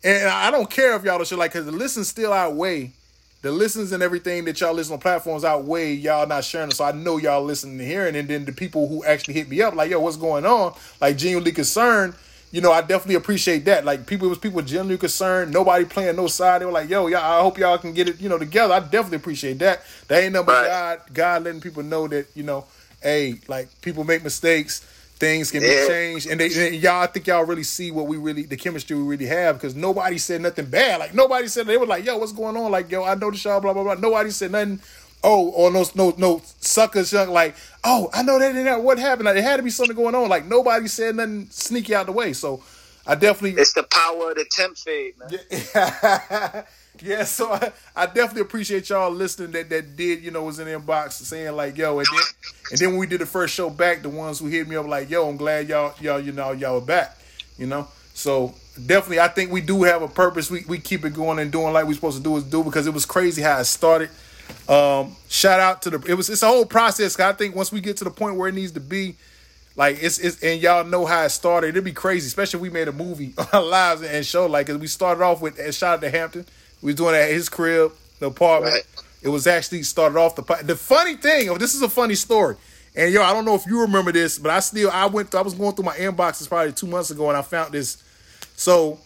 and 0.04 0.28
I 0.28 0.52
don't 0.52 0.70
care 0.70 0.96
if 0.96 1.04
y'all 1.04 1.18
don't 1.18 1.28
share 1.28 1.38
like 1.38 1.54
because 1.54 1.66
the 1.66 1.72
listens 1.72 2.10
still 2.10 2.34
outweigh. 2.34 2.92
The 3.42 3.52
listens 3.52 3.92
and 3.92 4.02
everything 4.02 4.46
that 4.46 4.60
y'all 4.60 4.74
listen 4.74 4.94
on 4.94 5.00
platforms 5.00 5.44
outweigh 5.46 5.94
y'all 5.94 6.28
not 6.28 6.44
sharing. 6.44 6.70
it. 6.70 6.76
So 6.76 6.86
I 6.86 6.92
know 6.92 7.18
y'all 7.18 7.44
listening 7.44 7.80
and 7.80 7.88
hearing. 7.88 8.16
And 8.16 8.28
then 8.28 8.46
the 8.46 8.52
people 8.52 8.88
who 8.88 9.04
actually 9.06 9.36
hit 9.36 9.50
me 9.50 9.62
up, 9.62 9.76
like, 9.76 9.92
yo, 9.92 10.00
what's 10.00 10.18
going 10.18 10.46
on? 10.46 10.74
Like 11.00 11.18
genuinely 11.18 11.52
concerned 11.52 12.16
you 12.52 12.62
know, 12.62 12.72
I 12.72 12.82
definitely 12.82 13.16
appreciate 13.16 13.66
that. 13.66 13.84
Like 13.84 14.08
people, 14.08 14.28
it 14.28 14.30
was 14.30 14.38
people 14.38 14.62
genuinely 14.62 14.98
concerned. 14.98 15.52
Nobody 15.52 15.84
playing 15.86 16.16
no 16.16 16.28
side. 16.28 16.62
They 16.62 16.66
were 16.66 16.72
like, 16.72 16.90
"Yo, 16.90 17.08
y'all, 17.08 17.20
I 17.20 17.42
hope 17.42 17.58
y'all 17.58 17.78
can 17.78 17.94
get 17.94 18.08
it, 18.08 18.22
you 18.22 18.30
know, 18.30 18.38
together." 18.38 18.74
I 18.74 18.80
definitely 18.80 19.18
appreciate 19.18 19.60
that. 19.60 19.82
That 20.08 20.24
ain't 20.24 20.34
nothing 20.34 20.46
but 20.48 20.68
God, 20.68 21.02
God 21.14 21.44
letting 21.44 21.62
people 21.62 21.84
know 21.84 22.08
that 22.08 22.28
you 22.36 22.44
know, 22.44 22.66
hey, 23.02 23.36
like 23.48 23.68
people 23.82 24.04
make 24.06 24.24
mistakes, 24.24 24.86
things 25.20 25.52
can 25.52 25.64
Yeah. 25.64 25.70
be 25.70 25.88
changed, 25.88 26.28
and, 26.28 26.40
they, 26.40 26.46
and 26.68 26.76
y'all, 26.76 27.02
I 27.04 27.08
think 27.08 27.28
y'all 27.28 27.44
really 27.46 27.64
see 27.64 27.92
what 27.92 28.08
we 28.08 28.18
really, 28.18 28.44
the 28.44 28.58
chemistry 28.58 28.96
we 28.98 29.04
really 29.04 29.26
have, 29.28 29.56
because 29.58 29.76
nobody 29.76 30.18
said 30.18 30.42
nothing 30.42 30.66
bad. 30.66 31.00
Like 31.00 31.14
nobody 31.14 31.48
said 31.48 31.68
they 31.68 31.78
were 31.78 31.86
like, 31.86 32.06
"Yo, 32.06 32.18
what's 32.18 32.32
going 32.32 32.58
on?" 32.58 32.72
Like, 32.72 32.92
"Yo, 32.92 33.04
I 33.04 33.16
noticed 33.16 33.46
y'all," 33.46 33.60
blah 33.62 33.74
blah 33.74 33.84
blah. 33.84 33.96
Nobody 33.96 34.32
said 34.32 34.52
nothing. 34.52 34.80
Oh, 35.24 35.50
or 35.50 35.72
no, 35.72 35.84
no, 35.96 36.14
no 36.18 36.42
suckers, 36.62 37.12
young 37.12 37.30
like, 37.32 37.56
oh, 37.84 38.08
I 38.14 38.22
know 38.22 38.38
that 38.38 38.54
didn't 38.54 38.84
what 38.84 39.00
happened. 39.00 39.26
Like, 39.26 39.34
there 39.34 39.44
had 39.44 39.58
to 39.58 39.64
be 39.64 39.72
something 39.72 39.96
going 39.96 40.14
on. 40.14 40.30
Like, 40.30 40.46
nobody 40.46 40.88
said 40.88 41.16
nothing 41.16 41.48
sneaky 41.50 41.96
out 41.96 42.06
the 42.06 42.12
way. 42.12 42.34
So, 42.34 42.62
I 43.06 43.16
definitely, 43.16 43.60
It's 43.60 43.74
the 43.74 43.82
power 43.84 44.30
of 44.30 44.36
the 44.36 44.46
temp 44.52 44.78
fade, 44.78 45.16
man. 45.18 45.40
yeah. 45.50 46.64
Yeah, 47.02 47.24
so 47.26 47.52
I, 47.54 47.72
I 47.96 48.06
definitely 48.06 48.42
appreciate 48.42 48.90
y'all 48.90 49.12
listening. 49.12 49.52
That 49.52 49.70
that 49.70 49.96
did, 49.96 50.24
you 50.24 50.32
know, 50.32 50.44
was 50.44 50.60
in 50.60 50.66
the 50.66 50.80
inbox 50.80 51.14
saying 51.14 51.56
like, 51.56 51.78
yo, 51.78 52.00
and 52.00 52.08
then 52.12 52.24
and 52.72 52.80
then 52.80 52.90
when 52.92 53.00
we 53.00 53.08
did 53.08 53.22
the 53.22 53.26
first 53.26 53.54
show 53.54 53.70
back, 53.70 54.02
the 54.02 54.10
ones 54.10 54.40
who 54.40 54.48
hit 54.48 54.68
me 54.68 54.76
up 54.76 54.88
like, 54.88 55.10
yo, 55.10 55.28
I'm 55.30 55.38
glad 55.38 55.68
y'all 55.70 55.94
y'all 56.02 56.20
you 56.20 56.32
know 56.32 56.52
y'all 56.52 56.78
are 56.78 56.82
back, 56.86 57.18
you 57.58 57.68
know. 57.68 57.88
So 58.14 58.56
definitely, 58.86 59.20
I 59.20 59.28
think 59.28 59.52
we 59.52 59.62
do 59.62 59.84
have 59.84 60.02
a 60.02 60.08
purpose. 60.08 60.50
We 60.50 60.64
we 60.68 60.80
keep 60.80 61.06
it 61.06 61.14
going 61.14 61.40
and 61.40 61.52
doing 61.52 61.74
like 61.74 61.86
we're 61.86 61.94
supposed 61.94 62.18
to 62.18 62.24
do 62.24 62.36
is 62.38 62.44
do 62.44 62.64
because 62.64 62.88
it 62.88 62.94
was 62.94 63.06
crazy 63.06 63.42
how 63.42 63.60
it 63.60 63.66
started. 63.66 64.10
Um, 64.68 65.16
shout 65.30 65.60
out 65.60 65.82
to 65.84 65.90
the 65.90 66.04
it 66.10 66.16
was 66.16 66.30
it's 66.30 66.42
a 66.44 66.48
whole 66.48 66.66
process. 66.66 67.20
I 67.20 67.34
think 67.34 67.56
once 67.56 67.72
we 67.72 67.82
get 67.82 67.98
to 67.98 68.04
the 68.06 68.12
point 68.12 68.38
where 68.38 68.50
it 68.50 68.56
needs 68.56 68.72
to 68.74 68.80
be, 68.80 69.16
like 69.76 69.98
it's 70.02 70.20
it's 70.20 70.42
and 70.42 70.62
y'all 70.62 70.84
know 70.86 71.06
how 71.06 71.24
it 71.24 71.30
started. 71.30 71.70
It'd 71.70 71.84
be 71.84 71.92
crazy, 71.92 72.28
especially 72.28 72.58
if 72.58 72.62
we 72.62 72.70
made 72.70 72.88
a 72.88 72.94
movie 72.94 73.34
on 73.38 73.48
our 73.54 73.64
lives 73.64 74.02
and 74.02 74.26
show 74.26 74.46
like 74.48 74.68
'cause 74.68 74.78
we 74.78 74.88
started 74.88 75.22
off 75.24 75.42
with 75.42 75.60
and 75.60 75.74
shout 75.74 75.96
out 75.96 76.02
to 76.02 76.10
Hampton. 76.10 76.46
We 76.82 76.88
was 76.88 76.96
doing 76.96 77.16
it 77.16 77.20
at 77.20 77.32
his 77.32 77.50
crib, 77.50 77.92
the 78.20 78.28
apartment. 78.28 78.74
Right. 78.74 78.84
It 79.24 79.30
was 79.30 79.48
actually 79.48 79.84
started 79.84 80.18
off 80.18 80.36
the 80.36 80.44
the 80.64 80.76
funny 80.76 81.16
thing. 81.16 81.50
Oh, 81.50 81.58
this 81.58 81.74
is 81.76 81.82
a 81.82 81.90
funny 81.90 82.16
story. 82.16 82.56
And 82.96 83.14
yo, 83.14 83.22
I 83.22 83.32
don't 83.34 83.46
know 83.46 83.56
if 83.56 83.66
you 83.68 83.82
remember 83.82 84.12
this, 84.12 84.40
but 84.40 84.52
I 84.52 84.60
still 84.60 84.90
I 84.92 85.06
went 85.08 85.34
I 85.36 85.42
was 85.42 85.54
going 85.54 85.74
through 85.76 85.86
my 85.86 85.96
inboxes 85.96 86.48
probably 86.48 86.74
two 86.74 86.88
months 86.88 87.12
ago 87.12 87.28
and 87.30 87.38
I 87.38 87.42
found 87.42 87.74
this. 87.74 88.02
So 88.56 89.00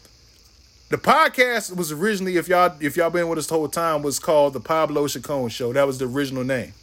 the 0.90 0.98
podcast 0.98 1.76
was 1.76 1.92
originally, 1.92 2.38
if 2.38 2.48
y'all 2.48 2.74
if 2.80 2.98
y'all 2.98 3.10
been 3.10 3.30
with 3.30 3.40
us 3.40 3.48
the 3.48 3.54
whole 3.56 3.68
time, 3.70 4.02
was 4.02 4.20
called 4.20 4.54
the 4.54 4.60
Pablo 4.60 5.08
Chacon 5.08 5.50
Show. 5.50 5.74
That 5.74 5.88
was 5.88 5.98
the 5.98 6.06
original 6.06 6.44
name. 6.44 6.74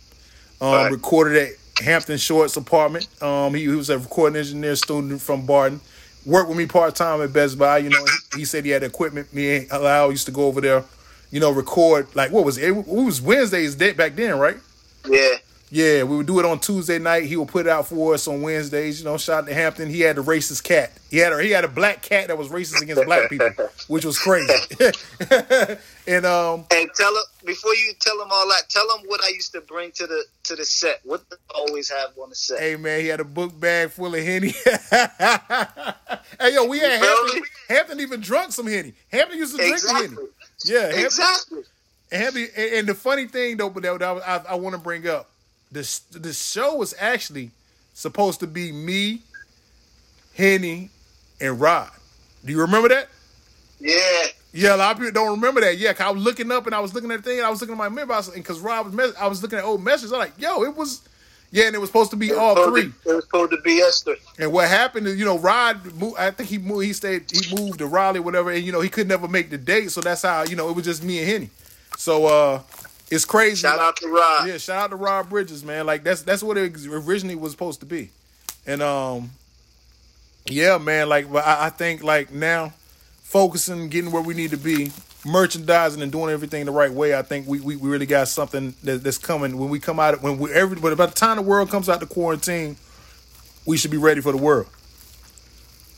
Um, 0.61 0.73
Right. 0.73 0.91
Recorded 0.93 1.37
at 1.37 1.85
Hampton 1.85 2.19
Short's 2.19 2.57
apartment. 2.57 3.07
Um, 3.23 3.55
he, 3.55 3.63
he 3.63 3.69
was 3.69 3.91
a 3.91 3.99
recording 3.99 4.39
engineer 4.39 4.75
student 4.77 5.21
from 5.21 5.47
Barton. 5.47 5.81
Worked 6.29 6.51
with 6.51 6.59
me 6.59 6.67
part 6.67 6.95
time 6.95 7.23
at 7.23 7.33
Best 7.33 7.59
Buy. 7.59 7.79
You 7.79 7.89
know, 7.89 8.05
he, 8.37 8.45
said 8.45 8.67
he 8.67 8.71
had 8.71 8.83
equipment. 8.83 9.33
Me 9.33 9.67
and 9.67 9.71
Lau 9.71 10.11
used 10.11 10.27
to 10.27 10.33
go 10.33 10.45
over 10.45 10.61
there. 10.61 10.85
You 11.31 11.41
know, 11.41 11.51
record 11.51 12.15
like 12.15 12.31
what 12.31 12.45
was 12.45 12.59
it? 12.59 12.69
It 12.69 12.87
was 12.87 13.23
Wednesdays 13.23 13.75
day 13.75 13.95
back 13.95 14.15
then, 14.15 14.39
right? 14.39 14.59
Yeah. 15.09 15.37
Yeah, 15.71 16.05
we 16.05 16.17
would 16.17 16.27
do 16.27 16.39
it 16.39 16.47
on 16.47 16.61
Tuesday 16.61 16.99
night. 16.99 17.25
He 17.25 17.37
would 17.37 17.49
put 17.49 17.67
it 17.67 17.69
out 17.69 17.87
for 17.87 18.15
us 18.15 18.27
on 18.27 18.41
Wednesdays. 18.41 19.01
You 19.01 19.05
know, 19.05 19.19
shout 19.19 19.45
out 19.45 19.49
to 19.49 19.55
Hampton. 19.55 19.91
He 19.91 20.01
had 20.01 20.17
a 20.17 20.23
racist 20.23 20.65
cat. 20.65 20.93
He 21.11 21.19
had 21.19 21.33
a 21.33 21.43
he 21.43 21.51
had 21.51 21.65
a 21.65 21.69
black 21.69 22.03
cat 22.03 22.29
that 22.29 22.39
was 22.39 22.49
racist 22.49 22.81
against 22.83 23.05
black 23.05 23.29
people, 23.29 23.51
which 23.89 24.05
was 24.05 24.19
crazy. 24.19 24.53
and 26.07 26.25
um, 26.25 26.65
And 26.71 26.91
tell 26.95 27.11
him 27.15 27.23
before 27.45 27.75
you 27.75 27.93
tell 28.01 28.21
him 28.21 28.29
all 28.31 28.49
that. 28.49 28.69
Tell 28.71 28.97
him 28.97 29.05
what 29.07 29.23
I 29.23 29.29
used 29.29 29.53
to 29.53 29.61
bring 29.61 29.93
to 29.93 30.07
the 30.07 30.25
to 30.45 30.57
the 30.57 30.65
set. 30.65 31.01
What 31.05 31.29
did 31.29 31.39
I 31.55 31.59
always 31.59 31.91
have 31.91 32.11
on 32.23 32.31
the 32.31 32.35
set. 32.35 32.61
hey 32.61 32.77
man, 32.77 33.01
he 33.01 33.09
had 33.09 33.21
a 33.21 33.25
book 33.25 33.59
bag 33.59 33.91
full 33.91 34.15
of 34.15 34.23
henny. 34.23 34.49
hey 36.41 36.55
yo, 36.55 36.65
we 36.65 36.79
had 36.79 37.03
Hampton. 37.03 37.43
Hampton 37.69 38.01
even 38.01 38.21
drunk 38.21 38.53
some 38.53 38.67
henny. 38.67 38.95
Hampton 39.13 39.39
used 39.39 39.57
to 39.57 39.63
drink 39.63 39.81
the 39.83 39.93
henny. 39.93 40.17
Yeah, 40.65 40.81
Hampton, 40.81 41.05
Exactly. 41.05 41.63
And, 42.11 42.23
Happy, 42.23 42.47
and, 42.57 42.73
and 42.75 42.89
the 42.89 42.95
funny 42.95 43.27
thing 43.27 43.59
though, 43.59 43.69
but 43.71 43.83
that, 43.83 43.99
that 43.99 44.23
I, 44.27 44.53
I 44.53 44.55
want 44.55 44.75
to 44.75 44.81
bring 44.81 45.07
up, 45.07 45.31
this 45.71 46.01
the 46.11 46.33
show 46.33 46.75
was 46.77 46.95
actually 46.99 47.51
supposed 47.95 48.41
to 48.41 48.47
be 48.47 48.73
me, 48.73 49.23
Henny, 50.35 50.91
and 51.41 51.61
Rod. 51.61 51.91
Do 52.45 52.53
you 52.53 52.61
remember 52.61 52.89
that? 52.89 53.09
Yeah. 53.81 53.99
Yeah, 54.53 54.75
a 54.75 54.79
lot 54.79 54.93
of 54.93 54.99
people 54.99 55.13
don't 55.13 55.33
remember 55.33 55.61
that. 55.61 55.77
Yeah, 55.77 55.93
'cause 55.93 56.07
I 56.07 56.11
was 56.11 56.23
looking 56.23 56.51
up 56.51 56.67
and 56.67 56.75
I 56.75 56.81
was 56.81 56.95
looking 56.95 57.11
at 57.11 57.23
the 57.23 57.29
thing 57.31 57.39
and 57.39 57.47
I 57.47 57.51
was 57.51 57.61
looking 57.61 57.75
at 57.75 57.79
my 57.79 57.89
mailbox 57.89 58.29
and 58.29 58.37
because 58.37 58.61
Rob 58.61 58.87
was, 58.87 58.95
mess- 58.95 59.15
I 59.21 59.27
was 59.27 59.43
looking 59.43 59.59
at 59.59 59.65
old 59.65 59.85
messages. 59.85 60.13
I'm 60.13 60.19
like, 60.21 60.33
yo, 60.39 60.63
it 60.65 60.75
was, 60.75 61.03
yeah, 61.51 61.67
and 61.67 61.75
it 61.75 61.79
was 61.79 61.91
supposed 61.91 62.11
to 62.13 62.17
be 62.17 62.33
all 62.33 62.55
three. 62.71 62.91
It 63.05 63.13
was 63.15 63.25
supposed 63.25 63.51
to 63.53 63.61
be 63.61 63.81
Esther. 63.81 64.17
And 64.39 64.51
what 64.53 64.69
happened 64.69 65.07
is, 65.07 65.17
you 65.19 65.25
know, 65.27 65.39
Rod, 65.39 65.85
moved, 65.95 66.17
I 66.19 66.31
think 66.31 66.49
he 66.49 66.57
moved, 66.59 66.87
he 66.87 66.93
stayed, 66.95 67.31
he 67.31 67.55
moved 67.55 67.79
to 67.81 67.87
Raleigh, 67.87 68.21
whatever, 68.21 68.51
and 68.51 68.65
you 68.65 68.73
know, 68.73 68.81
he 68.81 68.89
could 68.89 69.07
never 69.07 69.29
make 69.29 69.51
the 69.51 69.59
date, 69.59 69.91
so 69.91 70.01
that's 70.01 70.23
how, 70.23 70.45
you 70.45 70.57
know, 70.57 70.71
it 70.71 70.73
was 70.77 70.85
just 70.87 71.05
me 71.05 71.19
and 71.19 71.29
Henny. 71.29 71.51
So 71.99 72.27
uh 72.27 72.63
it's 73.11 73.25
crazy. 73.25 73.57
Shout 73.63 73.79
out 73.79 73.97
to 73.97 74.09
Rod. 74.09 74.49
Yeah, 74.49 74.59
shout 74.59 74.77
out 74.77 74.91
to 74.91 74.97
Rob 74.97 75.31
Bridges, 75.31 75.65
man. 75.65 75.87
Like 75.87 76.05
that's 76.05 76.23
that's 76.23 76.43
what 76.43 76.59
it 76.59 76.77
originally 76.87 77.37
was 77.37 77.53
supposed 77.53 77.81
to 77.81 77.87
be. 77.87 78.11
And 78.67 78.83
um 78.83 79.31
yeah, 80.47 80.79
man, 80.79 81.09
like 81.09 81.31
but 81.31 81.47
I, 81.47 81.67
I 81.67 81.71
think 81.71 82.03
like 82.03 82.33
now 82.33 82.73
focusing, 83.23 83.89
getting 83.89 84.11
where 84.11 84.23
we 84.23 84.35
need 84.35 84.51
to 84.51 84.57
be, 84.57 84.93
merchandising 85.25 86.03
and 86.03 86.13
doing 86.13 86.31
everything 86.31 86.65
the 86.65 86.73
right 86.73 86.93
way, 86.93 87.17
I 87.17 87.23
think 87.23 87.47
we 87.47 87.61
we, 87.61 87.77
we 87.77 87.89
really 87.89 88.07
got 88.07 88.29
something 88.29 88.75
that, 88.85 89.03
that's 89.03 89.19
coming 89.19 89.59
when 89.59 89.71
we 89.71 89.81
come 89.81 89.99
out 89.99 90.15
of 90.15 90.23
when 90.23 90.39
we 90.39 90.53
every 90.53 90.79
but 90.79 90.97
by 90.97 91.07
the 91.07 91.13
time 91.13 91.37
the 91.37 91.43
world 91.43 91.71
comes 91.71 91.89
out 91.89 92.01
the 92.01 92.07
quarantine, 92.07 92.77
we 93.65 93.77
should 93.77 93.91
be 93.91 93.97
ready 93.97 94.21
for 94.21 94.33
the 94.33 94.39
world. 94.39 94.67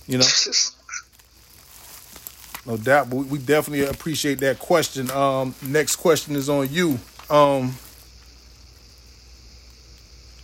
You 0.07 0.19
know? 0.19 0.25
No 2.67 2.77
doubt, 2.77 3.09
but 3.11 3.17
we- 3.17 3.39
definitely 3.39 3.87
appreciate 3.87 4.39
that 4.41 4.59
question. 4.59 5.11
Um, 5.11 5.55
next 5.63 5.97
question 5.97 6.37
is 6.37 6.49
on 6.49 6.69
you. 6.71 6.99
Um, 7.31 7.75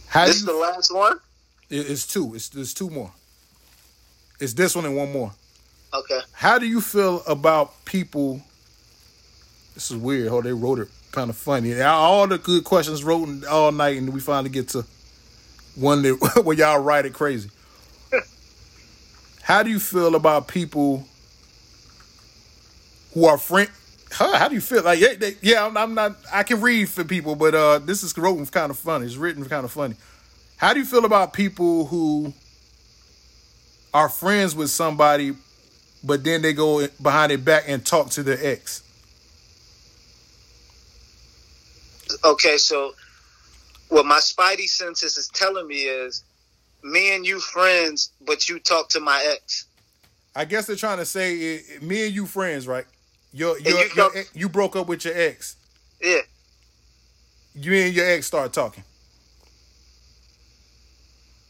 how 0.09 0.27
this 0.27 0.41
you, 0.41 0.47
the 0.47 0.53
last 0.55 0.93
one? 0.95 1.19
it- 1.69 1.91
it's 1.91 2.07
two. 2.07 2.35
It's 2.35 2.49
there's 2.49 2.73
two 2.73 2.91
more. 2.91 3.13
It's 4.41 4.53
this 4.55 4.75
one 4.75 4.85
and 4.87 4.97
one 4.97 5.13
more. 5.13 5.33
Okay. 5.93 6.21
How 6.33 6.59
do 6.59 6.67
you 6.67 6.81
feel 6.81 7.23
about 7.27 7.85
people? 7.85 8.43
This 9.75 9.91
is 9.91 9.97
weird. 9.97 10.31
How 10.31 10.41
they 10.41 10.53
wrote 10.53 10.79
it, 10.79 10.89
kind 11.13 11.29
of 11.31 11.37
funny. 11.37 11.81
All 11.83 12.27
the 12.27 12.39
good 12.39 12.65
questions 12.65 13.05
wrote 13.05 13.45
all 13.45 13.73
night, 13.73 13.97
and 13.99 14.13
we 14.13 14.21
finally 14.21 14.51
get 14.51 14.69
to 14.71 14.85
one 15.75 16.03
that 16.03 16.41
where 16.45 16.57
y'all 16.57 16.79
write 16.81 17.05
it 17.07 17.13
crazy. 17.13 17.51
How 19.43 19.63
do 19.63 19.71
you 19.71 19.79
feel 19.79 20.15
about 20.15 20.49
people 20.49 21.07
who 23.17 23.25
are 23.25 23.39
friend 23.39 23.71
Huh, 24.13 24.39
how 24.39 24.49
do 24.49 24.55
you 24.55 24.61
feel? 24.61 24.83
Like, 24.85 25.01
yeah, 25.01 25.15
they- 25.15 25.37
yeah, 25.43 25.67
I'm, 25.67 25.77
I'm 25.77 25.95
not. 25.95 26.17
I 26.33 26.43
can 26.45 26.61
read 26.61 26.89
for 26.89 27.03
people, 27.03 27.35
but 27.35 27.55
uh, 27.55 27.81
this 27.81 28.03
is 28.03 28.13
written 28.13 28.47
kind 28.47 28.71
of 28.71 28.79
funny. 28.79 29.07
It's 29.07 29.17
written 29.17 29.45
kind 29.47 29.65
of 29.65 29.73
funny. 29.73 29.97
How 30.57 30.73
do 30.73 30.79
you 30.79 30.87
feel 30.87 31.05
about 31.05 31.33
people 31.33 31.87
who 31.87 32.33
are 33.93 34.09
friends 34.09 34.55
with 34.55 34.71
somebody, 34.71 35.35
but 36.05 36.23
then 36.23 36.41
they 36.41 36.53
go 36.53 36.87
behind 37.03 37.31
their 37.33 37.39
back 37.39 37.65
and 37.67 37.85
talk 37.85 38.11
to 38.11 38.23
their 38.23 38.39
ex? 38.41 38.83
Okay, 42.25 42.59
so 42.59 42.95
what 43.89 44.07
my 44.07 44.19
spidey 44.19 44.69
senses 44.69 45.17
is 45.17 45.29
telling 45.29 45.67
me 45.67 45.81
is, 45.83 46.23
me 46.85 47.15
and 47.15 47.27
you 47.27 47.41
friends, 47.41 48.13
but 48.25 48.49
you 48.49 48.61
talk 48.61 48.89
to 48.91 49.01
my 49.01 49.21
ex. 49.35 49.67
I 50.35 50.45
guess 50.45 50.67
they're 50.67 50.77
trying 50.77 50.99
to 50.99 51.05
say, 51.07 51.61
me 51.83 52.07
and 52.07 52.15
you 52.15 52.27
friends, 52.27 52.69
right? 52.69 52.87
Your, 53.37 53.59
your, 53.61 53.79
you 53.85 53.91
your 53.95 54.11
you 54.33 54.49
broke 54.49 54.77
up 54.77 54.87
with 54.89 55.05
your 55.05 55.13
ex. 55.15 55.57
Yeah. 56.01 56.21
You 57.55 57.75
and 57.75 57.95
your 57.95 58.09
ex 58.09 58.27
start 58.27 58.55
talking. 58.55 58.83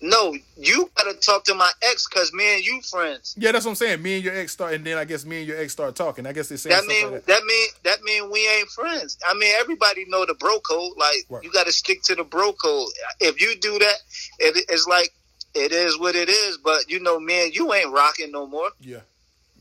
No, 0.02 0.36
you 0.56 0.90
gotta 0.96 1.14
talk 1.14 1.44
to 1.44 1.54
my 1.54 1.70
ex 1.82 2.08
because 2.08 2.32
me 2.32 2.56
and 2.56 2.64
you 2.66 2.80
friends. 2.82 3.34
Yeah, 3.38 3.52
that's 3.52 3.64
what 3.64 3.70
I'm 3.70 3.76
saying. 3.76 4.02
Me 4.02 4.16
and 4.16 4.24
your 4.24 4.36
ex 4.36 4.52
start, 4.52 4.74
and 4.74 4.84
then 4.84 4.98
I 4.98 5.04
guess 5.04 5.24
me 5.24 5.38
and 5.38 5.46
your 5.46 5.58
ex 5.58 5.72
start 5.72 5.94
talking. 5.94 6.26
I 6.26 6.32
guess 6.32 6.48
they 6.48 6.56
say 6.56 6.70
That 6.70 6.84
mean 6.86 7.04
like 7.12 7.24
that. 7.24 7.26
that 7.26 7.44
mean 7.44 7.68
that 7.84 8.02
mean 8.02 8.30
we 8.32 8.46
ain't 8.58 8.68
friends. 8.68 9.16
I 9.26 9.34
mean 9.34 9.52
everybody 9.58 10.04
know 10.08 10.26
the 10.26 10.34
bro 10.34 10.58
code. 10.60 10.92
Like 10.98 11.24
Right. 11.28 11.44
you 11.44 11.52
got 11.52 11.66
to 11.66 11.72
stick 11.72 12.02
to 12.04 12.16
the 12.16 12.24
bro 12.24 12.52
code. 12.52 12.88
If 13.20 13.40
you 13.40 13.54
do 13.60 13.78
that, 13.78 13.94
it, 14.40 14.66
it's 14.68 14.86
like 14.88 15.12
it 15.54 15.70
is 15.70 15.98
what 16.00 16.16
it 16.16 16.28
is. 16.28 16.58
But 16.58 16.90
you 16.90 16.98
know, 16.98 17.20
man, 17.20 17.50
you 17.52 17.72
ain't 17.72 17.92
rocking 17.92 18.32
no 18.32 18.46
more. 18.46 18.68
Yeah, 18.80 18.98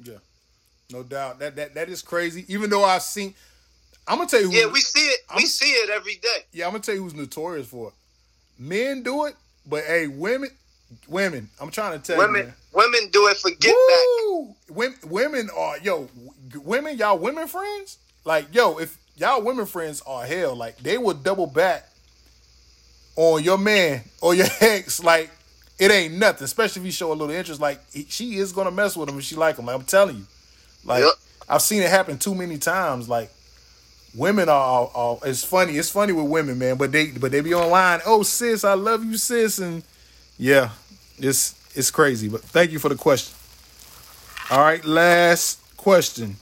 yeah, 0.03 0.15
no 0.91 1.03
doubt. 1.03 1.39
That 1.39 1.55
that 1.55 1.75
that 1.75 1.89
is 1.89 2.01
crazy. 2.01 2.45
Even 2.47 2.69
though 2.69 2.83
I've 2.83 3.01
seen, 3.01 3.33
I'm 4.07 4.17
gonna 4.17 4.29
tell 4.29 4.41
you. 4.41 4.51
Who, 4.51 4.55
Yeah, 4.57 4.67
we 4.71 4.79
see 4.81 4.99
it. 5.07 5.21
We 5.31 5.35
I'm- 5.41 5.45
see 5.47 5.71
it 5.71 5.89
every 5.89 6.15
day. 6.15 6.45
yeah, 6.53 6.65
I'm 6.65 6.71
gonna 6.71 6.83
tell 6.83 6.95
you 6.95 7.03
who's 7.03 7.13
notorious 7.13 7.67
for 7.67 7.89
it. 7.89 7.93
Men 8.57 9.03
do 9.03 9.25
it, 9.25 9.35
but 9.65 9.83
hey, 9.83 10.07
women, 10.07 10.49
women. 11.07 11.49
I'm 11.59 11.71
trying 11.71 11.99
to 11.99 12.05
tell 12.05 12.15
you, 12.17 12.21
Women, 12.21 12.45
man. 12.47 12.53
women 12.73 13.09
do 13.11 13.27
it 13.27 13.37
for 13.37 13.49
get 13.51 13.75
back. 13.87 14.55
Women, 14.69 14.97
women 15.05 15.49
are 15.55 15.77
yo, 15.79 16.09
women, 16.55 16.97
y'all 16.97 17.17
women 17.17 17.47
friends. 17.47 17.97
Like 18.23 18.53
yo, 18.53 18.77
if 18.79 18.97
y'all 19.17 19.41
women 19.41 19.65
friends 19.65 20.01
are 20.07 20.25
hell, 20.25 20.55
like 20.55 20.77
they 20.77 20.97
will 20.97 21.13
double 21.13 21.47
back 21.47 21.89
on 23.15 23.43
your 23.43 23.57
man 23.57 24.01
or 24.21 24.33
your 24.35 24.47
ex. 24.61 25.03
Like 25.03 25.31
it 25.77 25.91
ain't 25.91 26.13
nothing, 26.15 26.45
especially 26.45 26.81
if 26.81 26.85
you 26.85 26.91
show 26.91 27.11
a 27.11 27.13
little 27.15 27.29
interest. 27.35 27.59
Like 27.61 27.79
he- 27.91 28.07
she 28.09 28.35
is 28.37 28.51
gonna 28.53 28.71
mess 28.71 28.95
with 28.95 29.09
him 29.09 29.17
if 29.17 29.23
she 29.25 29.35
like 29.35 29.57
him. 29.57 29.65
Like, 29.65 29.75
I'm 29.75 29.83
telling 29.85 30.17
you, 30.17 30.25
like 30.85 31.03
Yep. 31.03 31.13
I've 31.47 31.61
seen 31.61 31.81
it 31.81 31.89
happen 31.89 32.17
too 32.17 32.35
many 32.35 32.57
times. 32.57 33.07
Like 33.09 33.29
women 34.15 34.49
are, 34.49 34.89
are, 34.93 35.17
it's 35.25 35.43
funny. 35.43 35.77
It's 35.77 35.89
funny 35.89 36.13
with 36.13 36.27
women, 36.27 36.57
man. 36.57 36.77
But 36.77 36.91
they 36.91 37.11
but 37.11 37.31
they 37.31 37.41
be 37.41 37.53
online. 37.53 38.01
Oh 38.05 38.23
sis, 38.23 38.63
I 38.63 38.73
love 38.73 39.03
you, 39.03 39.17
sis, 39.17 39.59
and 39.59 39.83
yeah, 40.37 40.69
it's 41.17 41.55
it's 41.75 41.91
crazy. 41.91 42.29
But 42.29 42.41
thank 42.41 42.71
you 42.71 42.79
for 42.79 42.89
the 42.89 42.95
question. 42.95 43.35
All 44.49 44.59
right, 44.59 44.83
last 44.85 45.59
question. 45.77 46.35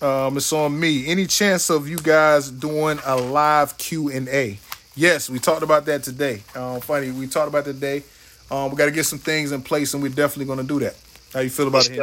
Um, 0.00 0.36
it's 0.36 0.52
on 0.52 0.78
me. 0.78 1.06
Any 1.06 1.26
chance 1.26 1.70
of 1.70 1.88
you 1.88 1.98
guys 1.98 2.50
doing 2.50 2.98
a 3.06 3.16
live 3.16 3.78
Q 3.78 4.10
and 4.10 4.28
A? 4.28 4.58
Yes, 4.96 5.30
we 5.30 5.38
talked 5.38 5.62
about 5.62 5.86
that 5.86 6.02
today. 6.02 6.42
Um, 6.54 6.80
funny, 6.80 7.10
we 7.10 7.26
talked 7.26 7.48
about 7.48 7.64
today. 7.64 8.02
Um, 8.50 8.70
we 8.70 8.76
got 8.76 8.84
to 8.86 8.90
get 8.90 9.04
some 9.04 9.18
things 9.18 9.52
in 9.52 9.62
place, 9.62 9.94
and 9.94 10.02
we're 10.02 10.10
definitely 10.10 10.44
going 10.44 10.58
to 10.58 10.64
do 10.64 10.78
that. 10.80 10.94
How 11.32 11.40
you 11.40 11.50
feel 11.50 11.68
about 11.68 11.88
it? 11.90 11.98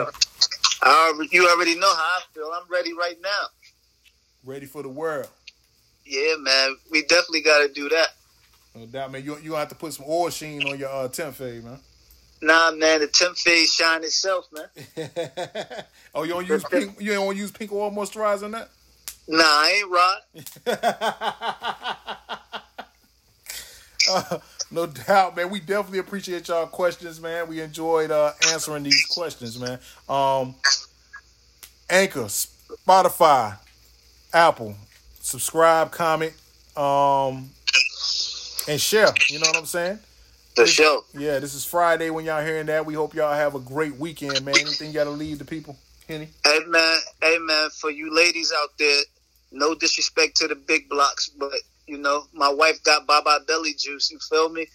Henny? 0.84 1.30
You 1.32 1.48
already 1.50 1.76
know 1.76 1.94
how 1.94 2.04
I 2.04 2.22
feel. 2.34 2.52
I'm 2.54 2.68
ready 2.70 2.94
right 2.94 3.18
now. 3.22 3.48
Ready 4.44 4.66
for 4.66 4.84
the 4.84 4.90
world? 4.90 5.28
Yeah, 6.06 6.36
man. 6.40 6.76
We 6.92 7.04
definitely 7.04 7.42
got 7.42 7.68
to 7.68 7.74
do 7.74 7.90
that. 7.90 8.10
No 8.76 8.86
doubt, 8.86 9.12
man. 9.12 9.24
You 9.24 9.38
you 9.38 9.54
have 9.54 9.70
to 9.70 9.76
put 9.76 9.94
some 9.94 10.06
oil 10.08 10.30
sheen 10.30 10.66
on 10.68 10.80
your 10.80 10.90
uh, 10.90 11.08
temp 11.08 11.36
fade, 11.36 11.64
man. 11.64 11.80
Nah, 12.42 12.72
man. 12.72 13.02
The 13.02 13.08
temp 13.08 13.38
fade 13.38 13.68
shine 13.68 14.04
itself, 14.04 14.48
man. 14.52 14.68
oh, 16.16 16.24
you 16.24 16.30
don't 16.30 16.48
use 16.48 16.64
pink? 16.64 17.00
You 17.00 17.14
don't 17.14 17.38
use 17.38 17.52
pink 17.52 17.72
oil 17.72 17.92
moisturizer 17.92 18.44
on 18.44 18.52
that? 18.52 18.70
Nah, 19.28 19.44
I 19.44 19.82
ain't 19.82 19.92
rod. 19.92 20.22
Uh, 24.10 24.40
no 24.72 24.86
doubt, 24.86 25.36
man. 25.36 25.50
We 25.50 25.60
definitely 25.60 26.00
appreciate 26.00 26.48
y'all 26.48 26.66
questions, 26.66 27.20
man. 27.20 27.48
We 27.48 27.62
enjoyed 27.62 28.10
uh, 28.10 28.32
answering 28.52 28.84
these 28.84 29.06
questions, 29.06 29.60
man. 29.60 29.80
Um, 30.08 30.56
Anchor, 31.90 32.26
Spotify, 32.26 33.58
Apple, 34.34 34.76
subscribe, 35.20 35.92
comment, 35.92 36.34
um, 36.78 37.50
and 38.68 38.80
share. 38.80 39.14
You 39.30 39.40
know 39.40 39.48
what 39.48 39.58
I'm 39.58 39.66
saying? 39.66 40.00
The 40.56 40.66
show. 40.66 41.04
Yeah, 41.14 41.40
this 41.40 41.54
is 41.54 41.66
Friday 41.66 42.10
when 42.10 42.26
y'all 42.26 42.44
hearing 42.44 42.66
that. 42.68 42.86
We 42.86 42.94
hope 42.94 43.14
y'all 43.14 43.34
have 43.34 43.56
a 43.56 43.60
great 43.60 43.96
weekend, 43.98 44.44
man. 44.46 44.56
Anything 44.58 44.88
you 44.88 44.94
got 44.94 45.06
to 45.06 45.10
leave 45.10 45.40
the 45.40 45.46
people, 45.46 45.78
Henny? 46.08 46.30
Hey 46.46 46.60
man, 46.68 46.98
hey 47.22 47.38
man, 47.40 47.70
for 47.70 47.90
you 47.90 48.14
ladies 48.14 48.54
out 48.62 48.70
there, 48.78 49.02
no 49.52 49.76
disrespect 49.76 50.38
to 50.38 50.48
the 50.48 50.56
big 50.56 50.90
blocks, 50.90 51.30
but 51.30 51.54
you 51.92 51.98
know, 51.98 52.26
my 52.34 52.48
wife 52.48 52.82
got 52.84 53.06
Baba 53.06 53.40
Belly 53.46 53.74
juice, 53.78 54.12
you 54.12 54.20
feel 54.30 54.48
me? 54.48 54.66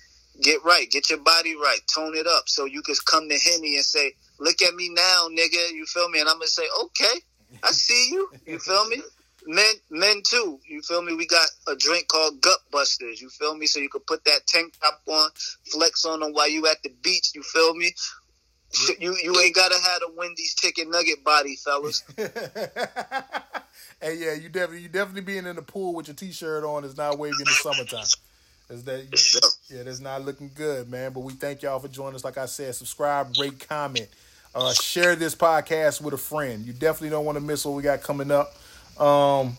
Get 0.42 0.62
right, 0.64 0.88
get 0.90 1.08
your 1.08 1.20
body 1.20 1.56
right, 1.56 1.80
tone 1.92 2.14
it 2.14 2.26
up 2.26 2.46
so 2.46 2.66
you 2.66 2.82
can 2.82 2.94
come 3.06 3.26
to 3.30 3.38
Henny 3.38 3.76
and 3.76 3.84
say, 3.84 4.12
Look 4.38 4.60
at 4.60 4.74
me 4.74 4.90
now, 4.90 5.28
nigga, 5.30 5.72
you 5.72 5.86
feel 5.86 6.10
me? 6.10 6.20
And 6.20 6.28
I'm 6.28 6.36
gonna 6.36 6.46
say, 6.46 6.64
Okay, 6.84 7.20
I 7.62 7.70
see 7.70 8.10
you, 8.12 8.28
you 8.44 8.58
feel 8.58 8.86
me? 8.90 9.00
Men 9.46 9.74
men 9.88 10.20
too, 10.28 10.60
you 10.68 10.82
feel 10.82 11.00
me? 11.00 11.14
We 11.14 11.26
got 11.26 11.48
a 11.66 11.74
drink 11.74 12.08
called 12.08 12.42
Gut 12.42 12.58
Busters, 12.70 13.22
you 13.22 13.30
feel 13.30 13.56
me? 13.56 13.66
So 13.66 13.80
you 13.80 13.88
can 13.88 14.02
put 14.02 14.22
that 14.26 14.46
tank 14.46 14.74
top 14.78 15.00
on, 15.06 15.30
flex 15.72 16.04
on 16.04 16.20
them 16.20 16.34
while 16.34 16.50
you 16.50 16.66
at 16.66 16.82
the 16.82 16.92
beach, 17.02 17.30
you 17.34 17.42
feel 17.42 17.74
me? 17.74 17.94
You 19.00 19.16
you 19.22 19.38
ain't 19.40 19.54
gotta 19.54 19.74
have 19.74 20.02
a 20.08 20.12
Wendy's 20.16 20.54
chicken 20.54 20.90
nugget 20.90 21.24
body, 21.24 21.56
fellas. 21.56 22.04
hey, 22.16 24.16
yeah, 24.16 24.34
you 24.34 24.48
definitely 24.48 24.80
you 24.80 24.88
definitely 24.88 25.22
being 25.22 25.46
in 25.46 25.56
the 25.56 25.62
pool 25.62 25.94
with 25.94 26.08
your 26.08 26.14
t-shirt 26.14 26.64
on 26.64 26.84
is 26.84 26.96
not 26.96 27.18
wavy 27.18 27.36
in 27.38 27.44
the 27.44 27.50
summertime. 27.50 28.06
Is 28.68 28.84
that 28.84 29.60
yeah, 29.70 29.82
that's 29.84 30.00
not 30.00 30.24
looking 30.24 30.50
good, 30.54 30.90
man. 30.90 31.12
But 31.12 31.20
we 31.20 31.34
thank 31.34 31.62
y'all 31.62 31.78
for 31.78 31.88
joining 31.88 32.16
us. 32.16 32.24
Like 32.24 32.38
I 32.38 32.46
said, 32.46 32.74
subscribe, 32.74 33.28
rate, 33.40 33.66
comment, 33.68 34.08
uh, 34.54 34.72
share 34.72 35.14
this 35.14 35.34
podcast 35.34 36.00
with 36.00 36.14
a 36.14 36.18
friend. 36.18 36.64
You 36.64 36.72
definitely 36.72 37.10
don't 37.10 37.24
want 37.24 37.36
to 37.36 37.44
miss 37.44 37.64
what 37.64 37.76
we 37.76 37.82
got 37.82 38.02
coming 38.02 38.30
up. 38.30 38.56
Um, 39.00 39.56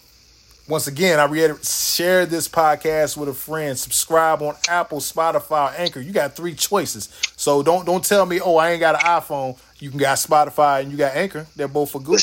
once 0.68 0.88
again, 0.88 1.20
I 1.20 1.26
reiterate, 1.26 1.65
share 1.65 2.26
this 2.26 2.47
podcast 2.47 3.15
with 3.15 3.30
a 3.30 3.34
friend. 3.34 3.78
Subscribe 3.78 4.41
on 4.41 4.55
Apple, 4.68 4.99
Spotify, 4.99 5.74
Anchor. 5.80 6.01
You 6.01 6.11
got 6.11 6.36
three 6.36 6.53
choices. 6.53 7.09
So 7.38 7.63
don't 7.63 7.86
don't 7.86 8.03
tell 8.03 8.26
me, 8.26 8.41
oh, 8.41 8.57
I 8.57 8.72
ain't 8.72 8.82
got 8.82 8.95
an 8.95 9.01
iPhone. 9.01 9.57
You 9.80 9.89
can 9.89 9.99
got 9.99 10.18
Spotify 10.18 10.82
and 10.82 10.91
you 10.91 10.97
got 10.97 11.15
Anchor. 11.15 11.45
They're 11.55 11.68
both 11.68 11.91
for 11.91 11.99
Google. 12.01 12.18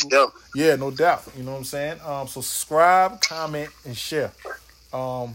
Yeah, 0.55 0.77
no 0.77 0.91
doubt. 0.91 1.23
You 1.37 1.45
know 1.45 1.53
what 1.53 1.59
I'm 1.59 1.65
saying? 1.65 2.01
Um, 2.05 2.27
so 2.27 2.41
subscribe, 2.41 3.21
comment, 3.21 3.71
and 3.87 3.97
share. 3.97 4.33
Um, 4.93 5.35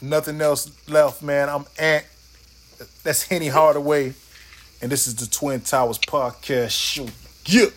nothing 0.00 0.40
else 0.40 0.70
left, 0.88 1.22
man. 1.22 1.48
I'm 1.48 1.64
Ant. 1.78 2.04
That's 3.04 3.22
Henny 3.22 3.48
Hardaway, 3.48 4.12
and 4.82 4.90
this 4.90 5.06
is 5.06 5.14
the 5.14 5.26
Twin 5.26 5.60
Towers 5.60 5.98
Podcast 5.98 6.70
Show. 6.70 7.06
Yeah. 7.46 7.66